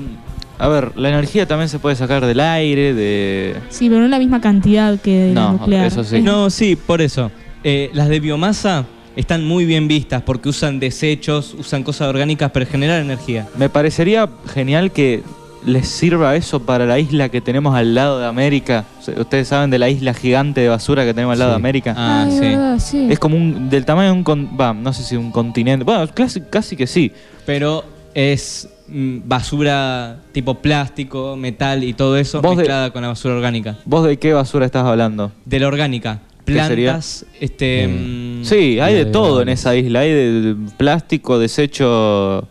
a 0.60 0.68
ver, 0.68 0.92
la 0.98 1.08
energía 1.08 1.48
también 1.48 1.70
se 1.70 1.80
puede 1.80 1.96
sacar 1.96 2.26
del 2.26 2.42
aire, 2.42 2.94
de... 2.94 3.56
Sí, 3.70 3.88
pero 3.88 4.02
no 4.02 4.10
la 4.10 4.20
misma 4.20 4.42
cantidad 4.42 5.00
que 5.00 5.18
de 5.18 5.34
la 5.34 5.42
No, 5.44 5.52
nuclear. 5.54 5.86
eso 5.86 6.04
sí. 6.04 6.20
No, 6.22 6.50
sí, 6.50 6.76
por 6.76 7.02
eso. 7.02 7.32
Eh, 7.64 7.90
las 7.94 8.10
de 8.10 8.20
biomasa 8.20 8.84
están 9.16 9.46
muy 9.46 9.64
bien 9.64 9.88
vistas 9.88 10.22
porque 10.24 10.50
usan 10.50 10.78
desechos, 10.82 11.56
usan 11.58 11.84
cosas 11.84 12.10
orgánicas 12.10 12.52
para 12.52 12.66
generar 12.66 13.02
energía. 13.02 13.48
Me 13.58 13.70
parecería 13.70 14.30
genial 14.54 14.92
que 14.92 15.24
les 15.68 15.88
sirva 15.88 16.36
eso 16.36 16.62
para 16.62 16.86
la 16.86 16.98
isla 16.98 17.30
que 17.30 17.42
tenemos 17.42 17.76
al 17.76 17.94
lado 17.94 18.20
de 18.20 18.26
América. 18.26 18.86
Ustedes 19.18 19.48
saben 19.50 19.70
de 19.70 19.78
la 19.78 19.90
isla 19.90 20.14
gigante 20.14 20.62
de 20.62 20.70
basura 20.70 21.06
que 21.06 21.14
tenemos 21.14 21.34
al 21.34 21.40
lado 21.40 21.52
Sí. 21.52 21.54
de 21.54 21.58
América. 21.58 21.94
Ah, 21.98 22.24
Ay, 22.26 22.32
sí. 22.32 22.40
verdad, 22.40 22.80
sí. 22.80 23.08
Es 23.10 23.20
como 23.20 23.36
un 23.36 23.70
del 23.70 23.86
tamaño 23.86 24.08
de 24.08 24.14
un 24.14 24.24
con- 24.24 24.50
no 24.82 24.94
sé 24.94 25.04
si 25.04 25.16
un 25.16 25.32
continente. 25.32 25.84
Bueno, 25.84 26.08
casi, 26.14 26.42
casi 26.42 26.76
que 26.76 26.88
sí. 26.88 27.12
Pero 27.46 27.84
es 28.14 28.68
mm, 28.88 29.20
basura 29.26 30.22
tipo 30.32 30.56
plástico, 30.56 31.36
metal 31.36 31.84
y 31.84 31.94
todo 31.94 32.18
eso 32.18 32.42
Vos 32.42 32.52
de- 32.52 32.58
mezclada 32.58 32.92
con 32.92 33.02
la 33.02 33.10
basura 33.10 33.36
orgánica. 33.36 33.76
¿Vos 33.86 34.06
de 34.08 34.18
qué 34.18 34.34
basura 34.34 34.66
estás 34.66 34.86
hablando? 34.86 35.32
De 35.46 35.60
la 35.60 35.68
orgánica. 35.68 36.22
¿Qué 36.46 36.54
sería? 36.64 36.92
Plantas, 36.92 37.26
este... 37.42 37.88
Mm, 37.90 38.46
Sí, 38.46 38.80
hay 38.80 38.94
de 38.96 39.04
todo 39.06 39.42
en 39.42 39.50
esa 39.50 39.76
isla. 39.76 40.00
Hay 40.00 40.12
de 40.14 40.56
plástico, 40.78 41.38
desecho 41.40 42.48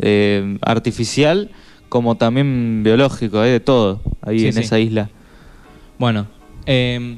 eh, 0.00 0.58
artificial, 0.62 1.50
como 1.88 2.16
también 2.16 2.82
biológico. 2.84 3.40
Hay 3.40 3.50
de 3.52 3.60
todo 3.60 4.00
ahí 4.22 4.40
Sí, 4.40 4.46
en 4.46 4.52
sí. 4.54 4.60
esa 4.60 4.78
isla. 4.78 5.10
Bueno, 5.98 6.26
eh, 6.66 7.16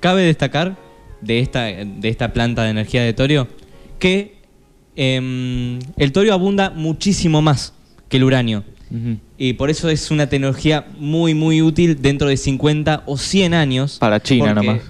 cabe 0.00 0.22
destacar 0.22 0.76
de 1.20 1.40
esta, 1.40 1.64
de 1.64 2.08
esta 2.08 2.32
planta 2.32 2.62
de 2.64 2.70
energía 2.70 3.02
de 3.02 3.12
torio 3.12 3.48
que 3.98 4.36
em, 4.96 5.78
el 5.96 6.12
torio 6.12 6.32
abunda 6.34 6.70
muchísimo 6.70 7.42
más 7.42 7.72
que 8.08 8.16
el 8.18 8.24
uranio. 8.24 8.64
Y 9.36 9.54
por 9.54 9.70
eso 9.70 9.88
es 9.88 10.12
una 10.12 10.28
tecnología 10.28 10.86
muy, 11.00 11.34
muy 11.34 11.60
útil 11.62 12.00
dentro 12.00 12.28
de 12.28 12.36
50 12.36 13.02
o 13.06 13.16
100 13.16 13.52
años. 13.52 13.98
Para 13.98 14.22
China 14.22 14.54
porque- 14.54 14.66
nomás. 14.66 14.82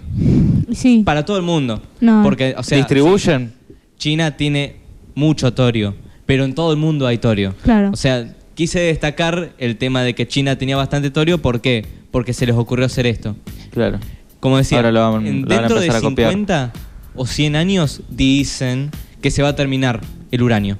Sí. 0.78 1.02
Para 1.06 1.24
todo 1.24 1.38
el 1.38 1.42
mundo. 1.42 1.80
No. 2.00 2.22
Porque, 2.22 2.54
o 2.58 2.62
sea, 2.62 2.76
¿Distribuyen? 2.76 3.52
China 3.96 4.36
tiene 4.36 4.76
mucho 5.14 5.54
torio, 5.54 5.94
pero 6.26 6.44
en 6.44 6.54
todo 6.54 6.70
el 6.72 6.76
mundo 6.78 7.06
hay 7.06 7.16
torio. 7.16 7.54
Claro. 7.62 7.92
O 7.92 7.96
sea, 7.96 8.34
quise 8.54 8.80
destacar 8.80 9.52
el 9.58 9.76
tema 9.76 10.02
de 10.02 10.14
que 10.14 10.26
China 10.28 10.56
tenía 10.56 10.76
bastante 10.76 11.10
torio. 11.10 11.40
¿Por 11.42 11.60
qué? 11.60 11.86
Porque 12.10 12.32
se 12.32 12.46
les 12.46 12.54
ocurrió 12.56 12.86
hacer 12.86 13.06
esto. 13.06 13.36
Claro. 13.70 13.98
Como 14.40 14.56
decía, 14.58 14.78
Ahora 14.78 14.92
lo 14.92 15.12
van- 15.12 15.26
en- 15.26 15.42
lo 15.42 15.48
van 15.48 15.58
a 15.58 15.60
dentro 15.62 15.80
de 15.80 15.86
empezar 15.86 16.04
a 16.04 16.08
copiar. 16.08 16.30
50 16.30 16.72
o 17.16 17.26
100 17.26 17.56
años 17.56 18.02
dicen 18.08 18.90
que 19.20 19.30
se 19.30 19.42
va 19.42 19.50
a 19.50 19.56
terminar 19.56 20.00
el 20.30 20.42
uranio. 20.42 20.78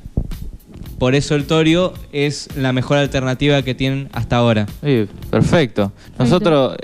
Por 0.99 1.14
eso 1.14 1.35
el 1.35 1.45
torio 1.47 1.93
es 2.12 2.49
la 2.57 2.72
mejor 2.72 2.99
alternativa 2.99 3.62
que 3.62 3.75
tienen 3.75 4.09
hasta 4.12 4.37
ahora. 4.37 4.66
Sí, 4.83 5.07
perfecto. 5.31 5.93
Nosotros, 6.18 6.77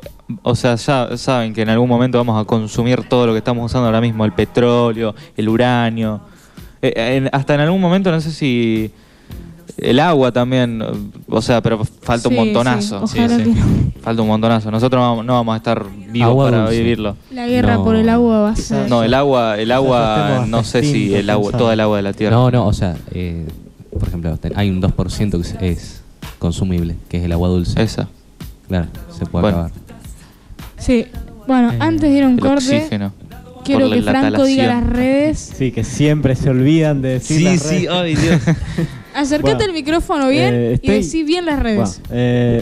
o 0.42 0.54
sea, 0.56 0.74
ya 0.74 1.16
saben 1.16 1.54
que 1.54 1.62
en 1.62 1.68
algún 1.68 1.88
momento 1.88 2.18
vamos 2.18 2.40
a 2.40 2.44
consumir 2.44 3.04
todo 3.08 3.26
lo 3.26 3.32
que 3.32 3.38
estamos 3.38 3.64
usando 3.66 3.86
ahora 3.86 4.00
mismo, 4.00 4.24
el 4.24 4.32
petróleo, 4.32 5.14
el 5.36 5.48
uranio. 5.48 6.20
Eh, 6.82 6.92
en- 6.96 7.30
hasta 7.32 7.54
en 7.54 7.60
algún 7.60 7.80
momento, 7.80 8.10
no 8.10 8.20
sé 8.20 8.32
si 8.32 8.90
el 9.78 10.00
agua 10.00 10.32
también, 10.32 10.82
eh, 10.82 10.86
o 11.28 11.42
sea, 11.42 11.60
pero 11.62 11.84
falta 11.84 12.28
un 12.28 12.34
Sí, 12.34 12.40
montonazo. 12.40 13.06
sí, 13.06 13.18
ojalá 13.18 13.36
Sí, 13.36 13.42
que 13.44 13.50
no. 13.50 13.66
Falta 14.02 14.22
un 14.22 14.28
montonazo. 14.28 14.70
Nosotros 14.70 15.00
no 15.00 15.08
vamos, 15.10 15.24
no 15.26 15.32
vamos 15.34 15.54
a 15.54 15.56
estar 15.58 15.84
vivos 16.10 16.30
Agua 16.30 16.44
para 16.46 16.62
dulce. 16.64 16.78
vivirlo. 16.78 17.16
La 17.30 17.46
guerra 17.46 17.74
No. 17.76 17.84
por 17.84 17.96
el 17.96 18.08
agua 18.08 18.40
va 18.40 18.50
a 18.50 18.56
ser. 18.56 18.88
No, 18.88 19.02
el 19.02 19.14
agua, 19.14 19.58
el 19.58 19.70
agua, 19.72 20.44
no 20.48 20.64
sé 20.64 20.82
si 20.82 21.14
el 21.14 21.28
agua, 21.30 21.52
toda 21.52 21.72
el 21.74 21.80
agua 21.80 21.96
de 21.98 22.02
la 22.02 22.12
tierra. 22.12 22.36
No, 22.36 22.50
no, 22.50 22.66
o 22.66 22.72
sea, 22.72 22.96
eh, 23.12 23.46
por 23.98 24.08
ejemplo, 24.08 24.38
hay 24.54 24.70
un 24.70 24.80
2% 24.80 25.30
que 25.30 25.40
es, 25.40 25.56
es 25.60 26.02
consumible, 26.38 26.96
que 27.08 27.18
es 27.18 27.24
el 27.24 27.32
agua 27.32 27.48
dulce. 27.48 27.80
Esa, 27.82 28.08
Claro, 28.68 28.86
se 29.10 29.26
puede 29.26 29.42
Bueno. 29.42 29.58
acabar. 29.58 29.72
Sí. 30.78 31.06
Bueno, 31.46 31.72
antes 31.80 32.02
de 32.10 32.16
ir 32.16 32.22
a 32.24 32.28
un 32.28 32.34
el 32.34 32.40
corte, 32.40 32.76
oxígeno. 32.78 33.12
quiero 33.64 33.86
por 33.88 33.94
que 33.96 34.02
la 34.02 34.10
Franco 34.12 34.44
diga 34.44 34.62
talación. 34.64 34.66
las 34.68 34.86
redes. 34.96 35.52
Sí, 35.58 35.72
que 35.72 35.82
siempre 35.84 36.36
se 36.36 36.48
olvidan 36.50 37.02
de 37.02 37.08
decir 37.14 37.42
las 37.42 37.66
redes. 37.68 37.88
ay 37.90 38.14
Dios. 38.14 38.40
Acércate 39.20 39.54
Bueno, 39.54 39.70
al 39.70 39.72
micrófono 39.74 40.28
bien 40.28 40.54
eh, 40.54 40.70
y 40.70 40.74
estoy- 40.74 40.94
decí 40.96 41.22
bien 41.24 41.44
las 41.46 41.60
redes. 41.60 42.00
Bueno, 42.08 42.12
eh, 42.12 42.60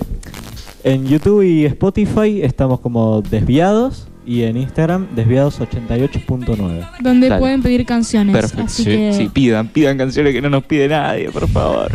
en 0.85 1.07
YouTube 1.07 1.43
y 1.43 1.65
Spotify 1.67 2.43
estamos 2.43 2.81
como 2.81 3.21
desviados 3.23 4.09
y 4.27 4.43
en 4.43 4.57
Instagram 4.59 5.07
desviados88.9. 5.17 6.87
donde 7.01 7.29
Dale. 7.29 7.41
pueden 7.41 7.63
pedir 7.63 7.85
canciones. 7.87 8.35
Perfecto. 8.35 8.65
Así 8.65 8.85
Sí, 8.85 8.91
que 8.91 9.13
sí, 9.15 9.29
pidan, 9.33 9.69
pidan 9.69 9.97
canciones 9.99 10.33
que 10.35 10.41
no 10.43 10.51
nos 10.51 10.65
pide 10.65 10.89
nadie, 10.89 11.31
por 11.31 11.49
favor. 11.49 11.91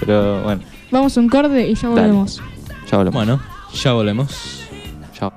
Pero 0.00 0.42
bueno, 0.42 0.62
vamos 0.90 1.16
a 1.16 1.20
un 1.20 1.28
corte 1.28 1.68
y 1.68 1.74
ya 1.74 1.88
Dale. 1.88 2.00
volvemos. 2.02 2.42
ya 2.90 2.98
hablamos. 2.98 3.14
Bueno, 3.14 3.40
ya 3.74 3.92
volvemos. 3.92 4.60
Chao. 5.12 5.32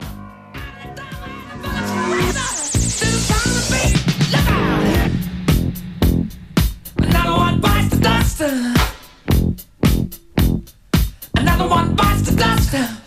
Another 11.36 11.68
one 11.68 11.96
bites 11.96 12.22
the 12.22 12.36
dust. 12.38 13.07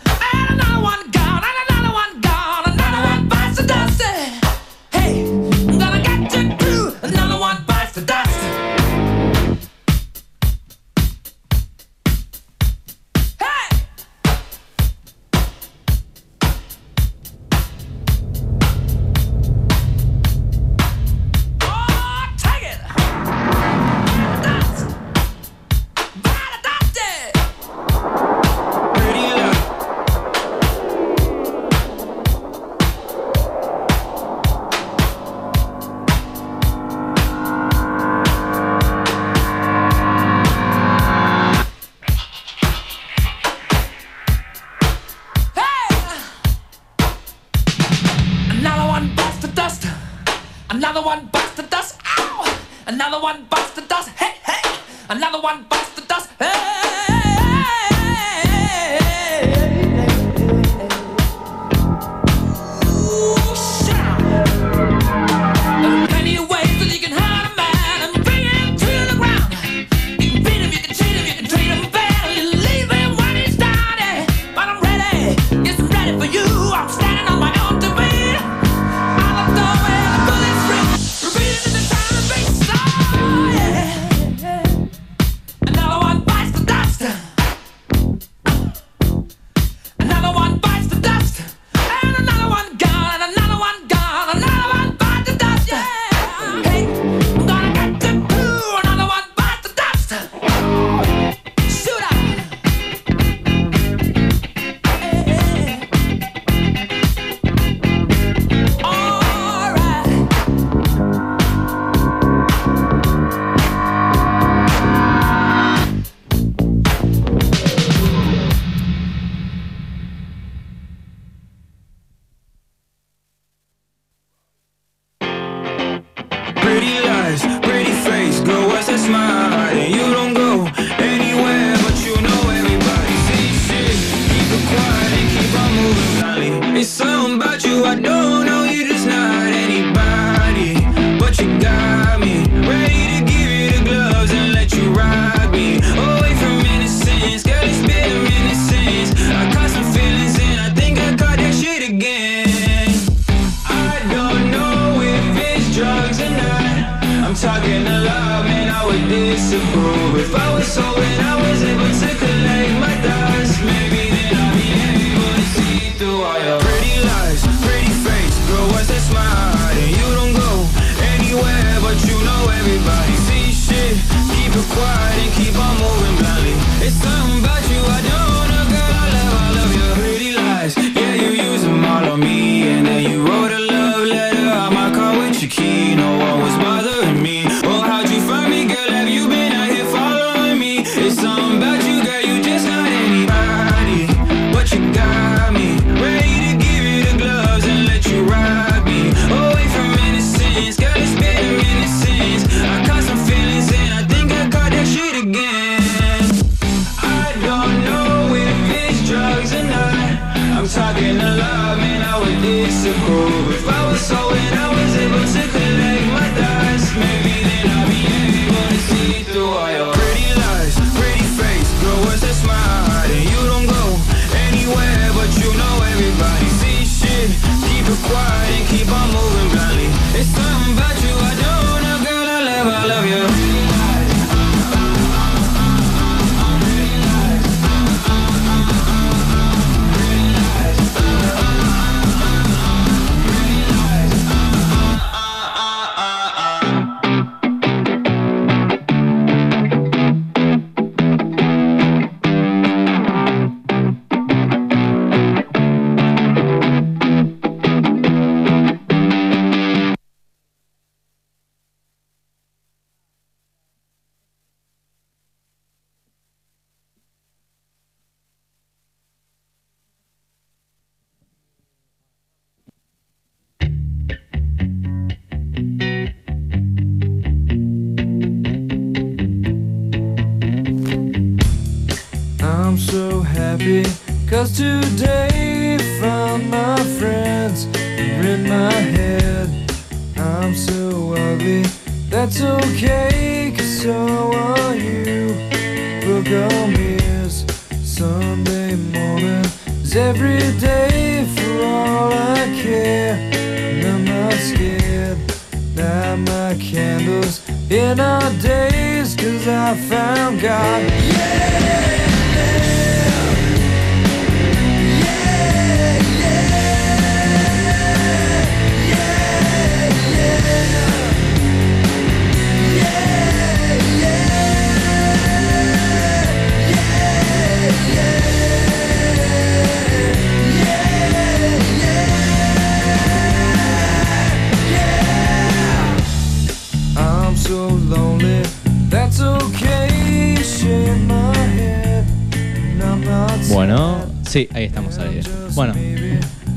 Ahí 344.61 344.67
estamos 344.67 344.97
al 344.97 345.09
aire. 345.09 345.23
Bueno, 345.53 345.73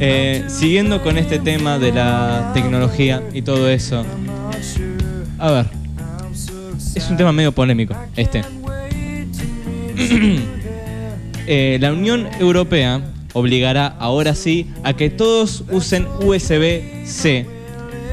Eh, 0.01 0.45
siguiendo 0.49 1.03
con 1.03 1.19
este 1.19 1.39
tema 1.39 1.79
de 1.79 1.93
la 1.93 2.51
tecnología 2.53 3.23
y 3.33 3.43
todo 3.43 3.69
eso. 3.69 4.05
A 5.39 5.51
ver. 5.53 5.67
Es 6.97 7.09
un 7.11 7.17
tema 7.17 7.33
medio 7.33 7.53
polémico, 7.53 7.95
este. 8.17 8.43
Eh, 11.47 11.77
la 11.79 11.93
Unión 11.93 12.27
Europea 12.41 13.03
obligará 13.35 13.87
ahora 13.87 14.35
sí 14.35 14.67
a 14.83 14.95
que 14.95 15.11
todos 15.11 15.63
usen 15.71 16.07
USB-C 16.21 17.45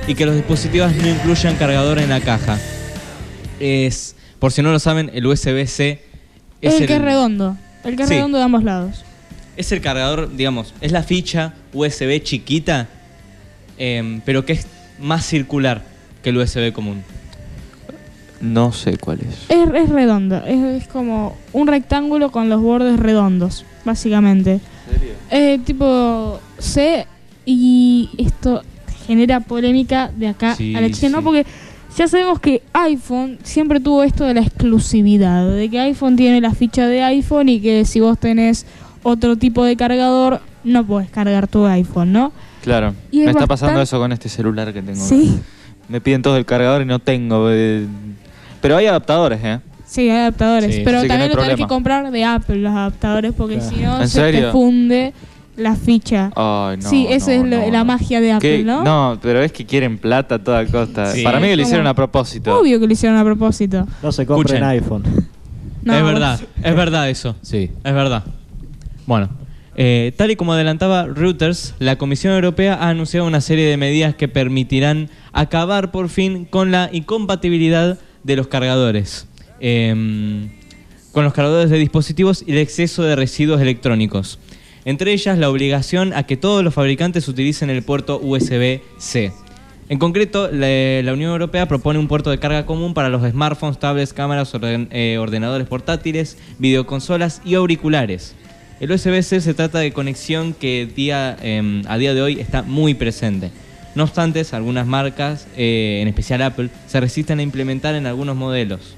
y 0.05 0.15
que 0.15 0.25
los 0.25 0.35
dispositivos 0.35 0.93
no 0.97 1.07
incluyan 1.07 1.55
cargador 1.55 1.99
en 1.99 2.09
la 2.09 2.19
caja. 2.19 2.59
Es, 3.61 4.17
por 4.39 4.51
si 4.51 4.61
no 4.61 4.71
lo 4.73 4.79
saben, 4.79 5.09
el 5.13 5.25
USB-C 5.27 6.01
Es 6.61 6.81
el, 6.81 6.87
que 6.87 6.95
es 6.97 7.01
redondo. 7.01 7.55
El 7.85 7.95
que 7.95 8.03
es 8.03 8.09
Sí. 8.09 8.15
redondo 8.15 8.37
de 8.37 8.43
ambos 8.43 8.65
lados. 8.65 9.05
Es 9.57 9.71
el 9.71 9.81
cargador, 9.81 10.35
digamos, 10.35 10.73
es 10.81 10.91
la 10.91 11.03
ficha 11.03 11.53
USB 11.73 12.21
chiquita, 12.23 12.87
em, 13.77 14.21
pero 14.25 14.45
que 14.45 14.53
es 14.53 14.67
más 14.99 15.25
circular 15.25 15.81
que 16.23 16.29
el 16.29 16.37
USB 16.37 16.71
común. 16.71 17.03
No 18.39 18.71
sé 18.71 18.97
cuál 18.97 19.19
es. 19.21 19.45
Es, 19.49 19.69
es 19.73 19.89
redondo. 19.89 20.37
Es, 20.45 20.83
es 20.83 20.87
como 20.87 21.37
un 21.53 21.67
rectángulo 21.67 22.31
con 22.31 22.49
los 22.49 22.59
bordes 22.61 22.99
redondos, 22.99 23.65
básicamente. 23.85 24.59
Eh, 25.29 25.59
tipo 25.63 26.39
C 26.57 27.05
y 27.45 28.09
esto 28.17 28.63
genera 29.05 29.39
polémica 29.41 30.11
de 30.15 30.27
acá 30.27 30.55
Sí, 30.55 30.75
a 30.75 30.81
la 30.81 30.89
China, 30.89 31.11
¿no? 31.11 31.17
sí. 31.19 31.23
Porque 31.23 31.45
ya 31.97 32.07
sabemos 32.07 32.39
que 32.39 32.63
iPhone 32.73 33.37
siempre 33.43 33.79
tuvo 33.79 34.03
esto 34.03 34.25
de 34.25 34.33
la 34.33 34.41
exclusividad, 34.41 35.47
de 35.55 35.69
que 35.69 35.79
iPhone 35.79 36.15
tiene 36.15 36.41
la 36.41 36.53
ficha 36.53 36.87
de 36.87 37.03
iPhone 37.03 37.49
y 37.49 37.59
que 37.59 37.85
si 37.85 37.99
vos 37.99 38.17
tenés 38.17 38.65
otro 39.03 39.35
tipo 39.37 39.63
de 39.65 39.75
cargador, 39.75 40.41
no 40.63 40.85
podés 40.85 41.09
cargar 41.09 41.47
tu 41.47 41.65
iPhone, 41.65 42.11
¿no? 42.13 42.31
Claro. 42.63 42.93
Y 43.11 43.19
es 43.19 43.25
Me 43.25 43.31
está 43.31 43.45
bastante- 43.45 43.47
pasando 43.47 43.81
eso 43.81 43.99
con 43.99 44.11
este 44.11 44.29
celular 44.29 44.71
que 44.73 44.81
tengo. 44.81 45.03
Sí. 45.03 45.39
Me 45.89 45.99
piden 46.01 46.21
todo 46.21 46.37
el 46.37 46.45
cargador 46.45 46.81
y 46.81 46.85
no 46.85 46.99
tengo. 46.99 47.47
eh, 47.49 47.85
Pero 48.61 48.77
hay 48.77 48.85
adaptadores, 48.85 49.39
¿eh? 49.43 49.59
Sí, 49.87 50.01
hay 50.09 50.19
adaptadores, 50.19 50.75
Sí. 50.75 50.81
pero 50.85 50.99
Así 50.99 51.07
que 51.07 51.13
no 51.13 51.19
también 51.19 51.35
lo 51.37 51.41
tenés 51.43 51.57
que 51.57 51.67
comprar 51.67 52.11
de 52.11 52.23
Apple 52.23 52.57
los 52.57 52.71
adaptadores 52.71 53.33
porque 53.35 53.55
Claro. 53.57 53.69
si 53.75 53.81
no 53.81 54.01
¿En 54.01 54.07
se 54.07 54.19
te 54.21 54.31
serio? 54.31 54.51
funde 54.51 55.13
la 55.57 55.75
ficha. 55.75 56.31
Ay, 56.35 56.77
no. 56.77 56.89
sí, 56.89 57.07
esa 57.09 57.31
no, 57.31 57.33
es 57.33 57.39
lo- 57.49 57.57
no, 57.65 57.71
la 57.71 57.79
no. 57.79 57.85
magia 57.85 58.21
de 58.21 58.31
Apple, 58.31 58.57
¿Qué? 58.59 58.63
¿no? 58.63 58.83
No, 58.83 59.19
pero 59.21 59.41
es 59.41 59.51
que 59.51 59.65
quieren 59.65 59.97
plata 59.97 60.35
a 60.35 60.39
toda 60.39 60.65
costa. 60.67 61.07
Sí. 61.11 61.23
Para 61.23 61.39
mí 61.39 61.47
que 61.47 61.55
lo 61.57 61.61
hicieron 61.63 61.87
a 61.87 61.93
propósito. 61.95 62.57
Obvio 62.57 62.79
que 62.79 62.85
lo 62.87 62.93
hicieron 62.93 63.17
a 63.17 63.23
propósito. 63.25 63.85
No 64.01 64.11
se 64.11 64.25
compren 64.25 64.63
Escuchen. 64.63 64.63
iPhone. 64.63 65.03
No, 65.83 65.95
es 65.95 66.03
verdad, 66.03 66.39
es 66.63 66.75
verdad 66.75 67.09
eso. 67.09 67.35
Sí. 67.41 67.71
Es 67.83 67.93
verdad. 67.93 68.23
Bueno, 69.11 69.29
eh, 69.75 70.13
tal 70.15 70.31
y 70.31 70.37
como 70.37 70.53
adelantaba 70.53 71.05
Reuters, 71.05 71.75
la 71.79 71.97
Comisión 71.97 72.33
Europea 72.33 72.75
ha 72.75 72.87
anunciado 72.87 73.27
una 73.27 73.41
serie 73.41 73.65
de 73.65 73.75
medidas 73.75 74.15
que 74.15 74.29
permitirán 74.29 75.09
acabar 75.33 75.91
por 75.91 76.07
fin 76.07 76.45
con 76.45 76.71
la 76.71 76.89
incompatibilidad 76.93 77.99
de 78.23 78.35
los 78.37 78.47
cargadores. 78.47 79.27
em, 79.59 80.49
con 81.11 81.25
los 81.25 81.33
cargadores 81.33 81.69
de 81.69 81.77
dispositivos 81.77 82.41
y 82.47 82.53
el 82.53 82.59
exceso 82.59 83.03
de 83.03 83.17
residuos 83.17 83.59
electrónicos. 83.59 84.39
Entre 84.85 85.11
ellas, 85.11 85.37
la 85.37 85.49
obligación 85.49 86.13
a 86.13 86.23
que 86.23 86.37
todos 86.37 86.63
los 86.63 86.73
fabricantes 86.73 87.27
utilicen 87.27 87.69
el 87.69 87.83
puerto 87.83 88.17
USB-C. 88.23 89.33
En 89.89 89.99
concreto, 89.99 90.49
la, 90.53 91.11
Unión 91.11 91.31
Europea 91.31 91.67
propone 91.67 91.99
un 91.99 92.07
puerto 92.07 92.29
de 92.29 92.39
carga 92.39 92.65
común 92.65 92.93
para 92.93 93.09
los 93.09 93.29
smartphones, 93.29 93.77
tablets, 93.77 94.13
cámaras, 94.13 94.53
eh, 94.63 95.17
ordenadores 95.19 95.67
portátiles, 95.67 96.37
videoconsolas 96.59 97.41
y 97.43 97.55
auriculares. 97.55 98.35
El 98.81 98.91
USB-C 98.91 99.41
se 99.41 99.53
trata 99.53 99.77
de 99.77 99.93
conexión 99.93 100.55
que 100.55 100.89
em, 101.43 101.83
a 101.87 101.99
día 101.99 102.15
de 102.15 102.21
hoy 102.23 102.39
está 102.39 102.63
muy 102.63 102.95
presente. 102.95 103.51
No 103.93 104.01
obstante, 104.01 104.43
algunas 104.53 104.87
marcas, 104.87 105.45
eh, 105.55 105.99
en 106.01 106.07
especial 106.07 106.41
Apple, 106.41 106.71
se 106.87 106.99
resisten 106.99 107.37
a 107.37 107.43
implementar 107.43 107.93
en 107.93 108.07
algunos 108.07 108.35
modelos. 108.35 108.95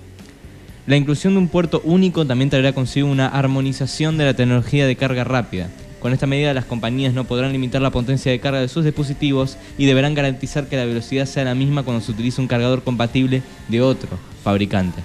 La 0.88 0.96
inclusión 0.96 1.34
de 1.34 1.40
un 1.40 1.50
puerto 1.50 1.82
único 1.84 2.26
también 2.26 2.50
traerá 2.50 2.72
consigo 2.72 3.10
una 3.10 3.28
armonización 3.28 4.18
de 4.18 4.24
la 4.24 4.34
tecnología 4.34 4.88
de 4.88 4.96
carga 4.96 5.26
rápida. 5.26 5.70
Con 6.00 6.14
esta 6.14 6.28
medida 6.28 6.54
las 6.54 6.64
compañías 6.64 7.14
no 7.14 7.26
podrán 7.26 7.52
limitar 7.52 7.82
la 7.82 7.92
potencia 7.92 8.32
de 8.32 8.40
carga 8.40 8.62
de 8.62 8.70
sus 8.70 8.86
dispositivos 8.86 9.58
y 9.78 9.86
deberán 9.86 10.14
garantizar 10.14 10.68
que 10.68 10.78
la 10.78 10.86
velocidad 10.86 11.26
sea 11.26 11.44
la 11.44 11.56
misma 11.56 11.84
cuando 11.84 12.02
se 12.02 12.14
utiliza 12.14 12.42
un 12.42 12.48
cargador 12.48 12.84
compatible 12.84 13.42
de 13.68 13.82
otro 13.82 14.18
fabricante. 14.46 15.02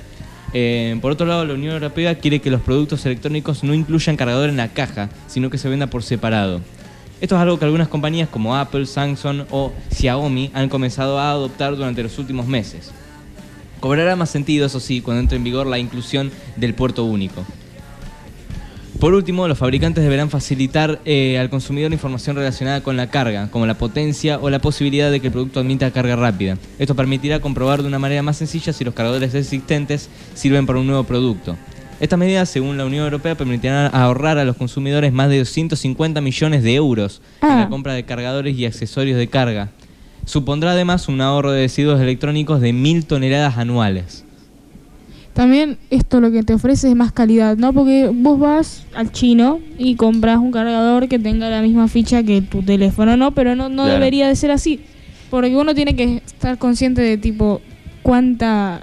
Eh, 0.55 0.99
por 1.03 1.12
otro 1.12 1.26
lado, 1.26 1.44
la 1.44 1.55
Unión 1.55 1.74
Europea 1.74 2.18
quiere 2.18 2.40
que 2.40 2.51
los 2.51 2.62
productos 2.62 3.05
electrónicos 3.05 3.64
no 3.64 3.74
incluyan 3.74 4.16
cargador 4.16 4.49
en 4.49 4.57
la 4.57 4.68
caja, 4.68 5.11
sino 5.26 5.51
que 5.51 5.59
se 5.59 5.68
venda 5.68 5.88
por 5.88 6.03
separado. 6.03 6.61
Esto 7.20 7.34
es 7.34 7.42
algo 7.42 7.59
que 7.59 7.64
algunas 7.64 7.88
compañías 7.88 8.28
como 8.28 8.57
Apple, 8.57 8.86
Samsung 8.86 9.42
o 9.51 9.72
Xiaomi 9.92 10.51
han 10.55 10.68
comenzado 10.68 11.18
a 11.18 11.30
adoptar 11.30 11.76
durante 11.76 12.03
los 12.03 12.18
últimos 12.18 12.46
meses. 12.46 12.92
Cobrará 13.80 14.16
más 14.16 14.30
sentido, 14.30 14.66
eso 14.66 14.80
sí, 14.80 15.01
cuando 15.01 15.20
entre 15.20 15.36
en 15.36 15.44
vigor 15.44 15.66
la 15.66 15.78
inclusión 15.78 16.30
del 16.57 16.74
puerto 16.74 17.05
único. 17.05 17.44
Por 19.01 19.14
último, 19.14 19.46
los 19.46 19.57
fabricantes 19.59 20.03
deberán 20.03 20.28
facilitar 20.28 21.01
eh, 21.05 21.38
al 21.38 21.51
consumidor 21.51 21.92
información 21.92 22.34
relacionada 22.34 22.80
con 22.82 22.96
la 22.96 23.09
carga, 23.11 23.49
como 23.53 23.64
la 23.64 23.74
potencia 23.78 24.40
o 24.40 24.51
la 24.51 24.59
posibilidad 24.59 25.09
de 25.12 25.20
que 25.20 25.28
el 25.28 25.32
producto 25.32 25.61
admita 25.61 25.92
carga 25.92 26.16
rápida. 26.16 26.59
Esto 26.80 26.96
permitirá 26.96 27.40
comprobar 27.40 27.82
de 27.82 27.88
una 27.88 28.01
manera 28.01 28.22
más 28.22 28.38
sencilla 28.38 28.72
si 28.72 28.82
los 28.84 28.94
cargadores 28.94 29.32
existentes 29.36 30.09
sirven 30.34 30.66
para 30.66 30.80
un 30.80 30.88
nuevo 30.88 31.05
producto. 31.05 31.57
Estas 32.01 32.18
medidas, 32.18 32.49
según 32.49 32.76
la 32.76 32.86
Unión 32.86 33.05
Europea, 33.05 33.36
permitirán 33.36 33.94
ahorrar 33.94 34.36
a 34.38 34.44
los 34.44 34.57
consumidores 34.57 35.12
más 35.12 35.28
de 35.30 35.38
250 35.38 36.20
millones 36.20 36.64
de 36.64 36.74
euros 36.74 37.22
en 37.42 37.51
Ah. 37.51 37.61
la 37.61 37.68
compra 37.68 37.92
de 37.94 38.05
cargadores 38.05 38.57
y 38.59 38.66
accesorios 38.66 39.16
de 39.16 39.28
carga. 39.28 39.70
Supondrá 40.24 40.72
además 40.72 41.07
un 41.09 41.20
ahorro 41.20 41.53
de 41.53 41.62
residuos 41.62 42.01
electrónicos 42.01 42.61
de 42.61 42.72
mil 42.72 43.05
toneladas 43.07 43.59
anuales. 43.59 44.24
También 45.39 45.78
esto 45.91 46.20
lo 46.20 46.32
que 46.32 46.43
te 46.43 46.53
ofrece 46.53 46.89
es 46.89 46.97
más 46.97 47.12
calidad, 47.12 47.57
¿no? 47.57 47.72
Porque 47.72 48.11
vos 48.12 48.41
vas 48.41 48.84
al 48.93 49.12
chino 49.12 49.61
y 49.78 49.95
compras 49.95 50.39
un 50.39 50.51
cargador 50.51 51.07
que 51.07 51.20
tenga 51.20 51.49
la 51.49 51.62
misma 51.62 51.86
ficha 51.86 52.24
que 52.24 52.43
tu 52.43 52.61
teléfono, 52.64 53.16
¿no? 53.16 53.30
Pero 53.30 53.55
no, 53.55 53.68
no 53.68 53.84
Claro. 53.84 53.93
debería 53.93 54.26
de 54.26 54.34
ser 54.34 54.51
así. 54.51 54.80
Porque 55.30 55.55
uno 55.57 55.76
tiene 55.76 55.95
que 55.95 56.22
estar 56.26 56.59
consciente 56.59 57.03
de 57.03 57.18
tipo 57.18 57.61
cuánta 58.03 58.80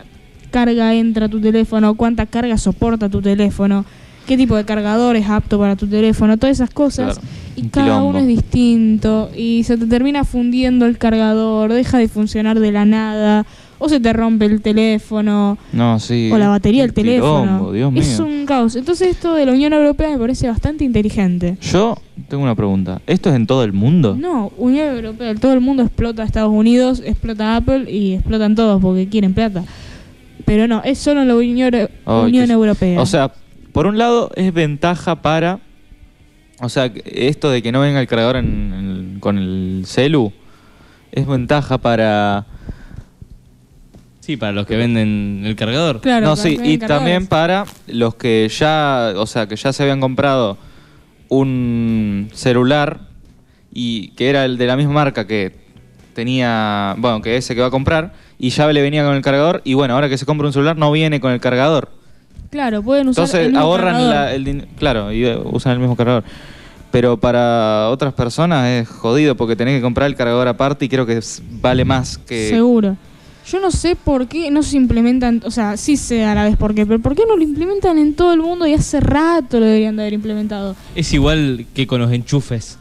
carga 0.50 0.94
entra 0.94 1.26
a 1.26 1.30
tu 1.30 1.42
teléfono, 1.42 1.96
cuánta 1.96 2.26
carga 2.26 2.58
soporta 2.58 3.10
tu 3.10 3.22
teléfono, 3.22 3.84
qué 4.26 4.38
tipo 4.38 4.56
de 4.56 4.64
cargador 4.64 5.18
es 5.18 5.28
apto 5.28 5.60
para 5.60 5.76
tu 5.76 5.88
teléfono, 5.88 6.38
todas 6.38 6.56
esas 6.56 6.70
cosas. 6.70 7.16
Claro. 7.20 7.28
Y 7.58 7.62
Un 7.64 7.70
cada 7.70 7.86
quilombo. 7.88 8.10
uno 8.12 8.20
es 8.20 8.28
distinto 8.28 9.30
y 9.36 9.64
se 9.64 9.76
te 9.78 9.86
termina 9.88 10.24
fundiendo 10.24 10.86
el 10.86 10.98
cargador, 10.98 11.74
deja 11.74 11.98
de 11.98 12.08
funcionar 12.08 12.60
de 12.62 12.72
la 12.72 12.86
nada, 12.86 13.46
o 13.78 13.90
se 13.90 14.00
te 14.00 14.14
rompe 14.14 14.46
el 14.46 14.62
teléfono, 14.62 15.58
No, 15.74 16.00
sí. 16.00 16.30
o 16.34 16.38
la 16.38 16.50
batería 16.50 16.84
del 16.84 16.94
teléfono. 16.94 17.72
Dios 17.72 17.92
mío. 17.92 18.02
es 18.02 18.20
un 18.20 18.46
caos. 18.46 18.76
Entonces 18.76 19.10
esto 19.10 19.34
de 19.34 19.46
la 19.46 19.52
Unión 19.52 19.74
Europea 19.74 20.10
me 20.12 20.18
parece 20.18 20.48
bastante 20.48 20.84
inteligente. 20.84 21.58
Yo 21.62 21.98
tengo 22.30 22.44
una 22.44 22.56
pregunta. 22.56 23.02
¿Esto 23.06 23.30
es 23.30 23.36
en 23.36 23.46
todo 23.48 23.64
el 23.64 23.74
mundo? 23.74 24.16
No, 24.20 24.52
Unión 24.58 24.96
Europea, 24.96 25.36
todo 25.36 25.54
el 25.54 25.62
mundo 25.62 25.84
explota 25.84 26.22
a 26.24 26.26
Estados 26.26 26.52
Unidos, 26.54 27.02
explota 27.06 27.54
a 27.54 27.58
Apple 27.58 27.92
y 27.92 28.14
explotan 28.14 28.56
todos 28.56 28.82
porque 28.82 29.08
quieren 29.10 29.34
plata. 29.34 29.64
Pero 30.46 30.68
no, 30.68 30.82
es 30.84 30.98
solo 31.00 31.26
la 31.26 31.36
Unión, 31.36 31.74
Europea. 32.52 33.02
O 33.02 33.06
sea, 33.06 33.32
por 33.72 33.88
un 33.88 33.98
lado 33.98 34.32
es 34.36 34.54
ventaja 34.54 35.22
para... 35.22 35.60
O 36.62 36.70
sea, 36.70 36.90
esto 37.04 37.50
de 37.50 37.62
que 37.62 37.72
no 37.74 37.82
venga 37.82 38.00
el 38.00 38.08
cargador 38.08 38.38
en- 38.38 38.74
en- 38.74 39.20
con 39.20 39.38
el 39.38 39.84
celu 39.86 40.32
es 41.12 41.26
ventaja 41.28 41.78
para... 41.80 42.46
Sí, 44.26 44.38
para 44.38 44.54
los 44.54 44.66
que 44.66 44.76
venden 44.76 45.44
el 45.46 45.56
cargador. 45.56 46.02
claro, 46.02 46.26
no, 46.26 46.32
para 46.36 46.42
sí, 46.50 46.58
que 46.58 46.68
y 46.72 46.78
también 46.80 47.28
para 47.28 47.66
los 47.86 48.16
que 48.16 48.50
ya, 48.50 49.14
o 49.18 49.28
sea, 49.28 49.48
que 49.48 49.56
ya 49.56 49.72
se 49.72 49.84
habían 49.84 50.00
comprado 50.02 50.58
un 51.30 52.30
celular 52.34 53.02
y 53.72 54.10
que 54.10 54.30
era 54.30 54.46
el 54.46 54.58
de 54.58 54.66
la 54.68 54.76
misma 54.78 54.94
marca 54.94 55.28
que 55.28 55.56
tenía, 56.14 56.96
bueno, 56.98 57.22
que 57.22 57.38
ese 57.38 57.54
que 57.56 57.62
va 57.62 57.68
a 57.68 57.72
comprar 57.72 58.14
y 58.40 58.50
ya 58.50 58.72
le 58.72 58.82
venía 58.82 59.04
con 59.06 59.16
el 59.16 59.22
cargador 59.22 59.62
y 59.64 59.74
bueno, 59.76 59.94
ahora 59.94 60.10
que 60.10 60.18
se 60.18 60.26
compra 60.26 60.48
un 60.48 60.54
celular 60.54 60.78
no 60.78 60.92
viene 60.92 61.20
con 61.20 61.32
el 61.32 61.40
cargador. 61.40 61.90
Claro, 62.50 62.82
pueden 62.82 63.10
usar 63.10 63.24
Entonces 63.26 63.42
el 63.46 63.52
mismo 63.52 63.60
ahorran 63.66 63.94
cargador. 63.96 64.14
la- 64.14 64.34
el 64.34 64.44
dinero, 64.44 64.68
claro, 64.80 65.12
y 65.12 65.26
eh, 65.26 65.38
usan 65.44 65.74
el 65.74 65.80
mismo 65.80 65.96
cargador. 65.96 66.24
Pero 66.92 67.18
para 67.18 67.90
otras 67.90 68.14
personas 68.14 68.68
es 68.70 68.88
jodido 68.88 69.36
porque 69.36 69.56
tenés 69.56 69.78
que 69.78 69.82
comprar 69.82 70.08
el 70.08 70.16
cargador 70.16 70.48
aparte 70.48 70.86
y 70.86 70.90
creo 70.90 71.06
que 71.06 71.18
es- 71.18 71.44
vale 71.62 71.84
más 71.86 72.18
que... 72.18 72.50
Seguro. 72.50 72.96
Yo 73.48 73.60
no 73.60 73.70
sé 73.70 73.96
por 73.96 74.28
qué 74.28 74.50
no 74.50 74.64
se 74.64 74.76
implementan, 74.78 75.42
o 75.46 75.52
sea, 75.52 75.78
sí 75.78 75.98
sé 75.98 76.24
a 76.26 76.34
la 76.34 76.44
vez 76.46 76.58
por 76.58 76.74
qué, 76.74 76.86
pero 76.86 77.00
¿por 77.00 77.16
qué 77.16 77.24
no 77.28 77.36
lo 77.38 77.44
implementan 77.44 78.00
en 78.00 78.16
todo 78.16 78.34
el 78.34 78.42
mundo 78.42 78.66
y 78.66 78.74
hace 78.74 79.00
rato 79.00 79.60
lo 79.60 79.66
deberían 79.68 79.96
de 79.96 80.02
haber 80.04 80.14
implementado? 80.14 80.76
Es 80.96 81.14
igual 81.14 81.66
que 81.76 81.86
con 81.86 82.02
los 82.02 82.12
enchufes. 82.12 82.80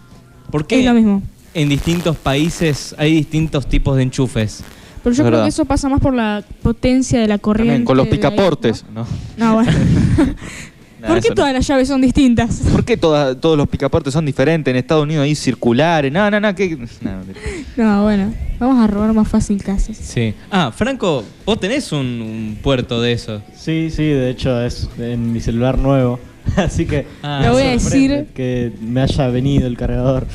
¿Por 0.51 0.67
qué 0.67 0.81
Es 0.81 0.85
lo 0.87 0.95
mismo. 0.95 1.23
en 1.53 1.69
distintos 1.69 2.17
países 2.17 2.95
hay 2.99 3.15
distintos 3.15 3.67
tipos 3.69 3.97
de 3.97 4.05
enchufes? 4.05 4.63
Pero 5.03 5.15
yo 5.15 5.23
Es 5.23 5.27
creo 5.27 5.31
verdad. 5.33 5.45
que 5.45 5.49
eso 5.51 5.65
pasa 5.67 5.89
más 5.91 6.01
por 6.01 6.15
la 6.15 6.43
potencia 6.63 7.21
de 7.21 7.29
la 7.29 7.37
corriente. 7.37 7.73
También 7.73 7.85
con 7.85 7.97
los 7.99 8.09
picaportes, 8.09 8.87
¿no? 8.95 9.07
¿no? 9.37 9.47
No, 9.49 9.55
bueno. 9.57 9.71
¿Por 11.07 11.21
qué 11.21 11.29
no. 11.31 11.35
todas 11.35 11.53
las 11.53 11.67
llaves 11.67 11.89
son 11.89 12.01
distintas? 12.01 12.61
¿Por 12.73 12.85
qué 12.85 12.97
todas- 12.97 13.39
todos 13.41 13.57
los 13.57 13.69
picaportes 13.69 14.13
son 14.13 14.25
diferentes? 14.27 14.71
En 14.71 14.77
Estados 14.77 15.03
Unidos 15.05 15.25
hay 15.25 15.35
circulares. 15.35 16.11
No, 16.13 16.31
no, 16.31 16.41
no. 16.41 16.55
¿qué? 16.55 16.77
No, 17.77 18.03
bueno, 18.05 18.33
vamos 18.59 18.83
a 18.83 18.87
robar 18.87 19.13
más 19.13 19.29
fácil 19.29 19.63
casas. 19.63 19.97
Sí. 19.97 20.33
Ah, 20.51 20.73
Franco, 20.75 21.25
vos 21.45 21.59
tenés 21.61 21.91
un, 21.93 21.99
un 22.07 22.59
puerto 22.63 23.01
de 23.03 23.13
eso. 23.13 23.43
Sí, 23.57 23.91
sí, 23.91 24.05
de 24.05 24.31
hecho 24.31 24.61
es 24.63 24.89
en 24.99 25.33
mi 25.33 25.41
celular 25.41 25.79
nuevo. 25.79 26.19
Así 26.57 26.85
que 26.87 27.07
Ah. 27.23 27.39
me 27.41 27.47
Lo 27.49 27.53
voy 27.55 27.63
a 27.63 27.71
decir. 27.71 28.27
que 28.35 28.73
me 28.81 29.01
haya 29.01 29.29
venido 29.29 29.67
el 29.67 29.77
cargador. 29.77 30.27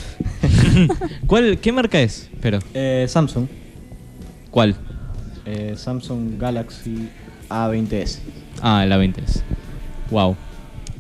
¿Cuál, 1.27 1.57
¿Qué 1.59 1.71
marca 1.71 1.99
es? 2.01 2.29
Pero, 2.41 2.59
Eh, 2.73 3.05
Samsung. 3.07 3.47
¿cuál? 4.51 4.75
Eh, 5.45 5.73
Samsung 5.77 6.37
Galaxy 6.39 7.09
A20s. 7.49 8.19
Ah, 8.61 8.85
la 8.87 8.97
20 8.97 9.21
es. 9.23 9.43
Wow. 10.11 10.35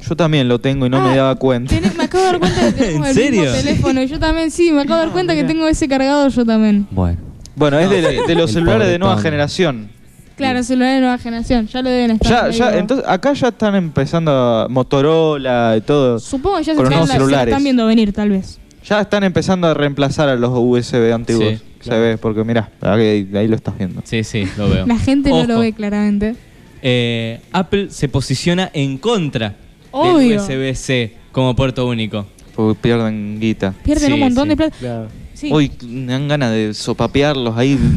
Yo 0.07 0.15
también 0.15 0.47
lo 0.47 0.59
tengo 0.59 0.85
y 0.85 0.89
no 0.89 0.97
Ah, 0.97 1.07
me 1.09 1.15
daba 1.15 1.35
cuenta. 1.35 1.75
Tenés- 1.75 1.95
me 1.95 2.03
acabo 2.05 2.23
de 2.23 2.29
dar 2.31 2.39
cuenta 2.39 2.65
que 2.65 2.71
tenemos 2.83 3.07
¿En 3.09 3.17
el 3.17 3.31
mismo 3.31 3.45
serio? 3.45 3.51
teléfono. 3.53 4.03
Yo 4.03 4.19
también, 4.19 4.51
sí, 4.51 4.71
me 4.71 4.81
acabo 4.81 4.95
de 4.99 5.05
dar 5.05 5.11
cuenta 5.13 5.35
que 5.35 5.43
tengo 5.43 5.67
ese 5.67 5.87
cargado 5.87 6.27
yo 6.29 6.45
también. 6.45 6.87
Bueno. 6.91 7.17
Bueno, 7.55 7.77
es 7.79 7.89
de, 7.89 8.01
de 8.01 8.35
los 8.35 8.49
El 8.51 8.53
celulares 8.55 8.87
de 8.87 8.97
nueva 8.99 9.17
generación. 9.19 9.89
Claro, 10.37 10.63
celular 10.63 10.93
de 10.93 10.99
nueva 11.01 11.17
generación, 11.17 11.67
ya 11.67 11.81
lo 11.81 11.89
deben 11.89 12.11
estar. 12.11 12.49
Ya, 12.51 12.57
ya, 12.71 12.77
entonces, 12.77 13.05
acá 13.05 13.33
ya 13.33 13.49
están 13.49 13.75
empezando 13.75 14.67
Motorola 14.69 15.75
y 15.77 15.81
todo. 15.81 16.17
Supongo 16.19 16.59
que 16.59 16.63
ya 16.63 16.75
se, 16.75 16.81
están, 16.81 16.89
nuevos 16.89 17.07
la- 17.09 17.13
se 17.15 17.19
la 17.19 17.25
celulares. 17.25 17.51
están 17.51 17.63
viendo 17.63 17.85
venir, 17.85 18.13
tal 18.13 18.29
vez. 18.29 18.57
Ya 18.85 19.01
están 19.01 19.25
empezando 19.25 19.67
a 19.67 19.73
reemplazar 19.73 20.29
a 20.29 20.35
los 20.37 20.51
USB 20.53 21.11
antiguos. 21.13 21.55
Sí, 21.55 21.61
se 21.81 21.99
ve, 21.99 22.17
porque 22.17 22.45
mirá, 22.45 22.69
ahí, 22.79 23.29
ahí 23.35 23.47
lo 23.49 23.55
estás 23.57 23.77
viendo. 23.77 24.01
Sí, 24.05 24.23
sí, 24.23 24.47
lo 24.57 24.69
veo. 24.69 24.85
La 24.87 24.97
gente 24.97 25.29
no 25.29 25.43
lo 25.43 25.59
ve 25.59 25.73
claramente. 25.73 26.35
Eh, 26.81 27.41
Apple 27.51 27.87
se 27.89 28.07
posiciona 28.07 28.69
en 28.73 28.97
contra 28.97 29.55
Obvio. 29.91 30.41
del 30.43 30.69
USB-C 30.71 31.13
como 31.31 31.55
puerto 31.55 31.87
único. 31.87 32.25
Porque 32.55 32.79
pierden 32.81 33.39
guita. 33.39 33.73
Pierden 33.83 34.07
Sí, 34.07 34.13
un 34.13 34.19
montón 34.19 34.43
sí. 34.45 34.49
de 34.49 34.57
plata. 34.57 34.75
Claro. 34.79 35.07
Sí. 35.33 35.49
Hoy 35.51 35.71
me 35.87 36.11
dan 36.11 36.27
ganas 36.27 36.51
de 36.51 36.73
sopapearlos 36.73 37.55
ahí. 37.57 37.77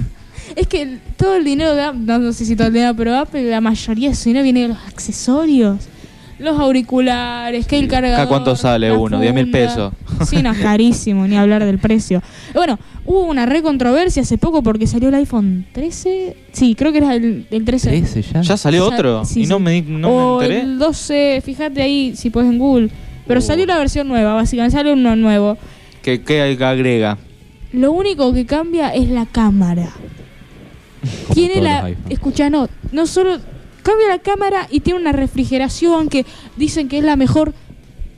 Es 0.56 0.66
que 0.66 0.82
el- 0.82 1.00
todo 1.16 1.36
el 1.36 1.44
dinero 1.44 1.74
de 1.74 1.82
Apple, 1.82 2.00
no, 2.04 2.18
no 2.18 2.32
sé 2.32 2.44
si 2.44 2.54
todo 2.56 2.66
el 2.66 2.74
dinero, 2.74 2.94
pero 2.94 3.16
Apple, 3.16 3.42
la 3.48 3.60
mayoría 3.62 4.10
de 4.10 4.14
su 4.14 4.28
dinero 4.28 4.42
viene 4.44 4.62
de 4.62 4.68
los 4.68 4.78
accesorios. 4.86 5.76
Los 6.42 6.58
auriculares, 6.58 7.66
que 7.66 7.78
el 7.78 7.88
cargador. 7.88 8.18
¿Acá 8.20 8.28
cuánto 8.28 8.56
sale 8.56 8.90
uno? 8.92 9.20
10 9.20 9.32
mil 9.34 9.44
funda. 9.44 9.58
pesos. 9.58 9.92
Sí, 10.28 10.42
no, 10.42 10.50
es 10.50 10.58
carísimo, 10.62 11.26
ni 11.26 11.36
hablar 11.36 11.64
del 11.64 11.78
precio. 11.78 12.20
Bueno, 12.52 12.78
hubo 13.04 13.22
una 13.26 13.46
re 13.46 13.62
controversia 13.62 14.22
hace 14.22 14.38
poco 14.38 14.62
porque 14.62 14.86
salió 14.86 15.08
el 15.08 15.14
iPhone 15.14 15.66
13. 15.72 16.36
Sí, 16.52 16.74
creo 16.74 16.90
que 16.92 16.98
era 16.98 17.14
el, 17.14 17.46
el 17.50 17.64
13. 17.64 17.88
13 17.90 18.22
ya. 18.22 18.40
¿Ya 18.42 18.56
salió 18.56 18.86
otro? 18.86 19.24
sí, 19.24 19.44
y 19.44 19.46
no 19.46 19.58
sí. 19.58 19.62
me, 19.62 19.70
di- 19.72 19.82
no 19.82 20.08
o 20.34 20.38
me 20.40 20.44
enteré. 20.46 20.62
el 20.64 20.78
12, 20.78 21.42
fíjate 21.44 21.80
ahí 21.82 22.14
si 22.16 22.30
puedes 22.30 22.50
en 22.50 22.58
Google. 22.58 22.90
Pero 23.26 23.38
Uh. 23.38 23.42
salió 23.42 23.64
la 23.66 23.78
versión 23.78 24.08
nueva, 24.08 24.34
básicamente 24.34 24.76
sale 24.76 24.92
uno 24.92 25.14
nuevo. 25.14 25.56
¿Qué, 26.02 26.22
qué 26.22 26.42
agrega? 26.42 27.18
Lo 27.72 27.92
único 27.92 28.32
que 28.34 28.44
cambia 28.46 28.88
es 28.90 29.08
la 29.08 29.26
cámara. 29.26 29.90
Como 31.28 31.34
tiene 31.34 31.60
la. 31.62 31.90
Escucha, 32.08 32.50
no, 32.50 32.68
no 32.90 33.06
solo. 33.06 33.38
Cambia 33.82 34.08
la 34.08 34.18
cámara 34.18 34.68
y 34.70 34.80
tiene 34.80 35.00
una 35.00 35.12
refrigeración 35.12 36.08
que 36.08 36.24
dicen 36.56 36.88
que 36.88 36.98
es 36.98 37.04
la 37.04 37.16
mejor. 37.16 37.52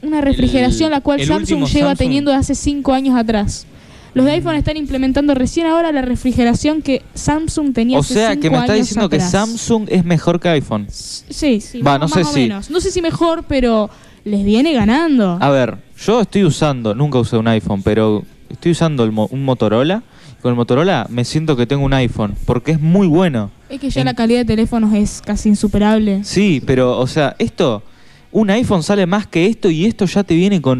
Una 0.03 0.21
refrigeración 0.21 0.91
la 0.91 1.01
cual 1.01 1.25
Samsung 1.25 1.65
lleva 1.67 1.93
Samsung- 1.93 1.97
teniendo 1.99 2.31
de 2.31 2.37
hace 2.37 2.55
5 2.55 2.93
años 2.93 3.17
atrás. 3.17 3.67
Los 4.13 4.27
de 4.27 4.33
iPhone 4.33 4.55
están 4.55 4.77
implementando 4.77 5.35
recién 5.35 5.67
ahora 5.67 5.91
la 5.91 6.03
refrigeración 6.03 6.83
que 6.83 7.03
Samsung 7.15 7.73
tenía 7.73 7.97
O 7.99 8.01
hace 8.03 8.15
sea, 8.15 8.31
cinco 8.31 8.43
que 8.43 8.51
me 8.51 8.59
está 8.59 8.75
diciendo 8.75 9.09
que. 9.09 9.19
Samsung 9.19 9.87
es 9.89 10.05
mejor 10.05 10.39
que 10.39 10.49
iPhone. 10.51 10.87
Sí, 10.91 11.61
sí, 11.61 11.81
Va, 11.81 11.99
más, 11.99 12.01
no 12.01 12.09
sé 12.09 12.21
o 12.21 12.25
si- 12.25 12.41
menos. 12.41 12.71
No 12.71 12.81
sé 12.81 12.91
si 12.93 13.01
mejor, 13.03 13.45
pero 13.49 13.91
les 14.25 14.45
viene 14.45 14.73
ganando. 14.73 15.39
A 15.41 15.51
ver, 15.51 15.79
yo 16.05 16.21
estoy 16.21 16.45
usando, 16.45 16.95
nunca 16.95 17.19
usé 17.19 17.37
un 17.39 17.49
iPhone, 17.49 17.83
pero 17.83 18.23
estoy 18.51 18.71
usando 18.73 19.03
el 19.05 19.11
un 19.11 19.45
Motorola. 19.45 20.03
Con 20.45 20.51
el 20.51 20.57
Motorola 20.57 21.07
me 21.09 21.25
siento 21.25 21.57
que 21.57 21.67
tengo 21.67 21.87
un 21.87 21.95
iPhone, 21.95 22.35
porque 22.45 22.73
es 22.73 22.79
muy 22.79 23.07
bueno. 23.07 23.51
Es 23.71 23.81
que 23.81 23.89
ya 23.89 24.03
En- 24.03 24.05
la 24.05 24.13
calidad 24.13 24.41
de 24.41 24.45
teléfonos 24.45 24.93
es 24.93 25.23
casi 25.25 25.49
insuperable. 25.49 26.23
Sí, 26.23 26.63
pero, 26.67 26.99
o 26.99 27.07
sea, 27.07 27.35
esto, 27.39 27.83
un 28.31 28.51
iPhone 28.51 28.83
sale 28.83 29.07
más 29.07 29.27
que 29.27 29.47
esto 29.47 29.71
y 29.71 29.87
esto 29.87 30.05
ya 30.05 30.23
te 30.23 30.35
viene 30.35 30.61
con 30.61 30.79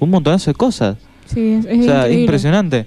un 0.00 0.08
montonazo 0.10 0.50
de 0.50 0.54
cosas. 0.54 0.96
Sí, 1.26 1.38
es, 1.50 1.66
es 1.66 1.80
o 1.80 1.82
sea, 1.82 1.96
increíble. 1.98 2.20
impresionante. 2.22 2.86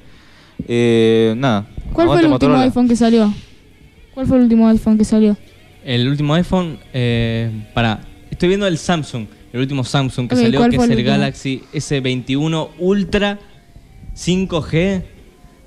Eh, 0.68 1.36
nada. 1.38 1.68
¿Cuál 1.94 2.08
fue 2.08 2.20
el 2.22 2.32
último 2.32 2.56
iPhone 2.56 2.88
que 2.88 2.96
salió? 2.96 3.32
¿Cuál 4.16 4.26
fue 4.26 4.38
el 4.38 4.44
último 4.46 4.68
iPhone 4.70 4.98
que 4.98 5.06
salió? 5.06 5.38
El 5.86 6.08
último 6.08 6.34
iPhone, 6.34 6.80
eh, 6.94 7.52
para, 7.76 8.02
estoy 8.32 8.48
viendo 8.50 8.66
el 8.66 8.80
Samsung, 8.80 9.28
el 9.54 9.60
último 9.60 9.84
Samsung 9.84 10.28
que 10.28 10.36
salió, 10.36 10.62
¿cuál 10.62 10.72
que 10.72 10.78
es 10.78 10.90
el? 10.90 11.04
Galaxy 11.04 11.62
S21 11.72 12.70
Ultra 12.80 13.38
5G, 14.16 15.04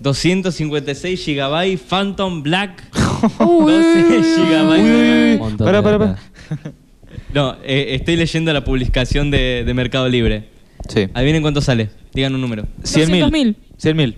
256 0.01 1.27
GB, 1.27 1.79
Phantom 1.79 2.43
Black, 2.43 2.83
12 3.39 4.23
GB. 4.39 5.57
Pará, 5.59 5.83
pará, 5.83 5.99
pará. 5.99 6.19
No, 7.33 7.57
eh, 7.65 7.95
estoy 7.95 8.17
leyendo 8.17 8.53
la 8.53 8.65
publicación 8.65 9.31
de, 9.31 9.65
de 9.65 9.75
Mercado 9.75 10.09
Libre. 10.09 10.49
Sí. 10.89 11.09
Adivinen 11.15 11.43
cuánto 11.43 11.61
sale. 11.61 11.91
Digan 12.13 12.35
un 12.35 12.41
número. 12.41 12.67
100 12.83 13.11
mil. 13.11 13.25
200.000. 13.25 13.57
100 13.77 13.97
mil. 13.97 14.17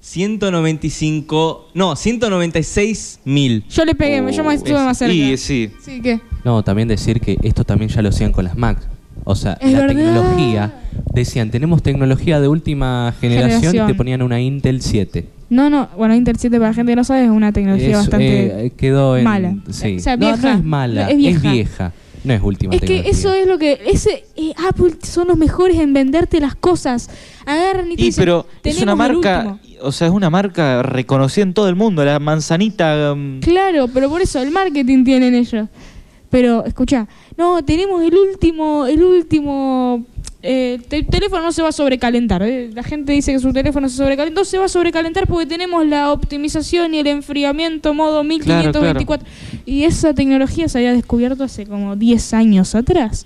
195. 0.00 1.68
No, 1.74 1.94
196 1.96 3.20
mil. 3.24 3.64
Yo 3.68 3.84
le 3.84 3.94
pegué, 3.94 4.16
yo 4.32 4.44
me 4.44 4.54
estuve 4.54 4.78
es- 4.78 4.84
más 4.84 4.98
cerca. 4.98 5.12
Y 5.14 5.36
sí. 5.36 5.70
Sí, 5.84 6.00
¿qué? 6.02 6.20
No, 6.44 6.62
también 6.62 6.88
decir 6.88 7.20
que 7.20 7.36
esto 7.42 7.64
también 7.64 7.90
ya 7.90 8.02
lo 8.02 8.08
hacían 8.08 8.32
con 8.32 8.44
las 8.44 8.56
Mac. 8.56 8.78
O 9.24 9.34
sea, 9.34 9.54
Es 9.60 9.72
la 9.72 9.80
verdad. 9.80 9.94
tecnología. 9.96 10.72
Decían, 11.12 11.50
tenemos 11.50 11.82
tecnología 11.82 12.40
de 12.40 12.48
última 12.48 13.12
generación, 13.20 13.60
Generación. 13.60 13.88
y 13.88 13.92
te 13.92 13.94
ponían 13.96 14.22
una 14.22 14.40
Intel 14.40 14.80
7. 14.82 15.26
No, 15.50 15.70
no, 15.70 15.88
bueno, 15.96 16.14
Intel 16.14 16.36
7 16.38 16.56
para 16.58 16.70
la 16.70 16.74
gente 16.74 16.92
que 16.92 16.96
no 16.96 17.04
sabe 17.04 17.24
es 17.24 17.30
una 17.30 17.52
tecnología 17.52 17.96
bastante... 17.96 18.66
eh, 18.66 18.70
quedó 18.76 19.16
en. 19.16 19.24
mala. 19.24 19.54
Sí. 19.70 19.96
O 19.96 20.00
sea, 20.00 20.16
No, 20.16 20.26
vieja. 20.26 20.52
no 20.52 20.58
es 20.58 20.64
mala, 20.64 21.10
Es 21.10 21.16
vieja. 21.16 21.36
es 21.36 21.52
vieja. 21.52 21.92
No 22.24 22.34
es 22.34 22.42
última 22.42 22.74
Es 22.74 22.80
que 22.80 22.86
tecnología. 22.86 23.12
eso 23.12 23.32
es 23.32 23.46
lo 23.46 23.58
que... 23.58 23.80
Ese, 23.86 24.24
eh, 24.36 24.52
Apple 24.68 24.94
son 25.02 25.28
los 25.28 25.38
mejores 25.38 25.78
en 25.78 25.92
venderte 25.94 26.40
las 26.40 26.54
cosas. 26.56 27.08
Agarran 27.46 27.90
y 27.92 27.96
te 27.96 28.02
Y 28.02 28.04
dicen, 28.06 28.22
pero 28.22 28.44
es 28.56 28.62
"Tenemos 28.76 28.82
una 28.82 28.92
el 28.92 28.98
marca, 28.98 29.38
último". 29.46 29.60
o 29.82 29.92
sea, 29.92 30.08
es 30.08 30.12
una 30.12 30.28
marca 30.28 30.82
reconocida 30.82 31.44
en 31.44 31.54
todo 31.54 31.68
el 31.68 31.76
mundo, 31.76 32.04
la 32.04 32.18
manzanita. 32.18 33.14
mm, 33.16 33.40
Claro, 33.40 33.86
pero 33.88 34.08
por 34.10 34.20
eso 34.20 34.42
el 34.42 34.50
marketing 34.50 35.04
tienen 35.04 35.34
ellos. 35.34 35.68
Pero, 36.30 36.64
escucha, 36.64 37.08
no, 37.36 37.64
tenemos 37.64 38.02
el 38.02 38.14
último, 38.14 38.86
el 38.86 39.02
último... 39.02 40.04
eh, 40.42 40.78
el 40.90 41.06
teléfono 41.06 41.42
no 41.42 41.52
se 41.52 41.62
va 41.62 41.68
a 41.68 41.72
sobrecalentar. 41.72 42.42
eh. 42.42 42.70
La 42.74 42.82
gente 42.82 43.12
dice 43.12 43.32
que 43.32 43.38
su 43.38 43.52
teléfono 43.52 43.88
se 43.88 43.96
sobrecalentó, 43.96 44.44
se 44.44 44.58
va 44.58 44.66
a 44.66 44.68
sobrecalentar 44.68 45.26
porque 45.26 45.46
tenemos 45.46 45.86
la 45.86 46.12
optimización 46.12 46.92
y 46.94 46.98
el 46.98 47.06
enfriamiento 47.06 47.94
modo 47.94 48.22
1524. 48.24 49.26
Y 49.64 49.84
esa 49.84 50.12
tecnología 50.14 50.68
se 50.68 50.78
había 50.78 50.92
descubierto 50.92 51.44
hace 51.44 51.66
como 51.66 51.96
10 51.96 52.34
años 52.34 52.74
atrás. 52.74 53.24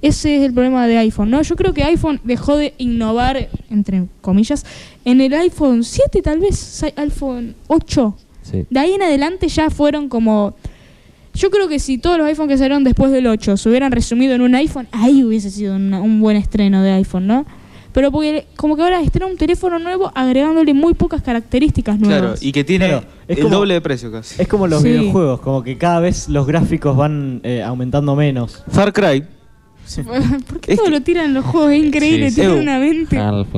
Ese 0.00 0.36
es 0.36 0.42
el 0.44 0.52
problema 0.52 0.86
de 0.86 0.98
iPhone, 0.98 1.30
¿no? 1.30 1.40
Yo 1.42 1.56
creo 1.56 1.72
que 1.72 1.82
iPhone 1.82 2.20
dejó 2.24 2.56
de 2.56 2.74
innovar, 2.78 3.48
entre 3.70 4.04
comillas, 4.20 4.64
en 5.04 5.20
el 5.22 5.32
iPhone 5.32 5.82
7 5.82 6.20
tal 6.22 6.40
vez, 6.40 6.84
iPhone 6.96 7.54
8. 7.68 8.14
Sí. 8.42 8.66
De 8.68 8.78
ahí 8.80 8.92
en 8.92 9.02
adelante 9.02 9.48
ya 9.48 9.70
fueron 9.70 10.08
como... 10.08 10.54
Yo 11.34 11.50
creo 11.50 11.68
que 11.68 11.78
si 11.80 11.98
todos 11.98 12.16
los 12.18 12.26
iPhones 12.26 12.48
que 12.54 12.58
salieron 12.58 12.84
después 12.84 13.10
del 13.10 13.26
8 13.26 13.56
se 13.56 13.68
hubieran 13.68 13.90
resumido 13.92 14.34
en 14.34 14.40
un 14.42 14.54
iPhone, 14.54 14.86
ahí 14.92 15.24
hubiese 15.24 15.50
sido 15.50 15.74
una- 15.76 16.00
un 16.00 16.20
buen 16.20 16.36
estreno 16.36 16.82
de 16.82 16.92
iPhone, 16.92 17.26
¿no? 17.26 17.44
Pero 17.92 18.10
porque 18.10 18.46
como 18.56 18.74
que 18.76 18.82
ahora 18.82 19.00
estrena 19.00 19.26
un 19.26 19.36
teléfono 19.36 19.78
nuevo 19.78 20.10
agregándole 20.16 20.74
muy 20.74 20.94
pocas 20.94 21.22
características 21.22 21.98
nuevas. 21.98 22.20
Claro, 22.20 22.34
y 22.40 22.50
que 22.52 22.64
tiene 22.64 22.88
Claro, 22.88 23.04
es 23.28 23.36
el 23.38 23.44
como- 23.44 23.56
doble 23.56 23.74
de 23.74 23.80
precio 23.80 24.10
casi. 24.10 24.40
Es 24.42 24.48
como 24.48 24.66
los 24.66 24.82
Sí. 24.82 24.88
videojuegos, 24.88 25.40
como 25.40 25.62
que 25.62 25.78
cada 25.78 26.00
vez 26.00 26.28
los 26.28 26.46
gráficos 26.46 26.96
van 26.96 27.40
eh, 27.44 27.62
aumentando 27.62 28.16
menos. 28.16 28.64
Far 28.68 28.92
Cry. 28.92 29.24
¿Por 30.48 30.60
qué 30.60 30.72
Es 30.72 30.78
todo 30.78 30.86
que- 30.86 30.90
lo 30.92 31.00
tiran 31.02 31.26
en 31.26 31.34
los 31.34 31.44
juegos? 31.44 31.70
Es 31.72 31.84
increíble, 31.84 32.30
Sí, 32.30 32.34
sí. 32.36 32.40
tienen 32.40 32.56
Ew. 32.56 32.62
una 32.62 32.78
mente. 32.78 33.16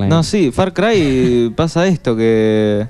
No, 0.08 0.22
sí, 0.22 0.50
Far 0.50 0.72
Cry 0.74 1.52
pasa 1.54 1.86
esto 1.86 2.16
que 2.16 2.86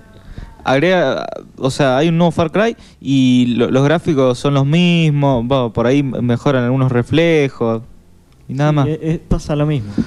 agrega, 0.66 1.26
o 1.58 1.70
sea, 1.70 1.96
hay 1.98 2.08
un 2.08 2.18
nuevo 2.18 2.30
Far 2.30 2.50
Cry 2.52 2.76
y 3.00 3.54
lo- 3.56 3.70
los 3.70 3.84
gráficos 3.84 4.38
son 4.38 4.54
los 4.54 4.66
mismos, 4.66 5.46
bueno, 5.46 5.72
por 5.72 5.86
ahí 5.86 6.02
mejoran 6.02 6.64
algunos 6.64 6.90
reflejos 6.92 7.82
y 8.48 8.54
nada 8.54 8.72
más. 8.72 8.86
Eh, 8.88 8.98
eh, 9.00 9.20
pasa 9.26 9.56
lo 9.56 9.66
mismo. 9.66 9.90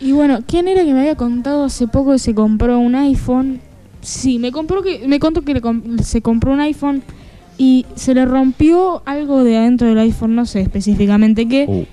Y 0.00 0.12
bueno, 0.12 0.40
¿quién 0.46 0.66
era 0.68 0.82
que 0.84 0.92
me 0.92 1.00
había 1.00 1.14
contado 1.16 1.64
hace 1.64 1.86
poco 1.86 2.12
que 2.12 2.18
se 2.18 2.34
compró 2.34 2.78
un 2.78 2.94
iPhone? 2.96 3.60
Sí, 4.00 4.38
me 4.40 4.50
compró 4.50 4.82
que 4.82 5.06
me 5.06 5.20
contó 5.20 5.42
que 5.42 5.54
le 5.54 5.62
se 6.02 6.22
compró 6.22 6.52
un 6.52 6.60
iPhone 6.60 7.02
y 7.56 7.86
se 7.94 8.14
le 8.14 8.24
rompió 8.24 9.02
algo 9.06 9.44
de 9.44 9.56
adentro 9.58 9.86
del 9.88 9.98
iPhone, 9.98 10.34
no 10.34 10.44
sé 10.46 10.60
específicamente 10.60 11.46
qué. 11.46 11.66
Uh, 11.68 11.84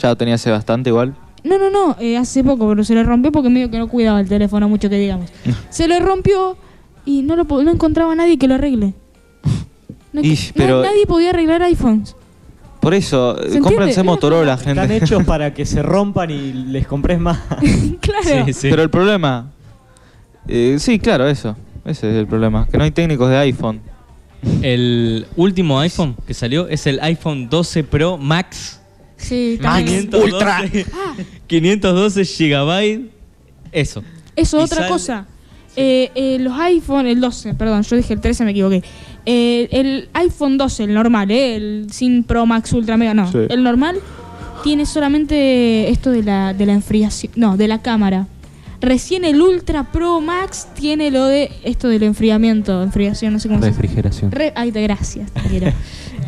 Ya 0.00 0.08
lo 0.10 0.16
tenía 0.16 0.34
hace 0.36 0.50
bastante 0.50 0.88
igual. 0.90 1.14
No, 1.44 1.58
no, 1.58 1.68
no, 1.70 1.96
eh, 2.00 2.16
hace 2.16 2.42
poco, 2.42 2.68
pero 2.68 2.84
se 2.84 2.94
le 2.94 3.02
rompió 3.04 3.30
porque 3.32 3.50
medio 3.50 3.70
que 3.70 3.78
no 3.78 3.88
cuidaba 3.88 4.20
el 4.20 4.28
teléfono 4.28 4.66
mucho 4.68 4.88
que 4.88 4.96
digamos. 4.98 5.30
se 5.70 5.88
le 5.88 5.98
rompió 6.00 6.56
y 7.08 7.22
no 7.22 7.36
lo 7.36 7.44
no 7.44 7.70
encontraba 7.70 8.12
a 8.12 8.14
nadie 8.14 8.38
que 8.38 8.46
lo 8.46 8.54
arregle. 8.54 8.94
No, 10.10 10.22
pero- 10.54 10.82
nadie 10.82 11.06
podía 11.06 11.30
arreglar 11.30 11.62
iPhones. 11.62 12.16
Por 12.80 12.94
eso, 12.94 13.34
¿Se 13.34 13.40
eh, 13.40 13.44
entiende? 13.44 13.60
cómprense 13.68 14.02
Motorola, 14.02 14.54
Están 14.54 14.76
gente. 14.76 14.96
hechos 14.96 15.24
para 15.26 15.52
que 15.52 15.66
se 15.66 15.82
rompan 15.82 16.30
y 16.30 16.52
les 16.52 16.86
compres 16.86 17.20
más. 17.20 17.38
claro. 18.00 18.46
Sí, 18.46 18.52
sí. 18.54 18.68
Pero 18.70 18.82
el 18.82 18.88
problema. 18.90 19.50
eh, 20.46 20.76
sí, 20.78 20.98
claro, 20.98 21.28
eso. 21.28 21.56
Ese 21.84 22.10
es 22.10 22.16
el 22.16 22.26
problema. 22.26 22.66
Que 22.70 22.78
no 22.78 22.84
hay 22.84 22.90
técnicos 22.90 23.28
de 23.28 23.36
iPhone. 23.36 23.80
El 24.62 25.26
último 25.36 25.78
iPhone 25.80 26.16
que 26.26 26.32
salió 26.32 26.68
es 26.68 26.86
el 26.86 27.00
iPhone 27.00 27.48
12 27.50 27.84
Pro 27.84 28.16
Max. 28.16 28.80
Sí, 29.16 29.58
también. 29.60 30.08
512, 30.08 30.86
512 31.46 32.24
GB. 32.24 33.10
Eso. 33.72 34.02
Eso, 34.36 34.60
Y 34.60 34.62
otra 34.62 34.88
cosa. 34.88 35.26
Eh, 35.76 36.10
eh, 36.14 36.38
los 36.40 36.58
iPhone, 36.58 37.06
el 37.06 37.20
12, 37.20 37.54
perdón, 37.54 37.82
yo 37.82 37.96
dije 37.96 38.14
el 38.14 38.20
13, 38.20 38.44
me 38.44 38.50
equivoqué. 38.50 38.82
Eh, 39.26 39.68
el 39.70 40.08
iPhone 40.14 40.58
12, 40.58 40.84
el 40.84 40.94
normal, 40.94 41.30
¿eh? 41.30 41.56
el 41.56 41.86
sin 41.90 42.24
Pro 42.24 42.46
Max 42.46 42.72
Ultra 42.72 42.96
Mega, 42.96 43.14
no. 43.14 43.30
Sí. 43.30 43.38
El 43.48 43.62
normal 43.62 43.96
tiene 44.64 44.86
solamente 44.86 45.88
esto 45.90 46.10
de 46.10 46.22
la, 46.22 46.52
de 46.54 46.66
la 46.66 46.72
enfriación, 46.72 47.32
no, 47.36 47.56
de 47.56 47.68
la 47.68 47.80
cámara. 47.80 48.26
Recién 48.80 49.24
el 49.24 49.40
Ultra 49.42 49.84
Pro 49.90 50.20
Max 50.20 50.68
tiene 50.74 51.10
lo 51.10 51.24
de 51.26 51.50
esto 51.64 51.88
del 51.88 52.04
enfriamiento, 52.04 52.82
enfriación, 52.82 53.32
no 53.32 53.38
sé 53.40 53.48
cómo 53.48 53.60
se 53.60 53.66
llama. 53.66 53.76
Refrigeración. 53.80 54.30
Re- 54.32 54.52
Ay, 54.56 54.70
te 54.72 54.80
gracias, 54.82 55.30
te 55.32 55.40
quiero. 55.48 55.72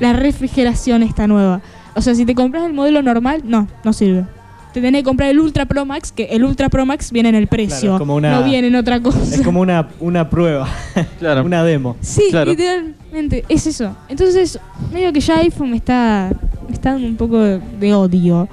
La 0.01 0.13
refrigeración 0.13 1.03
está 1.03 1.27
nueva. 1.27 1.61
O 1.95 2.03
sea, 2.03 2.15
si 2.15 2.25
te 2.27 2.35
compras 2.35 2.65
el 2.67 2.73
modelo 2.73 3.03
normal, 3.03 3.43
no, 3.45 3.69
no 3.85 3.93
sirve. 3.93 4.25
Te 4.73 4.81
tenés 4.81 5.01
que 5.01 5.05
comprar 5.05 5.31
el 5.31 5.41
Ultra 5.41 5.67
Pro 5.67 5.85
Max, 5.85 6.13
que 6.13 6.25
el 6.25 6.45
Ultra 6.45 6.69
Pro 6.69 6.87
Max 6.87 7.11
viene 7.11 7.29
en 7.31 7.35
el 7.35 7.47
precio. 7.49 7.81
Claro, 7.81 7.95
es 7.97 7.99
como 7.99 8.15
una- 8.15 8.31
No 8.39 8.45
viene 8.45 8.69
en 8.69 8.77
otra 8.77 9.01
cosa. 9.01 9.19
Es 9.35 9.43
como 9.43 9.61
una, 9.61 9.89
una 9.99 10.31
prueba, 10.31 10.69
Claro. 11.19 11.45
una 11.45 11.65
demo. 11.65 11.97
Sí, 12.01 12.25
Claro. 12.31 12.51
literalmente, 12.53 13.45
es 13.49 13.67
eso. 13.67 13.97
Entonces, 14.09 14.59
medio 14.93 15.13
que 15.13 15.21
ya 15.21 15.39
iPhone 15.39 15.71
me 15.71 15.77
está, 15.77 16.31
me 16.69 16.75
está 16.75 16.93
dando 16.93 17.09
un 17.09 17.17
poco 17.17 17.39
de, 17.41 17.61
de 17.81 17.95
odio. 17.95 18.49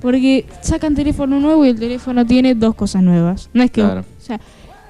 Porque 0.00 0.46
sacan 0.62 0.94
teléfono 0.94 1.40
nuevo 1.40 1.64
y 1.64 1.70
el 1.70 1.78
teléfono 1.80 2.24
tiene 2.24 2.54
dos 2.54 2.76
cosas 2.76 3.02
nuevas. 3.02 3.50
No 3.52 3.64
es 3.64 3.70
que. 3.72 3.80
Claro. 3.80 4.00
O 4.02 4.20
sea, 4.24 4.38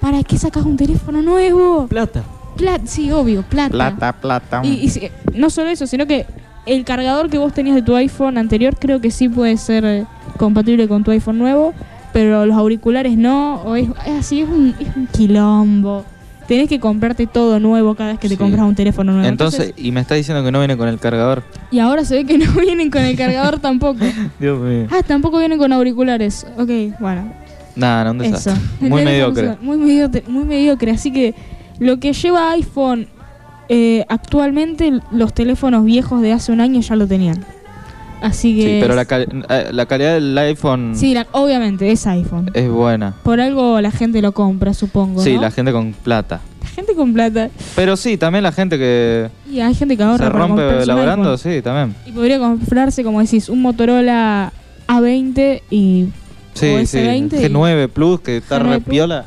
¿para 0.01 0.23
qué 0.23 0.37
sacas 0.37 0.65
un 0.67 0.77
teléfono 0.77 1.23
nuevo? 1.23 1.87
Plata. 1.89 2.23
Plata, 2.59 2.83
sí, 2.87 3.11
obvio, 3.11 3.43
plata. 3.43 3.71
Plata, 3.71 4.13
plata. 4.21 4.61
Y, 4.65 4.73
y 4.85 4.89
si- 4.91 5.09
no 5.35 5.49
solo 5.49 5.71
eso, 5.71 5.87
sino 5.87 6.07
que 6.07 6.27
el 6.67 6.85
cargador 6.85 7.31
que 7.31 7.39
vos 7.39 7.53
tenías 7.53 7.75
de 7.77 7.83
tu 7.83 7.95
iPhone 7.97 8.39
anterior 8.39 8.77
creo 8.79 9.01
que 9.01 9.11
sí 9.11 9.29
puede 9.29 9.57
ser 9.57 9.85
eh, 9.85 10.05
compatible 10.37 10.87
con 10.89 11.05
tu 11.05 11.11
iPhone 11.11 11.39
nuevo, 11.39 11.73
pero 12.13 12.47
los 12.47 12.57
auriculares 12.57 13.17
no, 13.17 13.57
o 13.63 13.77
es, 13.77 13.89
es 14.07 14.13
así, 14.21 14.41
es 14.41 14.49
un, 14.49 14.75
es 14.79 14.95
un 14.97 15.07
quilombo. 15.07 16.05
Tenés 16.47 16.69
que 16.71 16.81
comprarte 16.81 17.27
todo 17.27 17.61
nuevo 17.61 17.95
cada 17.95 18.11
vez 18.13 18.19
que 18.19 18.29
te 18.29 18.39
compras 18.39 18.63
un 18.63 18.75
teléfono 18.75 19.13
nuevo. 19.13 19.29
Entonces, 19.29 19.75
y 19.77 19.93
me 19.93 20.01
está 20.01 20.15
diciendo 20.15 20.43
que 20.43 20.51
no 20.51 20.59
viene 20.61 20.79
con 20.79 20.89
el 20.89 20.99
cargador. 20.99 21.43
y 21.71 21.79
ahora 21.79 22.07
se 22.07 22.15
ve 22.15 22.25
que 22.25 22.39
no 22.39 22.51
vienen 22.53 22.91
con 22.91 23.03
el 23.03 23.17
cargador 23.17 23.59
tampoco. 23.61 24.05
Dios 24.41 24.59
mío. 24.59 24.87
Ah, 24.91 25.03
tampoco 25.07 25.39
vienen 25.39 25.59
con 25.59 25.73
auriculares. 25.75 26.47
Ok, 26.57 26.71
bueno, 27.01 27.31
Nada, 27.77 28.05
no, 28.05 28.11
un 28.13 28.19
desastre. 28.19 28.55
eso. 28.55 28.63
Muy 28.81 29.05
mediocre. 29.05 29.57
Muy 29.61 29.77
mediocre, 29.77 30.25
muy 30.27 30.45
mediocre. 30.45 30.91
Así 30.93 31.13
que 31.13 31.35
lo 31.79 32.01
que 32.01 32.13
lleva 32.15 32.51
iPhone 32.53 33.07
eh, 33.69 34.05
actualmente, 34.09 34.93
los 35.11 35.33
teléfonos 35.35 35.85
viejos 35.85 36.23
de 36.23 36.33
hace 36.33 36.53
un 36.53 36.61
año 36.61 36.81
ya 36.81 36.97
lo 36.97 37.07
tenían. 37.07 37.45
Así 38.21 38.57
que. 38.57 38.63
Sí, 38.63 38.79
pero 38.81 38.97
la, 38.97 39.05
cal- 39.05 39.45
eh, 39.49 39.69
la 39.73 39.87
calidad 39.87 40.15
del 40.15 40.37
iPhone 40.39 40.95
Sí, 40.97 41.15
la- 41.15 41.27
obviamente 41.33 41.91
es 41.93 42.05
iPhone. 42.07 42.51
es 42.53 42.69
buena. 42.69 43.15
Por 43.23 43.41
algo 43.41 43.81
la 43.81 43.93
gente 43.93 44.21
lo 44.21 44.33
compra, 44.33 44.75
supongo. 44.75 45.23
Sí, 45.23 45.35
¿no? 45.37 45.43
la 45.43 45.51
gente 45.53 45.71
con 45.71 45.93
plata. 45.93 46.41
La 46.63 46.69
gente 46.69 46.95
con 46.97 47.13
plata. 47.15 47.49
Pero 47.77 47.97
sí, 47.97 48.17
también 48.17 48.43
la 48.43 48.51
gente 48.53 48.77
que 48.77 49.29
Y 49.49 49.61
hay 49.61 49.73
gente 49.75 49.97
que 49.97 50.03
ahorra 50.03 50.25
se 50.27 50.31
rompe 50.31 50.63
iPhone. 50.63 51.39
sí, 51.39 51.63
también. 51.63 51.95
Y 52.07 52.11
podría 52.13 52.41
comprarse, 52.41 53.05
como 53.05 53.21
decís, 53.21 53.49
un 53.49 53.63
Motorola 53.63 54.53
A20 54.89 55.63
y. 55.71 56.09
Sí, 56.55 56.87
sí. 56.87 56.99
S20 56.99 57.35
y- 57.41 57.45
G9 57.53 57.89
Plus, 57.89 58.21
que 58.21 58.39
está 58.39 58.59
G9 58.59 58.63
re 58.65 58.81
Plus. 58.81 58.89
piola. 58.95 59.27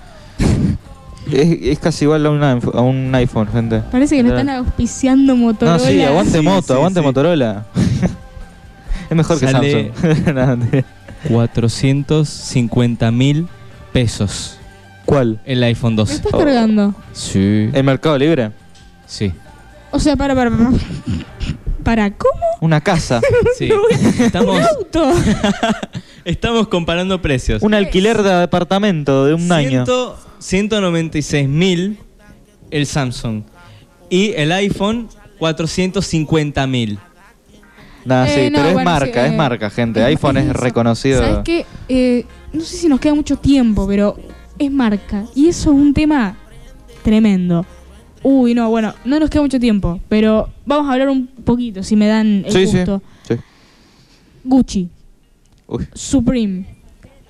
Es, 1.34 1.58
es 1.62 1.80
casi 1.80 2.06
igual 2.06 2.26
a, 2.26 2.30
una- 2.32 2.52
a 2.74 2.82
un 2.82 3.14
iPhone, 3.16 3.48
gente. 3.52 3.82
Parece 3.92 4.16
que 4.18 4.24
lo 4.24 4.30
están 4.30 4.50
auspiciando 4.50 5.36
Motorola. 5.36 5.78
No, 5.78 5.84
sí, 5.84 6.02
aguante 6.04 6.38
Sí, 6.40 6.44
moto, 6.44 6.68
sí, 6.68 6.74
aguante 6.74 7.00
sí. 7.00 7.06
Motorola. 7.06 7.66
es 9.10 9.16
mejor 9.18 9.40
que 9.40 9.48
Sale- 9.48 9.92
Samsung. 9.94 10.28
No, 10.36 10.48
mentira. 10.58 10.86
450 11.30 13.12
mil 13.12 13.48
pesos 13.94 14.58
¿Cuál? 15.06 15.40
el 15.46 15.62
iPhone 15.64 15.94
¿Me 15.94 15.98
12. 15.98 16.14
estás 16.16 16.34
Oh. 16.34 16.38
cargando? 16.40 16.96
Sí. 17.14 17.70
¿El 17.74 17.84
Mercado 17.84 18.18
Libre? 18.18 18.52
Sí. 19.06 19.32
O 19.92 20.00
sea, 20.00 20.16
para, 20.16 20.34
para, 20.36 20.50
para. 20.52 20.70
¿Para 21.84 22.12
cómo? 22.12 22.42
Una 22.62 22.80
casa. 22.82 23.20
Sí. 23.58 23.70
Estamos, 24.20 24.56
Un 24.58 24.64
auto. 24.64 25.12
estamos 26.26 26.68
comparando 26.68 27.22
precios. 27.22 27.62
un 27.64 27.74
alquiler 27.74 28.22
de 28.24 28.34
departamento 28.36 29.26
de 29.26 29.34
un 29.34 29.52
año. 29.52 29.84
196 30.42 31.48
mil 31.48 31.98
el 32.72 32.86
Samsung. 32.86 33.44
Y 34.10 34.32
el 34.36 34.52
iPhone 34.52 35.08
450 35.40 36.68
mil. 36.68 37.00
Nah, 38.04 38.26
Eh, 38.26 38.46
sí, 38.46 38.50
no, 38.52 38.58
pero 38.58 38.68
es 38.70 38.74
bueno, 38.74 38.90
marca, 38.90 39.06
sí, 39.22 39.28
es 39.28 39.32
eh, 39.34 39.38
marca, 39.38 39.70
gente. 39.70 40.04
iPhone 40.04 40.38
es 40.38 40.50
reconocido. 40.54 41.22
¿Sabes 41.22 41.40
qué? 41.44 41.66
Eh, 41.88 42.26
no 42.52 42.62
sé 42.62 42.76
si 42.78 42.88
nos 42.88 43.00
queda 43.00 43.14
mucho 43.14 43.38
tiempo, 43.38 43.88
pero 43.88 44.18
es 44.58 44.72
marca. 44.72 45.26
Y 45.36 45.48
eso 45.48 45.72
es 45.72 45.76
un 45.78 45.94
tema 45.94 46.36
tremendo. 47.04 47.66
Uy, 48.24 48.54
no, 48.54 48.70
bueno, 48.70 48.94
no 49.06 49.20
nos 49.20 49.30
queda 49.30 49.42
mucho 49.42 49.60
tiempo, 49.60 50.00
pero 50.10 50.50
vamos 50.66 50.88
a 50.90 50.94
hablar 50.94 51.10
un 51.10 51.28
poquito, 51.28 51.82
si 51.84 51.96
me 51.96 52.08
dan 52.08 52.44
el 52.46 52.52
Sí, 52.52 52.68
sí, 52.68 52.78
gusto. 52.78 53.02
sí. 53.28 53.36
Gucci, 54.44 54.90
Uy. 55.68 55.88
Supreme. 55.94 56.66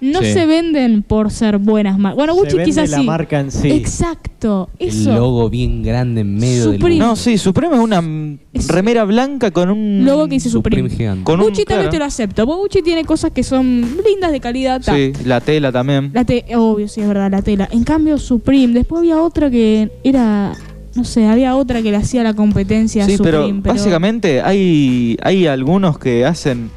No 0.01 0.19
Sí. 0.21 0.33
se 0.33 0.45
venden 0.47 1.03
por 1.03 1.29
ser 1.29 1.59
buenas 1.59 1.99
marcas. 1.99 2.15
Bueno, 2.17 2.33
Se 2.33 2.39
Gucci 2.39 2.55
vende 2.57 2.65
quizás 2.71 2.89
la 2.89 2.97
sí. 2.97 3.03
marca 3.03 3.39
en 3.39 3.51
sí. 3.51 3.69
Exacto, 3.69 4.69
El 4.79 4.89
eso. 4.89 5.13
logo 5.13 5.49
bien 5.49 5.83
grande 5.83 6.21
en 6.21 6.33
medio 6.35 6.63
Supreme. 6.73 6.89
del 6.89 6.99
No, 6.99 7.15
sí, 7.15 7.37
Supreme 7.37 7.75
es 7.75 7.81
una 7.81 8.03
Es- 8.51 8.67
remera 8.67 9.03
blanca 9.05 9.51
con 9.51 9.69
un. 9.69 10.03
Logo 10.03 10.25
que 10.25 10.31
dice 10.35 10.49
Supreme 10.49 10.89
Supreme. 10.89 10.97
gigante. 10.97 11.23
Con 11.23 11.39
un- 11.39 11.45
Gucci 11.45 11.65
también 11.65 11.81
claro. 11.81 11.91
te 11.91 11.99
lo 11.99 12.05
acepto. 12.05 12.45
porque 12.47 12.61
Gucci 12.61 12.81
tiene 12.81 13.05
cosas 13.05 13.31
que 13.31 13.43
son 13.43 13.81
lindas 14.05 14.31
de 14.31 14.39
calidad. 14.39 14.81
Sí, 14.81 15.13
la 15.23 15.39
tela 15.39 15.71
también. 15.71 16.09
La 16.13 16.25
te 16.25 16.45
obvio, 16.55 16.87
sí, 16.87 17.01
es 17.01 17.07
verdad, 17.07 17.29
la 17.29 17.43
tela. 17.43 17.69
En 17.71 17.83
cambio, 17.83 18.17
Supreme, 18.17 18.73
después 18.73 18.99
había 19.01 19.21
otra 19.21 19.51
que 19.51 19.91
era, 20.03 20.53
no 20.95 21.03
sé, 21.03 21.27
había 21.27 21.55
otra 21.55 21.81
que 21.83 21.91
le 21.91 21.97
hacía 21.97 22.23
la 22.23 22.33
competencia 22.33 23.03
a 23.03 23.07
Sí, 23.07 23.17
pero 23.21 23.41
Supreme. 23.43 23.61
Pero, 23.61 23.75
básicamente 23.75 24.41
hay, 24.41 25.17
hay 25.21 25.45
algunos 25.45 25.99
que 25.99 26.25
hacen 26.25 26.71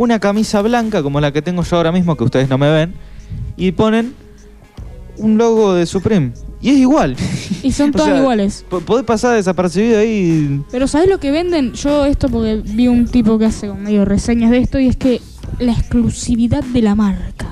una 0.00 0.18
camisa 0.18 0.62
blanca 0.62 1.02
como 1.02 1.20
la 1.20 1.30
que 1.30 1.42
tengo 1.42 1.62
yo 1.62 1.76
ahora 1.76 1.92
mismo, 1.92 2.16
que 2.16 2.24
ustedes 2.24 2.48
no 2.48 2.56
me 2.56 2.70
ven, 2.70 2.94
y 3.58 3.72
ponen 3.72 4.14
un 5.18 5.36
logo 5.36 5.74
de 5.74 5.84
Supreme. 5.84 6.32
Y 6.62 6.70
es 6.70 6.76
igual. 6.78 7.16
Y 7.62 7.70
son 7.72 7.90
O 7.90 7.92
todas 7.92 8.08
sea, 8.08 8.18
iguales. 8.18 8.64
po- 8.70 8.80
Podés 8.80 9.04
pasar 9.04 9.34
desapercibido 9.36 9.98
ahí. 9.98 10.62
Pero 10.70 10.88
¿sabes 10.88 11.08
lo 11.10 11.20
que 11.20 11.30
venden? 11.30 11.74
Yo 11.74 12.06
esto 12.06 12.30
porque 12.30 12.62
vi 12.64 12.88
un 12.88 13.06
tipo 13.08 13.38
que 13.38 13.44
hace 13.44 13.70
medio 13.74 14.06
reseñas 14.06 14.50
de 14.50 14.58
esto 14.58 14.78
y 14.78 14.86
es 14.88 14.96
que 14.96 15.20
la 15.58 15.72
exclusividad 15.72 16.64
de 16.64 16.80
la 16.80 16.94
marca. 16.94 17.48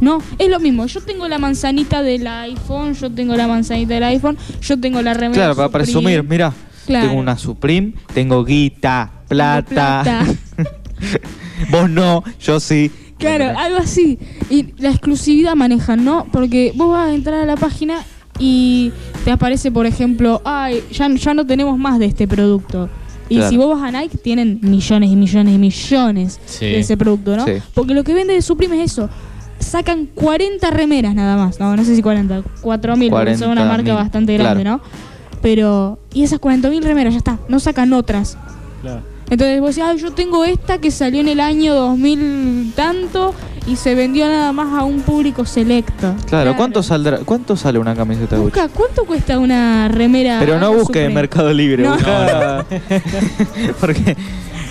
No, 0.00 0.22
es 0.38 0.48
lo 0.48 0.58
mismo. 0.58 0.86
Yo 0.86 1.02
tengo 1.02 1.28
la 1.28 1.38
manzanita 1.38 2.02
del 2.02 2.26
iPhone, 2.26 2.94
yo 2.94 3.10
tengo 3.10 3.36
la 3.36 3.46
manzanita 3.46 3.92
del 3.92 4.04
iPhone, 4.04 4.38
yo 4.62 4.80
tengo 4.80 5.02
la 5.02 5.12
remera 5.12 5.34
Claro, 5.52 5.54
para 5.54 5.66
Supreme. 5.84 5.84
presumir, 5.84 6.24
mira. 6.24 6.52
Claro. 6.86 7.08
Tengo 7.08 7.20
una 7.20 7.36
Supreme, 7.36 7.92
tengo 8.14 8.42
guita, 8.42 9.10
plata. 9.28 10.00
plata. 10.02 10.24
Vos 11.70 11.88
no, 11.90 12.22
yo 12.40 12.60
sí. 12.60 12.90
Claro, 13.18 13.58
algo 13.58 13.78
así. 13.78 14.18
Y 14.48 14.68
la 14.78 14.88
exclusividad 14.90 15.54
manejan, 15.54 16.04
¿no? 16.04 16.26
Porque 16.32 16.72
vos 16.74 16.88
vas 16.90 17.08
a 17.08 17.14
entrar 17.14 17.40
a 17.40 17.44
la 17.44 17.56
página 17.56 18.02
y 18.38 18.92
te 19.24 19.30
aparece, 19.30 19.70
por 19.70 19.84
ejemplo, 19.84 20.40
ay, 20.44 20.82
ya, 20.90 21.06
ya 21.14 21.34
no 21.34 21.44
tenemos 21.46 21.78
más 21.78 21.98
de 21.98 22.06
este 22.06 22.26
producto. 22.26 22.88
Y 23.28 23.34
Claro. 23.36 23.50
si 23.50 23.56
vos 23.58 23.78
vas 23.78 23.94
a 23.94 24.00
Nike, 24.00 24.16
tienen 24.16 24.58
millones 24.62 25.10
y 25.10 25.16
millones 25.16 25.54
y 25.54 25.58
millones 25.58 26.40
Sí. 26.46 26.64
de 26.64 26.80
ese 26.80 26.96
producto, 26.96 27.36
¿no? 27.36 27.44
Sí. 27.44 27.52
Porque 27.74 27.92
lo 27.94 28.02
que 28.04 28.14
vende 28.14 28.32
de 28.32 28.40
Supreme 28.42 28.82
es 28.82 28.92
eso. 28.92 29.10
Sacan 29.58 30.06
40 30.06 30.70
remeras 30.70 31.14
nada 31.14 31.36
más. 31.36 31.60
No, 31.60 31.76
no 31.76 31.84
sé 31.84 31.94
si 31.94 32.00
40, 32.02 32.42
4.000, 32.62 33.10
porque 33.10 33.36
son 33.36 33.50
una 33.50 33.60
40.000, 33.64 33.68
marca 33.68 33.94
bastante 33.94 34.32
grande, 34.34 34.62
claro. 34.62 34.78
¿no? 34.78 35.38
Pero, 35.42 35.98
y 36.14 36.22
esas 36.22 36.40
40.000 36.40 36.82
remeras, 36.82 37.12
ya 37.12 37.18
está. 37.18 37.38
No 37.48 37.60
sacan 37.60 37.92
otras. 37.92 38.36
Claro. 38.80 39.02
Entonces 39.30 39.60
vos 39.60 39.74
decís, 39.74 39.84
"Ay, 39.88 39.98
yo 39.98 40.12
tengo 40.12 40.44
esta 40.44 40.78
que 40.78 40.90
salió 40.90 41.20
en 41.20 41.28
el 41.28 41.40
año 41.40 41.74
2000 41.74 42.72
tanto 42.74 43.32
y 43.66 43.76
se 43.76 43.94
vendió 43.94 44.26
nada 44.26 44.52
más 44.52 44.78
a 44.78 44.82
un 44.84 45.00
público 45.02 45.44
selecto. 45.44 46.14
Claro, 46.28 46.56
¿cuánto 46.56 46.82
saldrá? 46.82 47.18
¿Cuánto 47.24 47.56
sale 47.56 47.78
una 47.78 47.94
camiseta 47.94 48.36
de 48.36 48.42
Gucci? 48.42 48.58
Busca, 48.60 48.68
¿cuánto 48.74 49.04
cuesta 49.04 49.38
una 49.38 49.88
remera? 49.88 50.38
Pero 50.40 50.58
no 50.58 50.72
busque 50.74 51.04
en 51.04 51.14
Mercado 51.14 51.52
Libre, 51.52 51.84
No. 51.84 51.94
busca. 51.94 52.64
Porque 53.80 54.16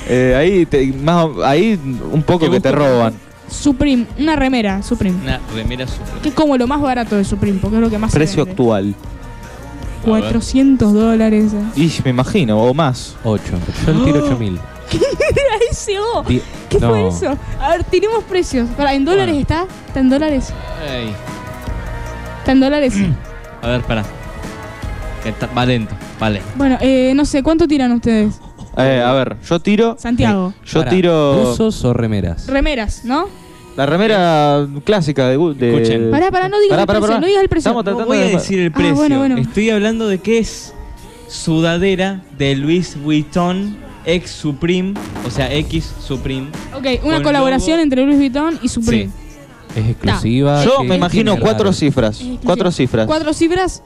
eh, 0.10 0.36
ahí, 0.38 0.66
te- 0.66 0.88
más, 0.94 1.28
ahí 1.46 1.80
un 2.12 2.24
poco 2.24 2.46
¿Qué 2.46 2.52
que 2.52 2.60
te 2.60 2.72
roban. 2.72 3.14
Supreme, 3.50 4.06
una 4.20 4.36
remera 4.36 4.84
Supreme. 4.84 5.18
Una 5.24 5.40
remera 5.56 5.88
Supreme. 5.88 6.22
Que 6.22 6.30
es 6.30 6.36
como 6.36 6.58
lo 6.58 6.68
más 6.68 6.82
barato 6.82 7.16
de 7.16 7.24
Supreme, 7.24 7.60
porque 7.62 7.78
es 7.78 7.82
lo 7.82 7.90
que 7.90 7.98
más 7.98 8.12
se 8.12 8.18
Precio 8.18 8.46
vende. 8.46 8.52
actual. 8.52 8.96
400 10.10 10.94
dólares. 10.94 11.52
Y 11.76 11.92
me 12.04 12.10
imagino, 12.12 12.62
o 12.62 12.74
más. 12.74 13.16
8. 13.24 13.44
Yo 13.86 13.94
le 13.94 14.06
tiro 14.06 14.24
8000. 14.26 14.60
¿Qué 14.90 14.98
era 14.98 15.56
ese 15.72 15.94
O? 16.00 16.24
Di- 16.24 16.42
¿Qué 16.70 16.80
no. 16.80 16.90
fue 16.90 17.08
eso? 17.08 17.38
A 17.60 17.70
ver, 17.70 17.84
tenemos 17.84 18.24
precios. 18.24 18.68
Pará, 18.76 18.94
¿En 18.94 19.06
dólares 19.06 19.38
está? 19.38 19.66
¿Está 19.88 20.00
en 20.00 20.10
dólares? 20.10 20.54
Ey. 20.92 21.14
¿Está 22.40 22.52
en 22.54 22.60
dólares? 22.60 22.94
A 23.62 23.68
ver, 23.68 23.80
espera. 23.82 24.04
Que 25.24 25.30
está- 25.30 25.48
va 25.48 25.66
lento, 25.66 25.94
vale. 26.20 26.42
bueno, 26.56 26.78
eh, 26.82 27.12
no 27.16 27.26
sé, 27.26 27.44
¿cuánto 27.44 27.68
tiran 27.68 27.92
ustedes? 27.92 28.40
Eh, 28.78 29.04
a 29.06 29.12
ver, 29.14 29.36
yo 29.48 29.60
tiro. 29.60 29.96
Santiago. 30.00 30.54
Yo 30.66 30.80
Pará, 30.80 30.92
tiro. 30.92 31.34
¿Buzos 31.50 31.84
o 31.84 31.92
remeras? 31.94 32.48
Remeras, 32.48 33.04
¿no? 33.04 33.28
La 33.80 33.86
remera 33.86 34.68
clásica 34.84 35.30
de. 35.30 35.38
de 35.56 35.74
Escuchen. 35.74 36.12
Pará, 36.12 36.30
pará, 36.32 36.50
no 36.50 36.60
digas 36.60 36.72
Pará, 36.72 36.82
el 36.82 36.88
pará, 36.88 37.00
precio, 37.00 37.08
pará. 37.14 37.22
no 37.22 37.28
digas 37.28 37.44
el 37.44 37.48
precio. 37.48 37.70
Estamos 37.70 37.86
No 37.86 37.92
tratando 37.92 38.08
voy 38.08 38.18
a 38.18 38.26
de- 38.26 38.32
decir 38.34 38.60
el 38.60 38.68
Ah, 38.74 38.76
precio. 38.76 38.96
bueno, 38.96 39.18
bueno. 39.20 39.38
Estoy 39.38 39.70
hablando 39.70 40.10
de 40.10 40.18
que 40.18 40.40
es 40.40 40.74
sudadera 41.30 42.22
de 42.38 42.58
Louis 42.58 43.02
Vuitton 43.02 43.78
X 44.06 44.32
Supreme, 44.32 44.96
o 45.26 45.32
sea, 45.32 45.54
X 45.54 45.94
Supreme. 46.06 46.48
Ok, 46.76 46.86
una 47.06 47.16
Con 47.16 47.24
colaboración 47.24 47.78
logo. 47.78 47.84
entre 47.84 48.04
Louis 48.06 48.18
Vuitton 48.18 48.60
y 48.62 48.68
Supreme. 48.68 49.06
Sí. 49.06 49.80
Es 49.80 49.88
exclusiva. 49.92 50.62
Yo 50.66 50.72
¿Qué- 50.80 50.84
me 50.84 50.90
qué 50.90 50.96
imagino 50.98 51.32
tiene 51.32 51.42
cuatro 51.42 51.64
raro? 51.66 51.74
cifras. 51.74 52.22
Cuatro 52.44 52.72
cifras. 52.74 53.08
Cuatro 53.08 53.34
cifras 53.34 53.84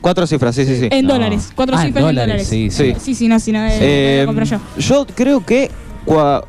Cuatro 0.00 0.26
cifras, 0.26 0.54
sí, 0.56 0.66
sí, 0.66 0.76
sí. 0.80 0.88
en 0.90 1.06
No. 1.06 1.14
dólares. 1.14 1.52
Cuatro 1.54 1.76
Ah, 1.76 1.82
en 1.82 1.86
cifras 1.86 2.02
en 2.02 2.06
dólares, 2.08 2.48
dólares. 2.48 2.48
sí, 2.48 2.70
sí. 2.70 2.94
Sí, 3.00 3.14
sí, 3.14 3.28
no, 3.28 3.38
si 3.38 3.52
no, 3.52 3.64
eh, 3.64 3.78
Eh, 3.80 4.18
lo 4.22 4.26
compro 4.26 4.44
yo. 4.44 4.58
yo 4.76 5.06
creo 5.14 5.46
que. 5.46 5.70
cua- 6.04 6.44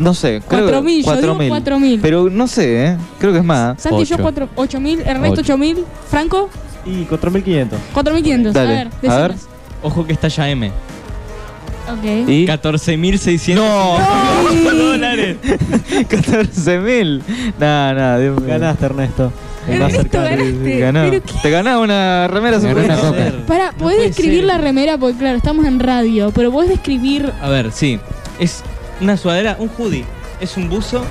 No 0.00 0.14
sé, 0.14 0.42
creo 0.48 0.62
Cuatro 0.62 0.80
que 0.80 0.86
mil, 0.86 0.98
yo 1.00 1.04
cuatro 1.04 1.22
digo 1.22 1.34
mil. 1.36 1.48
cuatro 1.50 1.78
mil. 1.78 2.00
Pero 2.00 2.28
no 2.30 2.46
sé, 2.48 2.86
¿eh? 2.86 2.96
Creo 3.20 3.32
que 3.32 3.38
es 3.38 3.44
más. 3.44 3.80
Santi, 3.80 4.04
yo 4.04 4.14
Ocho. 4.16 4.22
cuatro- 4.22 4.48
ocho 4.56 4.80
mil, 4.80 5.00
Ernesto 5.00 5.32
Ocho. 5.34 5.52
ocho 5.52 5.58
mil, 5.58 5.84
Franco 6.08 6.48
Y 6.86 7.04
4500. 7.04 7.78
4.500. 7.94 8.52
Dale, 8.52 8.68
A 8.68 8.84
ver, 8.84 8.88
a 9.10 9.16
ver. 9.28 9.34
Ojo 9.82 10.04
que 10.06 10.12
está 10.14 10.28
ya 10.28 10.48
M. 10.50 10.68
Ok. 10.68 12.28
¿Y? 12.28 12.46
14.600 12.46 13.54
¡No! 13.56 13.98
dólares. 14.76 15.36
14.000. 15.42 17.22
Nada, 17.58 17.94
nada. 17.94 18.18
Dios 18.18 18.40
mío. 18.40 18.48
Ganaste, 18.48 18.84
Ernesto. 18.86 19.32
El 19.68 19.78
más 19.80 19.92
Ernesto, 19.92 20.18
cercano. 20.18 20.42
ganaste. 20.44 20.78
Ganó. 20.78 21.00
¿Pero 21.10 21.22
qué? 21.22 21.32
Te 21.42 21.50
ganás 21.50 21.78
una 21.78 22.28
remera 22.28 22.58
Me 22.58 22.74
gané 22.74 22.84
una 22.86 22.96
coca. 22.96 23.32
Para, 23.46 23.72
No 23.72 23.78
¿podés 23.78 23.96
puede 23.96 24.06
describir 24.08 24.36
ser. 24.38 24.44
la 24.46 24.58
remera? 24.58 24.98
Porque 24.98 25.18
claro, 25.18 25.36
estamos 25.36 25.66
en 25.66 25.80
radio, 25.80 26.30
pero 26.34 26.50
podés 26.50 26.70
describir... 26.70 27.32
A 27.42 27.48
ver, 27.48 27.72
sí. 27.72 27.98
Es 28.38 28.62
una 29.00 29.16
sudadera, 29.16 29.56
un 29.58 29.70
hoodie. 29.78 30.04
Es 30.40 30.56
un 30.56 30.68
buzo 30.68 31.04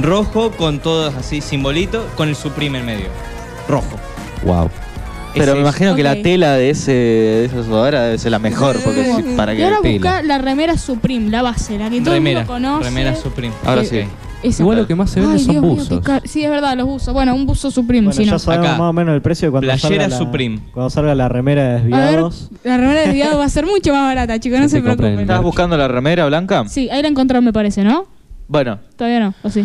rojo 0.00 0.50
con 0.52 0.80
todos 0.80 1.14
así 1.14 1.40
simbolitos, 1.40 2.04
con 2.16 2.28
el 2.28 2.36
Supreme 2.36 2.78
en 2.78 2.86
medio. 2.86 3.06
Rojo. 3.68 3.96
Wow. 4.44 4.70
Pero 5.34 5.44
Ese 5.44 5.52
me 5.54 5.58
es- 5.60 5.62
imagino 5.64 5.94
que 5.96 6.02
la 6.02 6.12
Ok. 6.12 6.22
tela 6.22 6.52
de 6.54 6.70
ese 6.70 6.92
de 6.92 7.44
esa 7.46 7.62
sudadera 7.64 8.02
debe 8.02 8.18
ser 8.18 8.32
la 8.32 8.38
mejor. 8.38 8.78
Porque 8.82 9.04
sí, 9.04 9.34
para 9.36 9.54
y 9.54 9.58
que. 9.58 9.64
ahora 9.64 9.78
busca 9.82 10.22
la 10.22 10.38
remera 10.38 10.76
Supreme, 10.76 11.30
la 11.30 11.40
base, 11.42 11.78
la 11.78 11.88
que 11.88 12.00
todo 12.02 12.14
remera. 12.14 12.40
el 12.40 12.46
mundo 12.46 12.52
conoce. 12.68 12.84
Remera 12.84 13.16
Supreme. 13.16 13.54
Ahora 13.64 13.82
Eh, 13.82 13.86
sí. 13.86 14.00
Esa. 14.42 14.62
Igual 14.62 14.78
lo 14.78 14.86
que 14.86 14.94
más 14.94 15.10
se 15.10 15.20
vende 15.20 15.34
Ay, 15.36 15.40
son 15.44 15.52
Dios 15.52 15.62
mío, 15.64 15.74
buzos. 15.74 15.88
qué 15.88 16.00
car- 16.04 16.22
sí, 16.26 16.42
es 16.44 16.50
verdad, 16.50 16.76
los 16.76 16.86
buzos. 16.86 17.14
Bueno, 17.14 17.34
un 17.34 17.46
buzo 17.46 17.70
Supreme, 17.70 18.06
Bueno, 18.08 18.20
si 18.20 18.26
no. 18.26 18.32
ya 18.32 18.38
sabemos 18.38 18.66
Acá. 18.66 18.78
más 18.78 18.90
o 18.90 18.92
menos 18.92 19.14
el 19.14 19.22
precio 19.22 19.46
de 19.48 19.50
cuando 19.52 19.66
Playera 19.68 19.88
salga 19.88 20.08
la, 20.08 20.16
Supreme. 20.18 20.58
Cuando 20.72 20.90
salga 20.90 21.14
la 21.14 21.28
remera 21.28 21.62
de 21.62 21.68
A 21.68 21.74
ver, 21.76 21.82
desviados. 21.82 22.50
la 22.64 22.76
remera 22.76 23.00
de 23.00 23.06
desviado 23.06 23.38
va 23.38 23.44
a 23.44 23.48
ser 23.48 23.66
mucho 23.66 23.92
más 23.92 24.02
barata, 24.02 24.38
chicos, 24.40 24.58
no 24.58 24.64
Sí, 24.64 24.70
se 24.70 24.76
compren 24.78 24.96
preocupen. 24.96 25.20
¿Estabas 25.20 25.42
buscando 25.42 25.76
la 25.76 25.86
remera 25.88 26.26
blanca? 26.26 26.64
Sí, 26.68 26.90
ahí 26.90 27.02
la 27.02 27.08
encontraron, 27.08 27.44
me 27.44 27.52
parece, 27.52 27.84
¿no? 27.84 28.06
Bueno, 28.48 28.78
Todavía 28.96 29.20
no, 29.20 29.34
o 29.42 29.48
sí. 29.50 29.64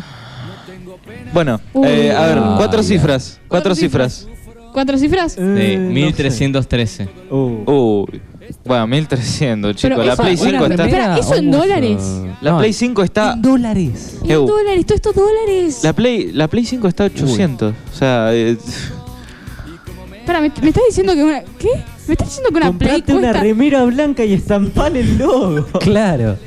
bueno. 1.34 1.60
Uy. 1.74 1.88
eh, 1.88 2.12
a 2.16 2.28
ver, 2.28 2.38
Ah, 2.40 2.54
cuatro 2.58 2.82
ya. 2.82 2.88
cifras. 2.88 3.40
Cuatro 3.48 3.72
Cuatro 3.72 3.76
cifras. 3.76 4.28
¿Cuatro 4.74 4.98
cifras? 4.98 5.36
De 5.36 5.74
Eh, 5.74 5.78
no 5.78 5.90
1313. 5.92 7.06
sé. 7.06 7.10
Uh, 7.34 7.64
Uy. 8.06 8.22
Bueno, 8.66 8.88
1300, 8.88 9.76
Pero 9.82 9.96
chicos. 9.96 10.06
La 10.06 10.14
eso- 10.14 10.22
Play 10.24 10.36
una 10.36 10.50
5 10.52 10.66
está. 10.66 10.86
Espera, 10.86 11.18
¿eso 11.18 11.36
en 11.36 11.52
dólares? 11.52 12.04
La 12.42 12.52
No, 12.52 12.58
Play 12.60 12.74
5 12.74 13.04
está. 13.04 13.34
en 13.34 13.42
dólares. 13.42 14.18
En 14.24 14.46
dólares, 14.46 14.86
todo 14.86 14.96
esto 14.96 15.14
dólares. 15.14 15.80
La 15.84 15.94
Play, 15.94 16.32
la 16.34 16.48
Play 16.48 16.66
5 16.66 16.88
está 16.88 17.04
a 17.04 17.08
800. 17.08 17.74
O 17.94 17.96
sea, 17.96 18.34
eh, 18.34 18.58
Espera, 20.20 20.42
¿me, 20.42 20.52
me 20.62 20.68
estás 20.70 20.84
diciendo 20.88 21.14
que 21.14 21.24
una. 21.24 21.42
¿Qué? 21.58 21.70
¿Me 22.08 22.14
estás 22.14 22.28
diciendo 22.28 22.50
que 22.52 22.58
una 22.58 22.72
Play 22.78 22.90
comprate 22.92 23.14
una 23.14 23.22
cuesta. 23.30 23.42
remera 23.42 23.84
blanca 23.86 24.26
y 24.26 24.34
estampale 24.34 25.00
el 25.02 25.18
logo. 25.18 25.66
Claro. 25.80 26.38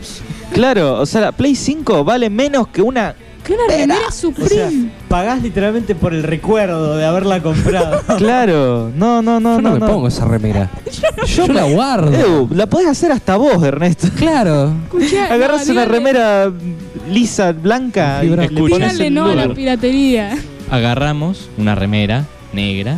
claro, 0.53 1.01
o 1.01 1.07
sea, 1.07 1.21
la 1.23 1.33
Play 1.33 1.55
5 1.55 2.05
vale 2.05 2.29
menos 2.29 2.69
que 2.69 2.83
una. 2.83 3.15
Que 3.51 3.55
una 3.55 3.77
remera 3.77 4.09
O 4.09 4.13
Supreme? 4.13 4.49
sea, 4.49 4.71
pagás 5.09 5.43
literalmente 5.43 5.95
por 5.95 6.15
el 6.15 6.23
recuerdo 6.23 6.97
de 6.97 7.05
haberla 7.05 7.43
comprado. 7.43 8.01
Claro, 8.19 8.91
no, 8.95 9.23
no, 9.23 9.41
no, 9.41 9.57
Yo 9.57 9.63
no, 9.63 9.71
no. 9.71 9.81
me 9.81 9.93
pongo 9.93 10.09
esa 10.09 10.25
remera. 10.25 10.71
Yo, 11.27 11.47
Yo 11.47 11.53
la 11.53 11.65
guardo. 11.65 12.13
Eu, 12.13 12.49
la 12.53 12.67
podés 12.67 12.89
hacer 12.89 13.13
hasta 13.13 13.37
vos, 13.37 13.63
Ernesto. 13.63 14.09
Claro. 14.17 14.73
No, 14.93 15.73
una 15.73 15.85
remera 15.85 16.53
lisa, 17.11 17.53
blanca 17.53 18.23
y 18.25 18.29
Díganle 18.29 19.11
no 19.11 19.27
a 19.27 19.35
la 19.35 19.55
piratería. 19.55 20.37
Agarramos 20.71 21.49
una 21.57 21.75
remera 21.75 22.27
negra. 22.53 22.97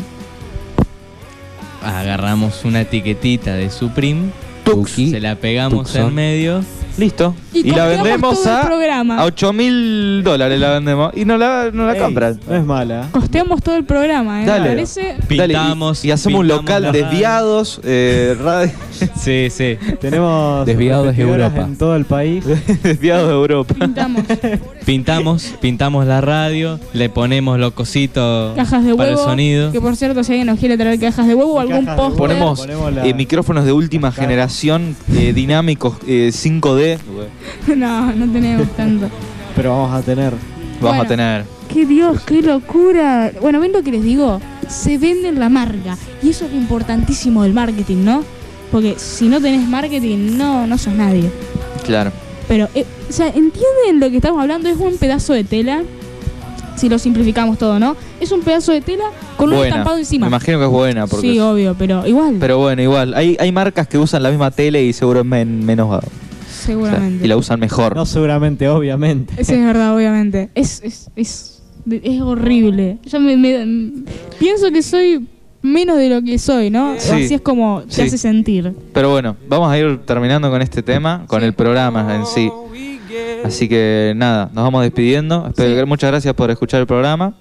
Agarramos 1.82 2.64
una 2.64 2.82
etiquetita 2.82 3.54
de 3.54 3.70
Supreme. 3.70 4.30
Tuki. 4.64 5.10
Se 5.10 5.20
la 5.20 5.36
pegamos 5.36 5.94
en 5.96 6.14
medio. 6.14 6.62
Listo. 6.98 7.34
Y, 7.52 7.70
la 7.70 7.86
vendemos 7.86 8.46
a, 8.46 8.62
a 8.62 9.24
8 9.24 9.52
mil 9.52 10.22
dólares 10.22 10.58
la 10.58 10.70
vendemos. 10.72 11.12
Y 11.14 11.24
no 11.24 11.36
la, 11.36 11.70
no 11.72 11.86
la 11.86 11.96
compran. 11.96 12.40
No 12.48 12.54
es 12.54 12.64
mala. 12.64 13.08
Costeamos 13.12 13.62
todo 13.62 13.76
el 13.76 13.84
programa, 13.84 14.42
¿eh? 14.42 14.46
Dale. 14.46 14.84
Pintamos, 15.28 16.04
y, 16.04 16.10
hacemos 16.10 16.40
un 16.40 16.48
local 16.48 16.92
desviados. 16.92 17.80
Eh, 17.84 18.36
sí, 19.16 19.48
sí. 19.50 19.78
Tenemos 20.00 20.66
desviados 20.66 21.16
de 21.16 21.22
Europa. 21.22 21.62
En 21.62 21.76
todo 21.76 21.96
el 21.96 22.04
país. 22.04 22.44
desviados 22.82 23.28
de 23.28 23.34
Europa. 23.34 23.74
Pintamos. 23.74 24.22
pintamos, 24.84 25.54
pintamos 25.60 26.06
la 26.06 26.20
radio, 26.20 26.78
le 26.92 27.08
ponemos 27.08 27.58
los 27.58 27.72
cositos 27.72 28.54
cajas 28.56 28.84
de 28.84 28.94
para 28.94 29.10
el 29.10 29.16
sonido. 29.16 29.72
Que 29.72 29.80
por 29.80 29.96
cierto, 29.96 30.24
si 30.24 30.32
alguien 30.32 30.46
nos 30.46 30.58
quiere 30.58 30.76
traer 30.76 30.98
cajas 30.98 31.26
de 31.26 31.34
huevo 31.34 31.54
o 31.54 31.60
algún 31.60 31.86
post. 31.96 32.16
Ponemos, 32.16 32.60
ponemos 32.60 32.92
la... 32.92 33.06
eh, 33.06 33.14
micrófonos 33.14 33.64
de 33.64 33.72
última 33.72 34.12
generación 34.12 34.96
eh, 35.14 35.32
dinámicos 35.32 35.96
eh, 36.06 36.30
5D 36.32 36.81
No, 37.76 38.12
no 38.12 38.32
tenemos 38.32 38.68
tanto. 38.76 39.08
Pero 39.54 39.70
vamos 39.70 39.92
a 39.94 40.02
tener. 40.02 40.34
Bueno, 40.80 40.98
Vas 40.98 41.06
a 41.06 41.08
tener. 41.08 41.44
¡Qué 41.72 41.86
Dios, 41.86 42.20
qué 42.22 42.42
locura! 42.42 43.32
Bueno, 43.40 43.60
¿ven 43.60 43.72
lo 43.72 43.82
que 43.82 43.92
les 43.92 44.02
digo? 44.02 44.40
Se 44.68 44.98
vende 44.98 45.32
la 45.32 45.48
marca. 45.48 45.96
Y 46.22 46.30
eso 46.30 46.44
es 46.46 46.52
importantísimo 46.52 47.42
del 47.44 47.52
marketing, 47.52 48.04
¿no? 48.04 48.24
Porque 48.70 48.94
si 48.98 49.28
no 49.28 49.40
tenés 49.40 49.66
marketing, 49.68 50.36
no, 50.36 50.66
no 50.66 50.76
sos 50.78 50.94
nadie. 50.94 51.30
Claro. 51.84 52.10
Pero, 52.48 52.68
eh, 52.74 52.84
o 53.08 53.12
sea, 53.12 53.28
¿entienden 53.28 54.00
lo 54.00 54.10
que 54.10 54.16
estamos 54.16 54.40
hablando? 54.40 54.68
Es 54.68 54.76
un 54.76 54.96
pedazo 54.98 55.32
de 55.32 55.44
tela 55.44 55.82
si 56.76 56.88
lo 56.88 56.98
simplificamos 56.98 57.58
todo, 57.58 57.78
¿no? 57.78 57.96
Es 58.20 58.32
un 58.32 58.42
pedazo 58.42 58.72
de 58.72 58.80
tela 58.80 59.04
con 59.36 59.52
un 59.52 59.64
estampado 59.64 59.98
encima. 59.98 60.26
Me 60.26 60.30
imagino 60.30 60.58
que 60.58 60.64
es 60.64 60.70
buena. 60.70 61.06
Porque 61.06 61.32
sí, 61.32 61.38
obvio, 61.38 61.74
pero 61.78 62.06
igual. 62.06 62.36
Pero 62.40 62.58
bueno, 62.58 62.82
igual. 62.82 63.14
Hay, 63.14 63.36
hay 63.38 63.52
marcas 63.52 63.86
que 63.86 63.98
usan 63.98 64.22
la 64.22 64.30
misma 64.30 64.50
tela 64.50 64.78
y 64.78 64.92
seguro 64.92 65.20
es 65.20 65.26
men 65.26 65.64
menos 65.64 66.02
o 66.62 66.66
sea, 66.66 66.74
seguramente. 66.74 67.24
y 67.24 67.28
la 67.28 67.36
usan 67.36 67.60
mejor. 67.60 67.94
No 67.96 68.06
seguramente, 68.06 68.68
obviamente. 68.68 69.34
Eso 69.36 69.54
es 69.54 69.64
verdad, 69.64 69.94
obviamente. 69.94 70.50
Es, 70.54 70.80
es, 70.84 71.10
es, 71.16 71.62
es 71.90 72.20
horrible. 72.20 72.98
Yo 73.04 73.20
me, 73.20 73.36
me- 73.36 74.04
pienso 74.38 74.70
que 74.70 74.82
soy 74.82 75.26
menos 75.62 75.96
de 75.96 76.08
lo 76.08 76.22
que 76.22 76.38
soy, 76.38 76.70
¿no? 76.70 76.94
Sí. 76.98 77.10
Así 77.24 77.34
es 77.34 77.40
como 77.40 77.82
te 77.82 77.92
Sí. 77.94 78.02
hace 78.02 78.18
sentir. 78.18 78.72
Pero 78.92 79.10
bueno, 79.10 79.36
vamos 79.48 79.70
a 79.70 79.78
ir 79.78 79.98
terminando 80.04 80.50
con 80.50 80.60
este 80.62 80.82
tema, 80.82 81.24
con 81.26 81.42
el 81.44 81.52
programa 81.52 82.14
en 82.16 82.26
sí. 82.26 82.50
Así 83.44 83.68
que 83.68 84.12
nada, 84.16 84.50
nos 84.54 84.64
vamos 84.64 84.82
despidiendo. 84.82 85.46
Espero 85.48 85.70
Sí. 85.70 85.76
que- 85.76 85.84
muchas 85.84 86.10
gracias 86.10 86.34
por 86.34 86.50
escuchar 86.50 86.80
el 86.80 86.86
programa. 86.86 87.34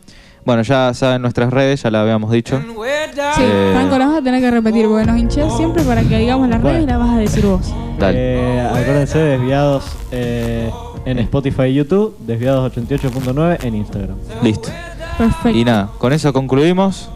Bueno, 0.44 0.64
ya 0.64 0.94
saben 0.94 1.22
nuestras 1.22 1.52
redes, 1.52 1.84
ya 1.84 1.92
la 1.92 2.02
habíamos 2.02 2.32
dicho. 2.32 2.60
Sí, 2.60 3.42
Eh. 3.44 3.72
Franco, 3.74 3.98
las 4.00 4.08
vas 4.10 4.18
a 4.18 4.24
tener 4.24 4.42
que 4.42 4.50
repetir 4.52 4.88
porque 4.88 5.06
nos 5.06 5.18
hinchás 5.18 5.56
siempre 5.56 5.84
para 5.84 6.02
que 6.02 6.18
digamos 6.18 6.50
las 6.50 6.62
redes 6.62 6.82
y 6.84 6.86
Bueno. 6.86 7.00
las 7.00 7.08
vas 7.08 7.16
a 7.18 7.20
decir 7.20 7.46
vos. 7.46 7.74
Dale. 8.00 8.18
Eh, 8.18 8.62
acuérdense, 8.62 9.20
desviados 9.20 9.86
eh, 10.12 10.72
en 11.06 11.20
Spotify 11.20 11.64
y 11.66 11.76
YouTube, 11.76 12.16
desviados 12.26 12.72
88.9 12.76 13.60
en 13.64 13.76
Instagram. 13.76 14.18
Listo. 14.42 14.70
Perfecto. 15.18 15.58
Y 15.58 15.64
nada, 15.64 15.90
con 16.00 16.12
eso 16.14 16.34
concluimos. 16.34 17.10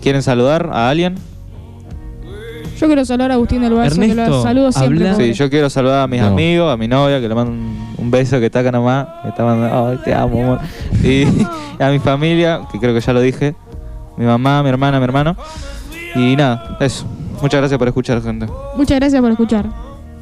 ¿Quieren 0.00 0.22
saludar 0.22 0.70
a 0.72 0.88
alguien? 0.88 1.16
Yo 2.78 2.86
quiero 2.86 3.04
saludar 3.04 3.30
a 3.30 3.34
Agustín 3.34 3.62
del 3.62 3.74
Valle, 3.74 3.90
que 3.90 3.96
lo 3.96 4.22
Ernesto, 4.22 4.42
saludo 4.42 4.72
siempre. 4.72 5.14
Sí, 5.14 5.32
yo 5.32 5.50
quiero 5.50 5.70
saludar 5.70 6.02
a 6.02 6.06
mis 6.06 6.20
No. 6.20 6.28
amigos, 6.28 6.72
a 6.72 6.76
mi 6.76 6.88
novia, 6.88 7.20
que 7.20 7.28
le 7.28 7.34
mando 7.34 7.52
un, 7.98 8.10
beso 8.10 8.38
que 8.38 8.46
está 8.46 8.60
acá 8.60 8.72
nomás. 8.72 9.06
Que 9.22 9.28
está 9.30 9.44
mandando, 9.44 9.88
ay, 9.88 9.98
te 10.04 10.14
amo, 10.14 10.42
amor. 10.42 10.60
Y 11.02 11.24
a 11.82 11.90
mi 11.90 11.98
familia, 11.98 12.60
que 12.70 12.78
creo 12.78 12.94
que 12.94 13.00
ya 13.00 13.12
lo 13.12 13.20
dije. 13.20 13.54
Mi 14.16 14.24
mamá, 14.24 14.62
mi 14.62 14.68
hermana, 14.68 14.98
mi 14.98 15.04
hermano. 15.04 15.36
Y 16.14 16.36
nada, 16.36 16.76
eso. 16.80 17.04
Muchas 17.42 17.60
gracias 17.60 17.78
por 17.78 17.88
escuchar, 17.88 18.22
gente. 18.22 18.46
Muchas 18.76 18.98
gracias 18.98 19.20
por 19.20 19.30
escuchar. 19.30 19.66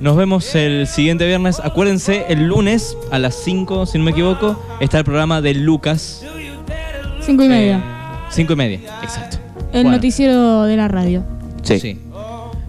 Nos 0.00 0.16
vemos 0.16 0.54
el 0.54 0.86
siguiente 0.86 1.26
viernes. 1.26 1.60
Acuérdense, 1.62 2.26
el 2.28 2.48
lunes 2.48 2.96
a 3.12 3.18
las 3.18 3.34
5, 3.36 3.86
si 3.86 3.98
no 3.98 4.04
me 4.04 4.10
equivoco, 4.10 4.60
está 4.80 4.98
el 4.98 5.04
programa 5.04 5.40
de 5.40 5.54
Lucas. 5.54 6.24
Cinco 7.20 7.44
y 7.44 7.48
media. 7.48 7.80
5 8.30 8.52
y 8.52 8.56
media, 8.56 8.78
exacto. 9.02 9.36
El 9.72 9.84
Bueno, 9.84 9.92
noticiero 9.92 10.64
de 10.64 10.76
la 10.76 10.88
radio. 10.88 11.22
Sí. 11.62 12.00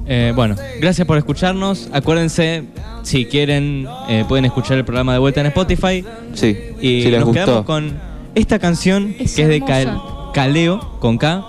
Eh, 0.08 0.34
bueno, 0.36 0.56
gracias 0.80 1.08
por 1.08 1.18
escucharnos. 1.18 1.90
Acuérdense, 1.92 2.64
si 3.04 3.26
quieren, 3.26 3.88
eh, 4.08 4.24
pueden 4.28 4.46
escuchar 4.46 4.78
el 4.78 4.86
programa 4.86 5.14
de 5.14 5.20
vuelta 5.20 5.42
en 5.42 5.48
Spotify. 5.48 6.04
Sí, 6.34 6.56
Y 6.80 7.04
si 7.04 7.10
les 7.12 7.20
nos 7.20 7.28
gustó. 7.30 7.46
quedamos 7.46 7.66
con 7.66 7.94
esta 8.36 8.60
canción 8.60 9.16
Es 9.20 9.36
que 9.36 9.44
es 9.44 9.48
de. 9.48 9.62
Cal- 9.62 10.00
Caleo 10.34 10.98
con 11.00 11.18
K. 11.18 11.44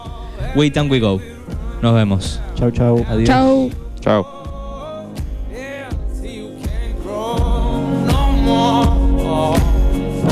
Wait 0.54 0.76
and 0.76 0.90
We 0.90 1.00
Go. 1.00 1.20
Nos 1.82 1.94
vemos. 1.94 2.40
Chau, 2.54 2.70
chau. 2.70 3.04
Adiós. 3.08 3.28
Chau. 3.28 3.70
Chao. 4.00 4.35